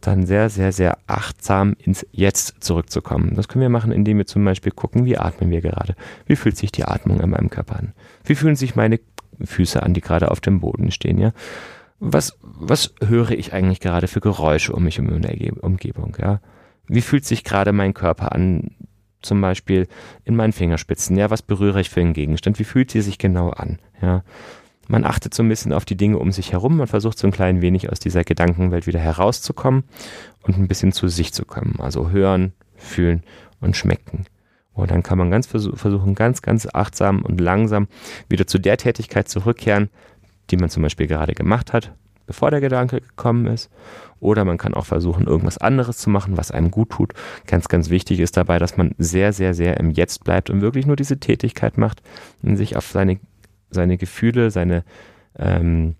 dann 0.00 0.26
sehr, 0.26 0.48
sehr, 0.48 0.72
sehr 0.72 0.98
achtsam 1.06 1.74
ins 1.78 2.06
Jetzt 2.12 2.56
zurückzukommen. 2.60 3.34
Das 3.34 3.48
können 3.48 3.62
wir 3.62 3.68
machen, 3.68 3.90
indem 3.90 4.18
wir 4.18 4.26
zum 4.26 4.44
Beispiel 4.44 4.72
gucken, 4.72 5.04
wie 5.04 5.18
atmen 5.18 5.50
wir 5.50 5.60
gerade? 5.60 5.96
Wie 6.26 6.36
fühlt 6.36 6.56
sich 6.56 6.70
die 6.70 6.84
Atmung 6.84 7.20
in 7.20 7.30
meinem 7.30 7.50
Körper 7.50 7.76
an? 7.76 7.92
Wie 8.24 8.34
fühlen 8.34 8.54
sich 8.54 8.76
meine 8.76 9.00
Füße 9.42 9.82
an, 9.82 9.94
die 9.94 10.00
gerade 10.00 10.30
auf 10.30 10.40
dem 10.40 10.60
Boden 10.60 10.90
stehen, 10.90 11.18
ja? 11.18 11.32
Was, 12.00 12.38
was 12.42 12.94
höre 13.04 13.30
ich 13.32 13.52
eigentlich 13.52 13.80
gerade 13.80 14.08
für 14.08 14.20
Geräusche 14.20 14.72
um 14.72 14.84
mich 14.84 14.98
in 14.98 15.22
der 15.22 15.62
Umgebung, 15.62 16.16
ja? 16.20 16.40
Wie 16.86 17.02
fühlt 17.02 17.24
sich 17.24 17.44
gerade 17.44 17.72
mein 17.72 17.92
Körper 17.92 18.32
an, 18.32 18.70
zum 19.20 19.40
Beispiel 19.40 19.88
in 20.24 20.36
meinen 20.36 20.52
Fingerspitzen, 20.52 21.16
ja? 21.16 21.30
Was 21.30 21.42
berühre 21.42 21.80
ich 21.80 21.90
für 21.90 22.00
einen 22.00 22.14
Gegenstand? 22.14 22.58
Wie 22.58 22.64
fühlt 22.64 22.90
sie 22.90 23.00
sich 23.00 23.18
genau 23.18 23.50
an, 23.50 23.78
ja? 24.00 24.22
Man 24.90 25.04
achtet 25.04 25.34
so 25.34 25.42
ein 25.42 25.48
bisschen 25.50 25.74
auf 25.74 25.84
die 25.84 25.96
Dinge 25.96 26.18
um 26.18 26.32
sich 26.32 26.52
herum, 26.52 26.78
man 26.78 26.86
versucht 26.86 27.18
so 27.18 27.26
ein 27.26 27.32
klein 27.32 27.60
wenig 27.60 27.92
aus 27.92 27.98
dieser 27.98 28.24
Gedankenwelt 28.24 28.86
wieder 28.86 28.98
herauszukommen 28.98 29.84
und 30.42 30.56
ein 30.56 30.66
bisschen 30.66 30.92
zu 30.92 31.08
sich 31.08 31.34
zu 31.34 31.44
kommen. 31.44 31.78
Also 31.78 32.10
hören, 32.10 32.54
fühlen 32.74 33.22
und 33.60 33.76
schmecken. 33.76 34.24
Und 34.72 34.90
dann 34.90 35.02
kann 35.02 35.18
man 35.18 35.30
ganz 35.30 35.46
versuchen, 35.46 36.14
ganz, 36.14 36.40
ganz 36.40 36.66
achtsam 36.72 37.22
und 37.22 37.40
langsam 37.40 37.88
wieder 38.28 38.46
zu 38.46 38.58
der 38.58 38.78
Tätigkeit 38.78 39.28
zurückkehren, 39.28 39.90
die 40.50 40.56
man 40.56 40.70
zum 40.70 40.82
Beispiel 40.82 41.06
gerade 41.06 41.34
gemacht 41.34 41.72
hat, 41.72 41.92
bevor 42.26 42.50
der 42.50 42.60
Gedanke 42.60 43.00
gekommen 43.00 43.46
ist. 43.46 43.70
Oder 44.20 44.44
man 44.44 44.58
kann 44.58 44.74
auch 44.74 44.86
versuchen, 44.86 45.26
irgendwas 45.26 45.58
anderes 45.58 45.98
zu 45.98 46.10
machen, 46.10 46.36
was 46.36 46.50
einem 46.50 46.70
gut 46.70 46.90
tut. 46.90 47.14
Ganz, 47.46 47.68
ganz 47.68 47.90
wichtig 47.90 48.20
ist 48.20 48.36
dabei, 48.36 48.58
dass 48.58 48.76
man 48.76 48.94
sehr, 48.98 49.32
sehr, 49.32 49.54
sehr 49.54 49.78
im 49.78 49.90
Jetzt 49.90 50.24
bleibt 50.24 50.50
und 50.50 50.60
wirklich 50.60 50.86
nur 50.86 50.96
diese 50.96 51.18
Tätigkeit 51.20 51.78
macht 51.78 52.02
und 52.42 52.56
sich 52.56 52.76
auf 52.76 52.86
seine, 52.86 53.20
seine 53.70 53.96
Gefühle, 53.96 54.50
seine, 54.50 54.84
ähm, 55.36 55.94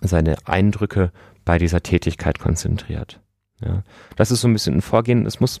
seine 0.00 0.36
Eindrücke 0.46 1.12
bei 1.44 1.58
dieser 1.58 1.82
Tätigkeit 1.82 2.38
konzentriert. 2.38 3.20
Ja. 3.60 3.82
Das 4.16 4.30
ist 4.30 4.40
so 4.40 4.48
ein 4.48 4.52
bisschen 4.52 4.76
ein 4.76 4.82
Vorgehen. 4.82 5.26
Es 5.26 5.40
muss 5.40 5.60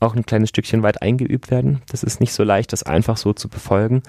auch 0.00 0.16
ein 0.16 0.24
kleines 0.24 0.48
Stückchen 0.48 0.82
weit 0.82 1.02
eingeübt 1.02 1.50
werden. 1.50 1.82
Das 1.90 2.02
ist 2.02 2.20
nicht 2.20 2.32
so 2.32 2.42
leicht, 2.42 2.72
das 2.72 2.82
einfach 2.82 3.18
so 3.18 3.34
zu 3.34 3.48
befolgen. 3.48 4.02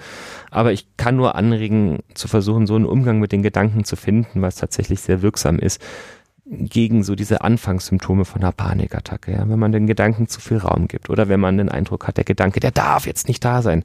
Aber 0.50 0.72
ich 0.72 0.86
kann 0.96 1.16
nur 1.16 1.34
anregen, 1.34 1.98
zu 2.14 2.28
versuchen, 2.28 2.66
so 2.66 2.74
einen 2.74 2.86
Umgang 2.86 3.20
mit 3.20 3.30
den 3.30 3.42
Gedanken 3.42 3.84
zu 3.84 3.96
finden, 3.96 4.40
was 4.40 4.56
tatsächlich 4.56 5.00
sehr 5.00 5.22
wirksam 5.22 5.58
ist 5.58 5.80
gegen 6.44 7.04
so 7.04 7.14
diese 7.14 7.42
Anfangssymptome 7.42 8.24
von 8.24 8.42
einer 8.42 8.52
Panikattacke. 8.52 9.32
Ja? 9.32 9.48
Wenn 9.48 9.58
man 9.58 9.72
den 9.72 9.86
Gedanken 9.86 10.28
zu 10.28 10.40
viel 10.40 10.58
Raum 10.58 10.88
gibt 10.88 11.10
oder 11.10 11.28
wenn 11.28 11.40
man 11.40 11.58
den 11.58 11.68
Eindruck 11.68 12.08
hat, 12.08 12.16
der 12.16 12.24
Gedanke, 12.24 12.58
der 12.60 12.72
darf 12.72 13.06
jetzt 13.06 13.28
nicht 13.28 13.44
da 13.44 13.62
sein, 13.62 13.84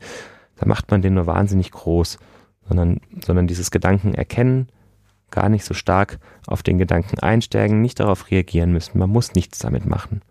dann 0.55 0.69
macht 0.69 0.89
man 0.89 1.01
den 1.01 1.13
nur 1.13 1.27
wahnsinnig 1.27 1.71
groß, 1.71 2.17
sondern, 2.67 2.99
sondern 3.23 3.47
dieses 3.47 3.69
Gedanken 3.69 4.13
erkennen, 4.15 4.69
gar 5.29 5.49
nicht 5.49 5.65
so 5.65 5.73
stark 5.73 6.19
auf 6.47 6.63
den 6.63 6.77
Gedanken 6.77 7.19
einsteigen, 7.19 7.81
nicht 7.81 7.99
darauf 7.99 8.31
reagieren 8.31 8.71
müssen. 8.71 8.97
Man 8.97 9.09
muss 9.09 9.35
nichts 9.35 9.59
damit 9.59 9.85
machen 9.85 10.21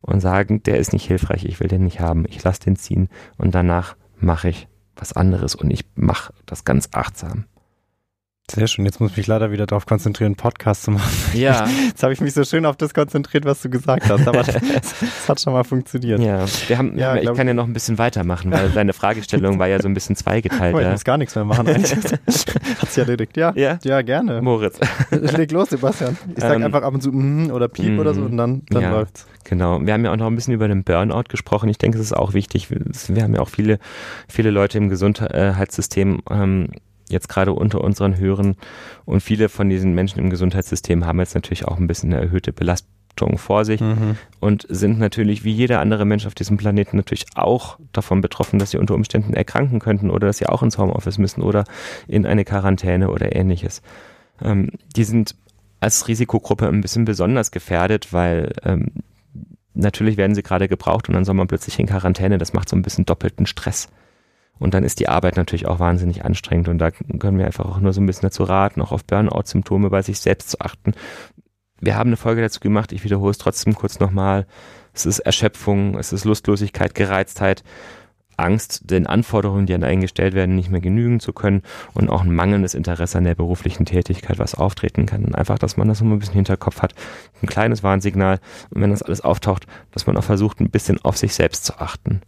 und 0.00 0.20
sagen, 0.20 0.62
der 0.62 0.78
ist 0.78 0.92
nicht 0.92 1.06
hilfreich, 1.06 1.44
ich 1.44 1.60
will 1.60 1.68
den 1.68 1.84
nicht 1.84 2.00
haben, 2.00 2.24
ich 2.28 2.42
lasse 2.42 2.60
den 2.60 2.76
ziehen 2.76 3.08
und 3.36 3.54
danach 3.54 3.96
mache 4.18 4.48
ich 4.48 4.68
was 4.96 5.12
anderes 5.12 5.54
und 5.54 5.70
ich 5.70 5.84
mache 5.94 6.32
das 6.46 6.64
ganz 6.64 6.88
achtsam. 6.92 7.44
Sehr 8.50 8.66
schön. 8.66 8.86
Jetzt 8.86 8.98
muss 8.98 9.10
ich 9.10 9.16
mich 9.18 9.26
leider 9.26 9.50
wieder 9.50 9.66
darauf 9.66 9.84
konzentrieren, 9.84 10.34
Podcast 10.34 10.84
zu 10.84 10.90
machen. 10.90 11.08
Ja. 11.34 11.68
Jetzt 11.86 12.02
habe 12.02 12.12
ich 12.12 12.20
mich 12.20 12.32
so 12.32 12.42
schön 12.44 12.64
auf 12.64 12.76
das 12.76 12.94
konzentriert, 12.94 13.44
was 13.44 13.60
du 13.60 13.68
gesagt 13.68 14.08
hast. 14.08 14.26
Aber 14.26 14.40
es 14.48 15.28
hat 15.28 15.40
schon 15.40 15.52
mal 15.52 15.62
funktioniert. 15.62 16.20
Ja, 16.20 16.46
wir 16.66 16.78
haben, 16.78 16.98
ja, 16.98 17.16
ich 17.16 17.32
kann 17.34 17.46
ja 17.46 17.52
noch 17.52 17.66
ein 17.66 17.74
bisschen 17.74 17.98
weitermachen, 17.98 18.50
weil 18.50 18.70
deine 18.70 18.94
Fragestellung 18.94 19.58
war 19.58 19.68
ja 19.68 19.80
so 19.80 19.88
ein 19.88 19.94
bisschen 19.94 20.16
zweigeteilt. 20.16 20.74
Oh, 20.74 20.78
ich 20.78 20.84
ja. 20.84 20.92
muss 20.92 21.04
gar 21.04 21.18
nichts 21.18 21.34
mehr 21.34 21.44
machen 21.44 21.68
eigentlich. 21.68 21.92
hat 21.92 22.88
sich 22.88 22.98
erledigt. 22.98 23.36
Ja, 23.36 23.52
ja, 23.54 23.78
ja, 23.84 24.02
gerne. 24.02 24.40
Moritz. 24.40 24.80
Leg 25.10 25.52
los, 25.52 25.68
Sebastian. 25.68 26.16
Ich 26.34 26.40
sage 26.40 26.56
ähm, 26.56 26.64
einfach 26.64 26.82
ab 26.82 26.94
und 26.94 27.02
zu 27.02 27.12
mm, 27.12 27.50
oder 27.50 27.68
piep 27.68 27.92
mm, 27.92 27.98
oder 27.98 28.14
so 28.14 28.22
und 28.22 28.36
dann, 28.38 28.62
dann 28.70 28.82
ja, 28.82 28.90
läuft's. 28.90 29.26
Genau. 29.44 29.80
Wir 29.84 29.92
haben 29.92 30.04
ja 30.04 30.12
auch 30.12 30.16
noch 30.16 30.26
ein 30.26 30.34
bisschen 30.34 30.54
über 30.54 30.68
den 30.68 30.82
Burnout 30.82 31.24
gesprochen. 31.28 31.68
Ich 31.68 31.78
denke, 31.78 31.98
es 31.98 32.04
ist 32.04 32.16
auch 32.16 32.32
wichtig. 32.32 32.68
Wir 32.70 33.22
haben 33.22 33.34
ja 33.34 33.40
auch 33.40 33.50
viele, 33.50 33.78
viele 34.28 34.50
Leute 34.50 34.78
im 34.78 34.88
Gesundheitssystem, 34.88 36.22
ähm, 36.30 36.68
jetzt 37.10 37.28
gerade 37.28 37.52
unter 37.52 37.82
unseren 37.82 38.18
Hörern 38.18 38.56
und 39.04 39.20
viele 39.20 39.48
von 39.48 39.68
diesen 39.68 39.94
Menschen 39.94 40.18
im 40.18 40.30
Gesundheitssystem 40.30 41.06
haben 41.06 41.18
jetzt 41.20 41.34
natürlich 41.34 41.66
auch 41.66 41.78
ein 41.78 41.86
bisschen 41.86 42.12
eine 42.12 42.22
erhöhte 42.22 42.52
Belastung 42.52 43.36
vor 43.36 43.64
sich 43.64 43.80
mhm. 43.80 44.16
und 44.40 44.66
sind 44.68 44.98
natürlich 44.98 45.44
wie 45.44 45.52
jeder 45.52 45.80
andere 45.80 46.04
Mensch 46.04 46.26
auf 46.26 46.34
diesem 46.34 46.56
Planeten 46.56 46.96
natürlich 46.96 47.26
auch 47.34 47.78
davon 47.92 48.20
betroffen, 48.20 48.58
dass 48.58 48.70
sie 48.70 48.78
unter 48.78 48.94
Umständen 48.94 49.34
erkranken 49.34 49.80
könnten 49.80 50.10
oder 50.10 50.28
dass 50.28 50.38
sie 50.38 50.46
auch 50.46 50.62
ins 50.62 50.78
Homeoffice 50.78 51.18
müssen 51.18 51.42
oder 51.42 51.64
in 52.06 52.26
eine 52.26 52.44
Quarantäne 52.44 53.10
oder 53.10 53.34
ähnliches. 53.34 53.82
Ähm, 54.40 54.70
die 54.94 55.04
sind 55.04 55.34
als 55.80 56.08
Risikogruppe 56.08 56.68
ein 56.68 56.80
bisschen 56.80 57.04
besonders 57.04 57.50
gefährdet, 57.50 58.12
weil 58.12 58.52
ähm, 58.64 58.92
natürlich 59.74 60.16
werden 60.16 60.34
sie 60.34 60.42
gerade 60.42 60.68
gebraucht 60.68 61.08
und 61.08 61.14
dann 61.14 61.24
soll 61.24 61.34
man 61.34 61.48
plötzlich 61.48 61.78
in 61.78 61.86
Quarantäne. 61.86 62.38
Das 62.38 62.52
macht 62.52 62.68
so 62.68 62.76
ein 62.76 62.82
bisschen 62.82 63.06
doppelten 63.06 63.46
Stress. 63.46 63.88
Und 64.58 64.74
dann 64.74 64.84
ist 64.84 65.00
die 65.00 65.08
Arbeit 65.08 65.36
natürlich 65.36 65.66
auch 65.66 65.78
wahnsinnig 65.78 66.24
anstrengend 66.24 66.68
und 66.68 66.78
da 66.78 66.90
können 66.90 67.38
wir 67.38 67.46
einfach 67.46 67.66
auch 67.66 67.80
nur 67.80 67.92
so 67.92 68.00
ein 68.00 68.06
bisschen 68.06 68.22
dazu 68.22 68.42
raten, 68.42 68.80
auch 68.80 68.92
auf 68.92 69.04
Burnout-Symptome 69.04 69.90
bei 69.90 70.02
sich 70.02 70.20
selbst 70.20 70.50
zu 70.50 70.60
achten. 70.60 70.92
Wir 71.80 71.96
haben 71.96 72.08
eine 72.08 72.16
Folge 72.16 72.42
dazu 72.42 72.60
gemacht, 72.60 72.92
ich 72.92 73.04
wiederhole 73.04 73.30
es 73.30 73.38
trotzdem 73.38 73.74
kurz 73.74 74.00
nochmal. 74.00 74.46
Es 74.92 75.06
ist 75.06 75.20
Erschöpfung, 75.20 75.96
es 75.96 76.12
ist 76.12 76.24
Lustlosigkeit, 76.24 76.94
Gereiztheit, 76.94 77.62
Angst, 78.38 78.90
den 78.90 79.06
Anforderungen, 79.06 79.66
die 79.66 79.74
an 79.74 79.84
einen 79.84 80.00
gestellt 80.00 80.34
werden, 80.34 80.54
nicht 80.54 80.70
mehr 80.70 80.80
genügen 80.80 81.20
zu 81.20 81.32
können 81.32 81.62
und 81.94 82.08
auch 82.08 82.22
ein 82.22 82.34
mangelndes 82.34 82.74
Interesse 82.74 83.18
an 83.18 83.24
der 83.24 83.34
beruflichen 83.34 83.84
Tätigkeit, 83.84 84.38
was 84.38 84.54
auftreten 84.54 85.06
kann. 85.06 85.34
Einfach, 85.34 85.58
dass 85.58 85.76
man 85.76 85.88
das 85.88 86.00
immer 86.00 86.14
ein 86.14 86.20
bisschen 86.20 86.34
Hinterkopf 86.34 86.80
hat, 86.80 86.94
ein 87.42 87.48
kleines 87.48 87.82
Warnsignal 87.82 88.38
und 88.70 88.80
wenn 88.80 88.90
das 88.90 89.02
alles 89.02 89.20
auftaucht, 89.20 89.66
dass 89.90 90.06
man 90.06 90.16
auch 90.16 90.24
versucht, 90.24 90.60
ein 90.60 90.70
bisschen 90.70 91.00
auf 91.04 91.16
sich 91.16 91.34
selbst 91.34 91.64
zu 91.64 91.78
achten. 91.78 92.22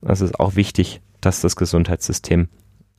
Das 0.00 0.20
ist 0.20 0.38
auch 0.38 0.56
wichtig, 0.56 1.00
dass 1.24 1.40
das 1.40 1.56
Gesundheitssystem 1.56 2.48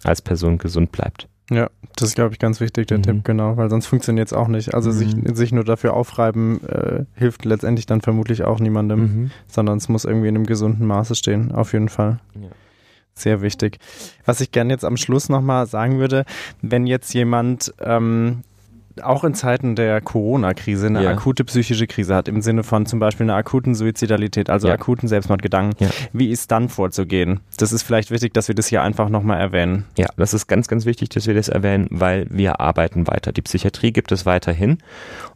als 0.03 0.21
Person 0.21 0.57
gesund 0.57 0.91
bleibt. 0.91 1.28
Ja, 1.51 1.69
das 1.95 2.09
ist, 2.09 2.15
glaube 2.15 2.34
ich, 2.34 2.39
ganz 2.39 2.59
wichtig, 2.59 2.88
der 2.88 2.97
mhm. 2.97 3.03
Tipp, 3.03 3.23
genau, 3.23 3.55
weil 3.55 3.69
sonst 3.69 3.86
funktioniert 3.86 4.28
es 4.28 4.34
auch 4.34 4.47
nicht. 4.47 4.73
Also 4.73 4.89
mhm. 4.89 4.93
sich, 4.93 5.38
sich 5.38 5.51
nur 5.51 5.63
dafür 5.63 5.93
aufreiben, 5.93 6.63
äh, 6.67 7.05
hilft 7.13 7.45
letztendlich 7.45 7.86
dann 7.86 8.01
vermutlich 8.01 8.43
auch 8.43 8.59
niemandem, 8.59 8.99
mhm. 8.99 9.32
sondern 9.47 9.78
es 9.78 9.88
muss 9.88 10.05
irgendwie 10.05 10.28
in 10.28 10.36
einem 10.36 10.45
gesunden 10.45 10.88
Maße 10.88 11.15
stehen, 11.15 11.51
auf 11.51 11.73
jeden 11.73 11.89
Fall. 11.89 12.19
Ja. 12.34 12.49
Sehr 13.13 13.41
wichtig. 13.41 13.78
Was 14.26 14.41
ich 14.41 14.51
gerne 14.51 14.73
jetzt 14.73 14.84
am 14.84 14.97
Schluss 14.97 15.30
nochmal 15.30 15.67
sagen 15.67 15.99
würde, 15.99 16.26
wenn 16.61 16.86
jetzt 16.88 17.13
jemand 17.13 17.73
ähm, 17.80 18.41
auch 19.02 19.24
in 19.24 19.34
Zeiten 19.34 19.76
der 19.76 20.02
Corona-Krise 20.02 20.88
eine 20.88 21.04
ja. 21.04 21.12
akute 21.12 21.43
psychische 21.43 21.88
Krise 21.88 22.16
hat, 22.16 22.28
im 22.28 22.41
Sinne 22.41 22.64
von 22.64 22.86
zum 22.86 23.00
Beispiel 23.00 23.26
einer 23.26 23.36
akuten 23.36 23.76
Suizidalität, 23.76 24.50
also 24.50 24.68
ja. 24.68 24.74
akuten 24.74 25.08
Selbstmordgedanken, 25.08 25.88
ja. 25.88 25.93
wie 26.14 26.30
ist 26.30 26.52
dann 26.52 26.70
vorzugehen? 26.70 27.41
Das 27.58 27.72
ist 27.72 27.84
vielleicht 27.84 28.12
wichtig, 28.12 28.34
dass 28.34 28.48
wir 28.48 28.56
das 28.56 28.68
hier 28.68 28.82
einfach 28.82 29.10
nochmal 29.10 29.39
erwähnen. 29.39 29.86
Ja, 29.98 30.08
das 30.18 30.34
ist 30.34 30.48
ganz, 30.48 30.68
ganz 30.68 30.86
wichtig, 30.86 31.10
dass 31.10 31.28
wir 31.28 31.34
das 31.34 31.50
erwähnen, 31.50 31.88
weil 31.89 32.28
wir 32.30 32.60
arbeiten 32.60 33.08
weiter. 33.08 33.32
Die 33.32 33.41
Psychiatrie 33.41 33.91
gibt 33.91 34.12
es 34.12 34.26
weiterhin 34.26 34.78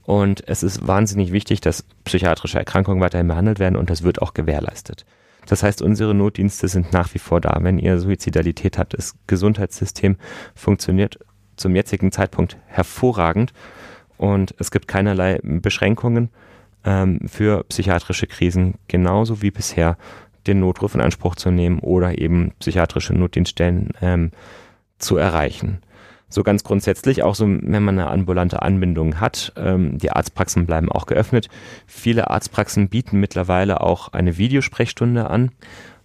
und 0.03 0.47
es 0.47 0.63
ist 0.63 0.87
wahnsinnig 0.87 1.31
wichtig, 1.31 1.61
dass 1.61 1.83
psychiatrische 2.05 2.57
Erkrankungen 2.57 3.01
weiterhin 3.01 3.27
behandelt 3.27 3.59
werden 3.59 3.75
und 3.75 3.89
das 3.89 4.03
wird 4.03 4.21
auch 4.21 4.33
gewährleistet. 4.33 5.05
Das 5.47 5.63
heißt, 5.63 5.81
unsere 5.81 6.13
Notdienste 6.13 6.67
sind 6.67 6.93
nach 6.93 7.13
wie 7.15 7.19
vor 7.19 7.41
da. 7.41 7.57
Wenn 7.61 7.79
ihr 7.79 7.99
Suizidalität 7.99 8.77
habt, 8.77 8.93
das 8.93 9.15
Gesundheitssystem 9.25 10.17
funktioniert 10.53 11.17
zum 11.59 11.75
jetzigen 11.75 12.11
Zeitpunkt 12.11 12.57
hervorragend 12.67 13.53
und 14.17 14.53
es 14.59 14.71
gibt 14.71 14.87
keinerlei 14.87 15.39
Beschränkungen 15.43 16.29
ähm, 16.83 17.19
für 17.27 17.63
psychiatrische 17.65 18.27
Krisen, 18.27 18.75
genauso 18.87 19.41
wie 19.41 19.51
bisher 19.51 19.97
den 20.47 20.59
Notruf 20.59 20.95
in 20.95 21.01
Anspruch 21.01 21.35
zu 21.35 21.51
nehmen 21.51 21.79
oder 21.79 22.17
eben 22.17 22.51
psychiatrische 22.59 23.13
Notdienststellen 23.13 23.91
ähm, 24.01 24.31
zu 24.97 25.17
erreichen. 25.17 25.79
So 26.31 26.43
ganz 26.43 26.63
grundsätzlich, 26.63 27.23
auch 27.23 27.33
so, 27.33 27.47
wenn 27.47 27.83
man 27.83 27.97
eine 27.97 28.09
ambulante 28.09 28.61
Anbindung 28.61 29.19
hat, 29.19 29.51
ähm, 29.55 29.97
die 29.97 30.11
Arztpraxen 30.11 30.67
bleiben 30.67 30.91
auch 30.91 31.07
geöffnet. 31.07 31.49
Viele 31.87 32.29
Arztpraxen 32.29 32.87
bieten 32.87 33.19
mittlerweile 33.19 33.81
auch 33.81 34.09
eine 34.13 34.37
Videosprechstunde 34.37 35.29
an. 35.29 35.51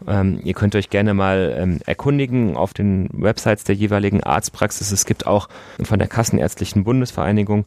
Ähm, 0.06 0.40
ihr 0.42 0.54
könnt 0.54 0.74
euch 0.74 0.90
gerne 0.90 1.14
mal 1.14 1.54
ähm, 1.56 1.80
erkundigen 1.86 2.56
auf 2.56 2.74
den 2.74 3.08
Websites 3.12 3.64
der 3.64 3.74
jeweiligen 3.74 4.22
Arztpraxis. 4.22 4.92
Es 4.92 5.06
gibt 5.06 5.26
auch 5.26 5.48
von 5.82 5.98
der 5.98 6.08
Kassenärztlichen 6.08 6.84
Bundesvereinigung 6.84 7.64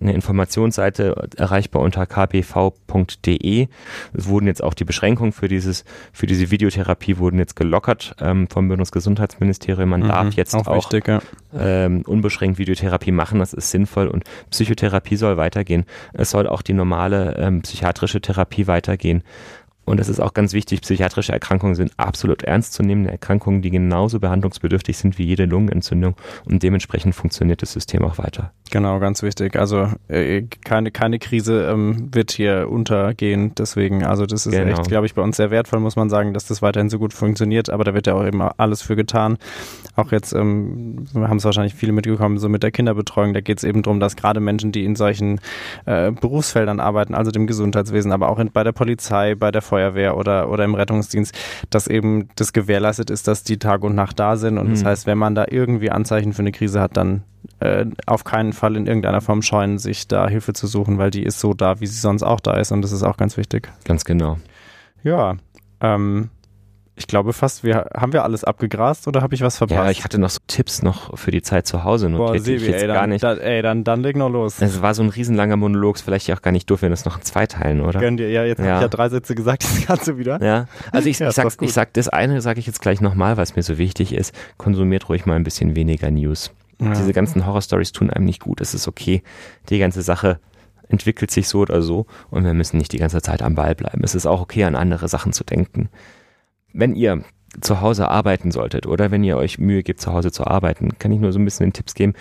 eine 0.00 0.12
Informationsseite 0.12 1.28
erreichbar 1.36 1.82
unter 1.82 2.06
kbv.de. 2.06 3.68
Es 4.12 4.28
wurden 4.28 4.46
jetzt 4.46 4.62
auch 4.62 4.74
die 4.74 4.84
Beschränkungen 4.84 5.32
für 5.32 5.48
dieses, 5.48 5.84
für 6.12 6.26
diese 6.26 6.50
Videotherapie 6.50 7.18
wurden 7.18 7.38
jetzt 7.38 7.56
gelockert 7.56 8.14
ähm, 8.20 8.48
vom 8.48 8.68
Bundesgesundheitsministerium. 8.68 9.88
Man 9.88 10.02
mhm, 10.02 10.08
darf 10.08 10.34
jetzt 10.34 10.54
auch, 10.54 10.66
auch 10.66 10.76
wichtig, 10.76 11.08
ja. 11.08 11.20
ähm, 11.58 12.02
unbeschränkt 12.06 12.58
Videotherapie 12.58 13.12
machen. 13.12 13.40
Das 13.40 13.52
ist 13.52 13.70
sinnvoll 13.70 14.08
und 14.08 14.24
Psychotherapie 14.50 15.16
soll 15.16 15.36
weitergehen. 15.36 15.84
Es 16.12 16.30
soll 16.30 16.46
auch 16.46 16.62
die 16.62 16.74
normale 16.74 17.36
ähm, 17.36 17.62
psychiatrische 17.62 18.20
Therapie 18.20 18.66
weitergehen. 18.66 19.22
Und 19.90 19.98
das 19.98 20.08
ist 20.08 20.20
auch 20.20 20.34
ganz 20.34 20.52
wichtig, 20.52 20.80
psychiatrische 20.82 21.32
Erkrankungen 21.32 21.74
sind 21.74 21.92
absolut 21.96 22.42
ernstzunehmende 22.42 23.10
Erkrankungen, 23.10 23.62
die 23.62 23.70
genauso 23.70 24.20
behandlungsbedürftig 24.20 24.96
sind 24.96 25.18
wie 25.18 25.24
jede 25.24 25.46
Lungenentzündung 25.46 26.14
und 26.44 26.62
dementsprechend 26.62 27.14
funktioniert 27.14 27.62
das 27.62 27.72
System 27.72 28.04
auch 28.04 28.18
weiter. 28.18 28.52
Genau, 28.70 29.00
ganz 29.00 29.24
wichtig. 29.24 29.56
Also 29.56 29.88
äh, 30.06 30.42
keine, 30.64 30.92
keine 30.92 31.18
Krise 31.18 31.68
ähm, 31.68 32.08
wird 32.14 32.30
hier 32.30 32.68
untergehen. 32.70 33.52
Deswegen, 33.56 34.04
also 34.04 34.26
das 34.26 34.46
ist 34.46 34.52
genau. 34.52 34.70
echt, 34.70 34.86
glaube 34.86 35.06
ich, 35.06 35.14
bei 35.14 35.22
uns 35.22 35.36
sehr 35.36 35.50
wertvoll, 35.50 35.80
muss 35.80 35.96
man 35.96 36.08
sagen, 36.08 36.34
dass 36.34 36.46
das 36.46 36.62
weiterhin 36.62 36.88
so 36.88 37.00
gut 37.00 37.12
funktioniert. 37.12 37.68
Aber 37.68 37.82
da 37.82 37.94
wird 37.94 38.06
ja 38.06 38.14
auch 38.14 38.22
immer 38.22 38.54
alles 38.58 38.80
für 38.80 38.94
getan. 38.94 39.38
Auch 39.96 40.12
jetzt 40.12 40.32
ähm, 40.32 41.06
haben 41.14 41.38
es 41.38 41.44
wahrscheinlich 41.44 41.74
viele 41.74 41.90
mitgekommen, 41.90 42.38
so 42.38 42.48
mit 42.48 42.62
der 42.62 42.70
Kinderbetreuung. 42.70 43.34
Da 43.34 43.40
geht 43.40 43.58
es 43.58 43.64
eben 43.64 43.82
darum, 43.82 43.98
dass 43.98 44.14
gerade 44.14 44.38
Menschen, 44.38 44.70
die 44.70 44.84
in 44.84 44.94
solchen 44.94 45.40
äh, 45.86 46.12
Berufsfeldern 46.12 46.78
arbeiten, 46.78 47.16
also 47.16 47.32
dem 47.32 47.48
Gesundheitswesen, 47.48 48.12
aber 48.12 48.28
auch 48.28 48.38
in, 48.38 48.52
bei 48.52 48.62
der 48.62 48.72
Polizei, 48.72 49.34
bei 49.34 49.50
der 49.50 49.62
Feuerwehr 49.62 49.79
oder, 49.88 50.50
oder 50.50 50.64
im 50.64 50.74
Rettungsdienst, 50.74 51.36
dass 51.70 51.86
eben 51.86 52.28
das 52.36 52.52
gewährleistet 52.52 53.10
ist, 53.10 53.28
dass 53.28 53.42
die 53.42 53.58
Tag 53.58 53.82
und 53.82 53.94
Nacht 53.94 54.18
da 54.18 54.36
sind. 54.36 54.58
Und 54.58 54.68
mhm. 54.68 54.72
das 54.72 54.84
heißt, 54.84 55.06
wenn 55.06 55.18
man 55.18 55.34
da 55.34 55.46
irgendwie 55.48 55.90
Anzeichen 55.90 56.32
für 56.32 56.40
eine 56.40 56.52
Krise 56.52 56.80
hat, 56.80 56.96
dann 56.96 57.22
äh, 57.60 57.86
auf 58.06 58.24
keinen 58.24 58.52
Fall 58.52 58.76
in 58.76 58.86
irgendeiner 58.86 59.20
Form 59.20 59.42
scheuen, 59.42 59.78
sich 59.78 60.08
da 60.08 60.28
Hilfe 60.28 60.52
zu 60.52 60.66
suchen, 60.66 60.98
weil 60.98 61.10
die 61.10 61.22
ist 61.22 61.40
so 61.40 61.54
da, 61.54 61.80
wie 61.80 61.86
sie 61.86 61.98
sonst 61.98 62.22
auch 62.22 62.40
da 62.40 62.54
ist 62.54 62.72
und 62.72 62.82
das 62.82 62.92
ist 62.92 63.02
auch 63.02 63.16
ganz 63.16 63.36
wichtig. 63.36 63.68
Ganz 63.84 64.04
genau. 64.04 64.38
Ja, 65.02 65.36
ähm, 65.80 66.30
ich 67.00 67.06
glaube 67.06 67.32
fast, 67.32 67.64
wir 67.64 67.86
haben 67.96 68.12
wir 68.12 68.24
alles 68.24 68.44
abgegrast 68.44 69.08
oder 69.08 69.22
habe 69.22 69.34
ich 69.34 69.40
was 69.40 69.56
verpasst? 69.56 69.78
Ja, 69.78 69.90
ich 69.90 70.04
hatte 70.04 70.18
noch 70.18 70.28
so 70.28 70.38
Tipps 70.46 70.82
noch 70.82 71.16
für 71.16 71.30
die 71.30 71.40
Zeit 71.40 71.66
zu 71.66 71.82
Hause 71.82 72.10
notiert, 72.10 72.28
Boah, 72.28 72.38
Sebi, 72.38 72.56
ich 72.56 72.68
jetzt 72.68 72.82
ey, 72.82 72.88
gar 72.88 73.06
nicht. 73.06 73.24
Da, 73.24 73.32
ey, 73.32 73.62
dann, 73.62 73.84
dann 73.84 74.02
leg 74.02 74.16
noch 74.16 74.28
los. 74.28 74.60
Es 74.60 74.82
war 74.82 74.92
so 74.92 75.02
ein 75.02 75.08
riesenlanger 75.08 75.56
Monolog, 75.56 75.96
ist 75.96 76.02
vielleicht 76.02 76.30
auch 76.30 76.42
gar 76.42 76.50
nicht 76.50 76.68
doof, 76.68 76.82
wenn 76.82 76.92
es 76.92 77.06
noch 77.06 77.16
in 77.16 77.22
zwei 77.22 77.46
teilen, 77.46 77.80
oder? 77.80 78.00
Gönn 78.00 78.18
dir, 78.18 78.28
ja, 78.28 78.44
jetzt 78.44 78.58
ja. 78.58 78.66
habe 78.66 78.74
ich 78.74 78.82
ja 78.82 78.88
drei 78.88 79.08
Sätze 79.08 79.34
gesagt, 79.34 79.64
das 79.64 79.86
kannst 79.86 80.08
du 80.08 80.18
wieder. 80.18 80.42
Ja, 80.44 80.66
also 80.92 81.08
ich, 81.08 81.18
ja, 81.20 81.30
ich, 81.30 81.34
sag, 81.34 81.50
ich 81.62 81.72
sag, 81.72 81.94
das 81.94 82.10
eine 82.10 82.42
sage 82.42 82.60
ich 82.60 82.66
jetzt 82.66 82.82
gleich 82.82 83.00
nochmal, 83.00 83.38
was 83.38 83.56
mir 83.56 83.62
so 83.62 83.78
wichtig 83.78 84.12
ist, 84.12 84.34
konsumiert 84.58 85.08
ruhig 85.08 85.24
mal 85.24 85.36
ein 85.36 85.44
bisschen 85.44 85.74
weniger 85.74 86.10
News. 86.10 86.50
Ja. 86.82 86.92
Diese 86.92 87.14
ganzen 87.14 87.46
Horrorstories 87.46 87.92
tun 87.92 88.10
einem 88.10 88.26
nicht 88.26 88.40
gut. 88.42 88.60
Es 88.60 88.74
ist 88.74 88.88
okay. 88.88 89.22
Die 89.70 89.78
ganze 89.78 90.02
Sache 90.02 90.38
entwickelt 90.88 91.30
sich 91.30 91.48
so 91.48 91.60
oder 91.60 91.80
so 91.80 92.06
und 92.30 92.44
wir 92.44 92.52
müssen 92.52 92.76
nicht 92.76 92.92
die 92.92 92.98
ganze 92.98 93.22
Zeit 93.22 93.40
am 93.40 93.54
Ball 93.54 93.74
bleiben. 93.74 94.02
Es 94.02 94.14
ist 94.14 94.26
auch 94.26 94.42
okay, 94.42 94.64
an 94.64 94.74
andere 94.74 95.08
Sachen 95.08 95.32
zu 95.32 95.44
denken. 95.44 95.88
Wenn 96.72 96.94
ihr 96.94 97.24
zu 97.60 97.80
Hause 97.80 98.08
arbeiten 98.08 98.52
solltet 98.52 98.86
oder 98.86 99.10
wenn 99.10 99.24
ihr 99.24 99.36
euch 99.36 99.58
Mühe 99.58 99.82
gebt, 99.82 100.00
zu 100.00 100.12
Hause 100.12 100.30
zu 100.30 100.46
arbeiten, 100.46 100.98
kann 100.98 101.12
ich 101.12 101.20
nur 101.20 101.32
so 101.32 101.38
ein 101.38 101.44
bisschen 101.44 101.66
den 101.66 101.72
Tipps 101.72 101.94
geben. 101.94 102.14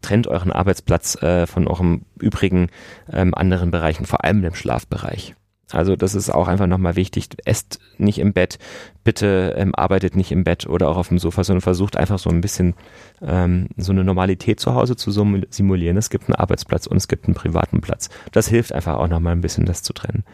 Trennt 0.00 0.26
euren 0.26 0.52
Arbeitsplatz 0.52 1.20
äh, 1.22 1.46
von 1.46 1.66
eurem 1.66 2.02
übrigen 2.18 2.68
ähm, 3.12 3.34
anderen 3.34 3.70
Bereichen, 3.70 4.06
vor 4.06 4.24
allem 4.24 4.42
dem 4.42 4.54
Schlafbereich. 4.54 5.34
Also 5.70 5.96
das 5.96 6.14
ist 6.14 6.30
auch 6.30 6.48
einfach 6.48 6.66
nochmal 6.66 6.96
wichtig. 6.96 7.28
Esst 7.44 7.78
nicht 7.98 8.18
im 8.18 8.32
Bett, 8.32 8.58
bitte 9.04 9.54
ähm, 9.58 9.74
arbeitet 9.74 10.16
nicht 10.16 10.32
im 10.32 10.44
Bett 10.44 10.66
oder 10.66 10.88
auch 10.88 10.96
auf 10.96 11.08
dem 11.08 11.18
Sofa, 11.18 11.44
sondern 11.44 11.60
versucht 11.60 11.96
einfach 11.96 12.18
so 12.18 12.30
ein 12.30 12.40
bisschen 12.40 12.74
ähm, 13.20 13.68
so 13.76 13.92
eine 13.92 14.04
Normalität 14.04 14.60
zu 14.60 14.74
Hause 14.74 14.96
zu 14.96 15.10
simulieren. 15.10 15.96
Es 15.98 16.10
gibt 16.10 16.28
einen 16.28 16.36
Arbeitsplatz 16.36 16.86
und 16.86 16.96
es 16.96 17.08
gibt 17.08 17.26
einen 17.26 17.34
privaten 17.34 17.80
Platz. 17.80 18.08
Das 18.32 18.48
hilft 18.48 18.72
einfach 18.72 18.96
auch 18.96 19.08
nochmal 19.08 19.32
ein 19.32 19.42
bisschen, 19.42 19.66
das 19.66 19.82
zu 19.82 19.92
trennen. 19.92 20.24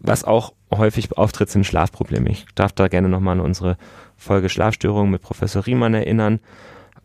Was 0.00 0.24
auch 0.24 0.52
häufig 0.70 1.16
auftritt, 1.16 1.50
sind 1.50 1.66
Schlafprobleme. 1.66 2.30
Ich 2.30 2.46
darf 2.54 2.72
da 2.72 2.88
gerne 2.88 3.08
nochmal 3.08 3.38
an 3.38 3.44
unsere 3.44 3.76
Folge 4.16 4.48
Schlafstörungen 4.48 5.10
mit 5.10 5.22
Professor 5.22 5.66
Riemann 5.66 5.94
erinnern 5.94 6.40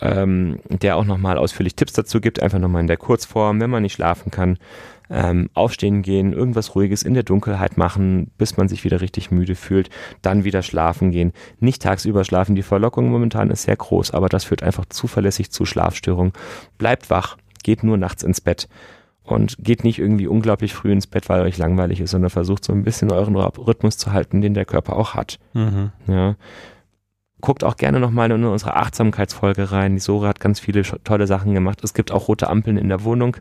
ähm, 0.02 0.60
der 0.70 0.98
auch 0.98 1.06
nochmal 1.06 1.38
ausführlich 1.38 1.76
Tipps 1.76 1.94
dazu 1.94 2.20
gibt, 2.22 2.42
einfach 2.42 2.60
nochmal 2.60 2.82
in 2.82 2.88
der 2.88 2.98
Kurzform, 2.98 3.60
wenn 3.60 3.70
man 3.70 3.84
nicht 3.84 3.94
schlafen 3.94 4.32
kann, 4.32 4.58
ähm, 5.10 5.50
aufstehen 5.54 6.02
gehen, 6.02 6.34
irgendwas 6.34 6.76
Ruhiges 6.76 7.04
in 7.04 7.14
der 7.14 7.24
Dunkelheit 7.24 7.78
machen, 7.78 8.32
bis 8.38 8.58
man 8.58 8.68
sich 8.68 8.84
wieder 8.84 9.02
richtig 9.02 9.32
müde 9.32 9.56
fühlt, 9.56 9.90
dann 10.22 10.44
wieder 10.44 10.62
schlafen 10.62 11.12
gehen, 11.12 11.34
nicht 11.60 11.82
tagsüber 11.82 12.24
schlafen. 12.24 12.56
Die 12.56 12.64
Verlockung 12.64 13.10
momentan 13.10 13.50
ist 13.50 13.64
sehr 13.64 13.76
groß, 13.76 14.12
aber 14.12 14.30
das 14.30 14.44
führt 14.44 14.64
einfach 14.64 14.86
zuverlässig 14.86 15.52
zu 15.52 15.66
Schlafstörungen. 15.66 16.34
Bleibt 16.78 17.10
wach, 17.10 17.38
geht 17.64 17.84
nur 17.84 17.98
nachts 17.98 18.24
ins 18.24 18.42
Bett 18.42 18.68
und 19.24 19.56
geht 19.60 19.84
nicht 19.84 20.00
irgendwie 20.00 20.28
unglaublich 20.28 20.74
früh 20.74 20.92
ins 20.92 21.08
Bett, 21.08 21.30
weil 21.30 21.42
euch 21.42 21.58
langweilig 21.58 22.02
ist, 22.02 22.12
sondern 22.12 22.30
versucht 22.30 22.66
so 22.66 22.74
ein 22.74 22.84
bisschen 22.84 23.12
euren 23.12 23.36
Rhythmus 23.36 23.98
zu 23.98 24.12
halten, 24.12 24.42
den 24.42 24.54
der 24.54 24.66
Körper 24.66 24.98
auch 24.98 25.14
hat. 25.14 25.40
Mhm. 25.54 25.92
Ja 26.08 26.36
guckt 27.44 27.66
auch 27.66 27.76
gerne 27.76 28.00
nochmal 28.00 28.32
in 28.32 28.46
unsere 28.46 28.78
Achtsamkeitsfolge 28.78 29.74
rein. 29.74 29.96
Die 29.96 30.00
Sora 30.00 30.30
hat 30.30 30.40
ganz 30.40 30.62
viele 30.62 30.84
tolle 31.04 31.28
Sachen 31.28 31.54
gemacht. 31.54 31.84
Es 31.84 31.94
gibt 31.94 32.14
auch 32.14 32.30
rote 32.30 32.50
Ampeln 32.50 32.78
in 32.78 32.88
der 32.88 33.04
Wohnung. 33.04 33.36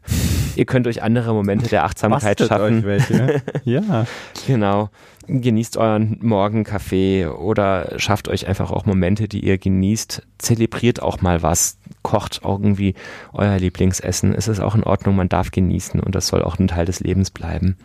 Ihr 0.57 0.67
könnt 0.67 0.89
euch 0.89 1.05
andere 1.05 1.33
Momente 1.33 1.69
der 1.69 1.85
Achtsamkeit 1.85 2.39
Bastet 2.39 2.49
schaffen. 2.49 2.79
Euch 2.79 2.85
welche. 2.85 3.43
ja. 3.65 4.05
Genau. 4.49 4.91
Genießt 5.29 5.77
euren 5.77 6.19
Morgenkaffee 6.21 7.27
oder 7.27 7.97
schafft 8.01 8.27
euch 8.27 8.49
einfach 8.49 8.73
auch 8.73 8.87
Momente, 8.87 9.29
die 9.29 9.47
ihr 9.47 9.57
genießt. 9.57 10.27
Zelebriert 10.37 11.01
auch 11.01 11.21
mal 11.21 11.45
was. 11.45 11.79
Kocht 12.03 12.41
irgendwie 12.43 12.95
euer 13.33 13.57
Lieblingsessen. 13.57 14.35
Es 14.35 14.49
ist 14.49 14.59
auch 14.59 14.75
in 14.75 14.83
Ordnung. 14.83 15.15
Man 15.15 15.29
darf 15.29 15.53
genießen 15.53 16.01
und 16.01 16.17
das 16.17 16.27
soll 16.27 16.43
auch 16.43 16.59
ein 16.59 16.67
Teil 16.67 16.87
des 16.87 16.99
Lebens 16.99 17.31
bleiben. 17.31 17.77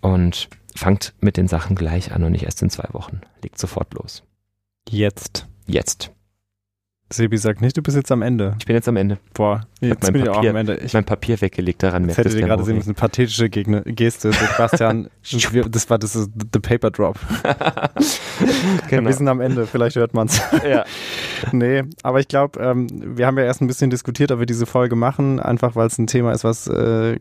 Und 0.00 0.48
fangt 0.74 1.12
mit 1.20 1.36
den 1.36 1.48
Sachen 1.48 1.76
gleich 1.76 2.12
an 2.12 2.24
und 2.24 2.32
nicht 2.32 2.44
erst 2.44 2.62
in 2.62 2.70
zwei 2.70 2.88
Wochen. 2.92 3.20
Legt 3.42 3.58
sofort 3.58 3.92
los. 3.92 4.22
Jetzt. 4.90 5.46
Jetzt. 5.66 6.10
Sebi 7.12 7.36
sagt 7.38 7.60
nicht, 7.60 7.76
du 7.76 7.82
bist 7.82 7.96
jetzt 7.96 8.10
am 8.10 8.22
Ende. 8.22 8.54
Ich 8.58 8.66
bin 8.66 8.74
jetzt 8.74 8.88
am 8.88 8.96
Ende. 8.96 9.18
Boah, 9.34 9.62
jetzt 9.80 10.02
mein 10.04 10.12
bin 10.14 10.22
ich 10.22 10.28
auch 10.28 10.34
Papier- 10.36 10.50
am 10.50 10.56
Ende. 10.56 10.76
Ich 10.78 10.92
mein 10.94 11.04
Papier 11.04 11.40
weggelegt, 11.40 11.82
daran 11.82 12.04
merkt 12.06 12.18
hätte 12.18 12.28
es 12.30 12.34
dir 12.34 12.42
gerade 12.42 12.64
sehen 12.64 12.76
müssen, 12.76 12.90
eine 12.90 12.94
pathetische 12.94 13.48
Gegne 13.48 13.82
Geste. 13.82 14.32
Sebastian, 14.32 15.08
das 15.70 15.90
war 15.90 15.98
das 15.98 16.12
The 16.14 16.58
Paper 16.60 16.90
Drop. 16.90 17.18
Genau. 18.88 19.08
Wir 19.08 19.14
sind 19.14 19.28
am 19.28 19.40
Ende, 19.40 19.66
vielleicht 19.66 19.96
hört 19.96 20.14
man's. 20.14 20.40
Ja. 20.68 20.84
Nee, 21.52 21.82
aber 22.02 22.20
ich 22.20 22.28
glaube, 22.28 22.60
ähm, 22.60 22.86
wir 23.16 23.26
haben 23.26 23.36
ja 23.38 23.44
erst 23.44 23.60
ein 23.62 23.66
bisschen 23.66 23.90
diskutiert, 23.90 24.30
ob 24.32 24.38
wir 24.38 24.46
diese 24.46 24.64
Folge 24.66 24.94
machen, 24.96 25.40
einfach 25.40 25.74
weil 25.76 25.86
es 25.88 25.98
ein 25.98 26.06
Thema 26.06 26.32
ist, 26.32 26.44
was 26.44 26.66
äh, 26.68 27.18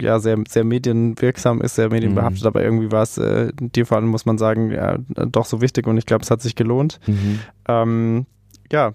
ja 0.00 0.18
sehr, 0.20 0.38
sehr 0.48 0.64
medienwirksam 0.64 1.60
ist, 1.60 1.74
sehr 1.74 1.90
medienbehaftet, 1.90 2.42
Mhm. 2.42 2.46
aber 2.46 2.62
irgendwie 2.62 2.92
war 2.92 3.02
es 3.02 3.18
äh, 3.18 3.52
dir 3.58 3.84
vor 3.86 3.96
allem, 3.96 4.06
muss 4.08 4.26
man 4.26 4.38
sagen, 4.38 4.70
ja, 4.70 4.98
doch 5.08 5.44
so 5.44 5.60
wichtig 5.60 5.86
und 5.86 5.96
ich 5.98 6.06
glaube, 6.06 6.22
es 6.22 6.30
hat 6.30 6.40
sich 6.40 6.54
gelohnt. 6.54 7.00
Mhm. 7.06 7.40
Ähm, 7.68 8.26
ja, 8.70 8.94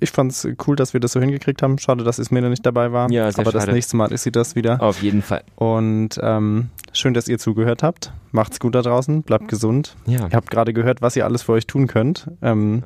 ich 0.00 0.10
fand's 0.10 0.46
cool, 0.66 0.76
dass 0.76 0.92
wir 0.92 1.00
das 1.00 1.12
so 1.12 1.20
hingekriegt 1.20 1.62
haben. 1.62 1.78
Schade, 1.78 2.04
dass 2.04 2.18
Ismene 2.18 2.50
nicht 2.50 2.66
dabei 2.66 2.92
war. 2.92 3.10
Ja, 3.10 3.30
sehr 3.30 3.40
aber 3.42 3.52
das 3.52 3.62
schade. 3.62 3.72
nächste 3.72 3.96
Mal 3.96 4.12
ist 4.12 4.24
sie 4.24 4.32
das 4.32 4.54
wieder. 4.54 4.82
Auf 4.82 5.02
jeden 5.02 5.22
Fall. 5.22 5.42
Und 5.54 6.18
ähm, 6.22 6.70
schön, 6.92 7.14
dass 7.14 7.28
ihr 7.28 7.38
zugehört 7.38 7.82
habt. 7.82 8.12
Macht's 8.32 8.60
gut 8.60 8.74
da 8.74 8.82
draußen, 8.82 9.22
bleibt 9.22 9.48
gesund. 9.48 9.96
Ja. 10.06 10.26
Ihr 10.26 10.36
habt 10.36 10.50
gerade 10.50 10.72
gehört, 10.72 11.02
was 11.02 11.16
ihr 11.16 11.24
alles 11.24 11.42
für 11.42 11.52
euch 11.52 11.66
tun 11.66 11.86
könnt. 11.86 12.30
Ähm, 12.42 12.82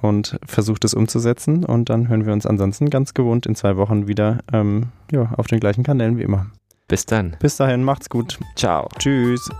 und 0.00 0.38
versucht 0.46 0.84
es 0.84 0.94
umzusetzen. 0.94 1.64
Und 1.64 1.90
dann 1.90 2.08
hören 2.08 2.24
wir 2.24 2.32
uns 2.32 2.46
ansonsten 2.46 2.88
ganz 2.88 3.14
gewohnt 3.14 3.46
in 3.46 3.56
zwei 3.56 3.76
Wochen 3.76 4.06
wieder 4.06 4.38
ähm, 4.52 4.88
ja, 5.10 5.32
auf 5.36 5.48
den 5.48 5.58
gleichen 5.58 5.82
Kanälen 5.82 6.18
wie 6.18 6.22
immer. 6.22 6.46
Bis 6.86 7.04
dann. 7.04 7.36
Bis 7.40 7.56
dahin, 7.56 7.82
macht's 7.82 8.08
gut. 8.08 8.38
Ciao. 8.56 8.88
Tschüss. 8.98 9.50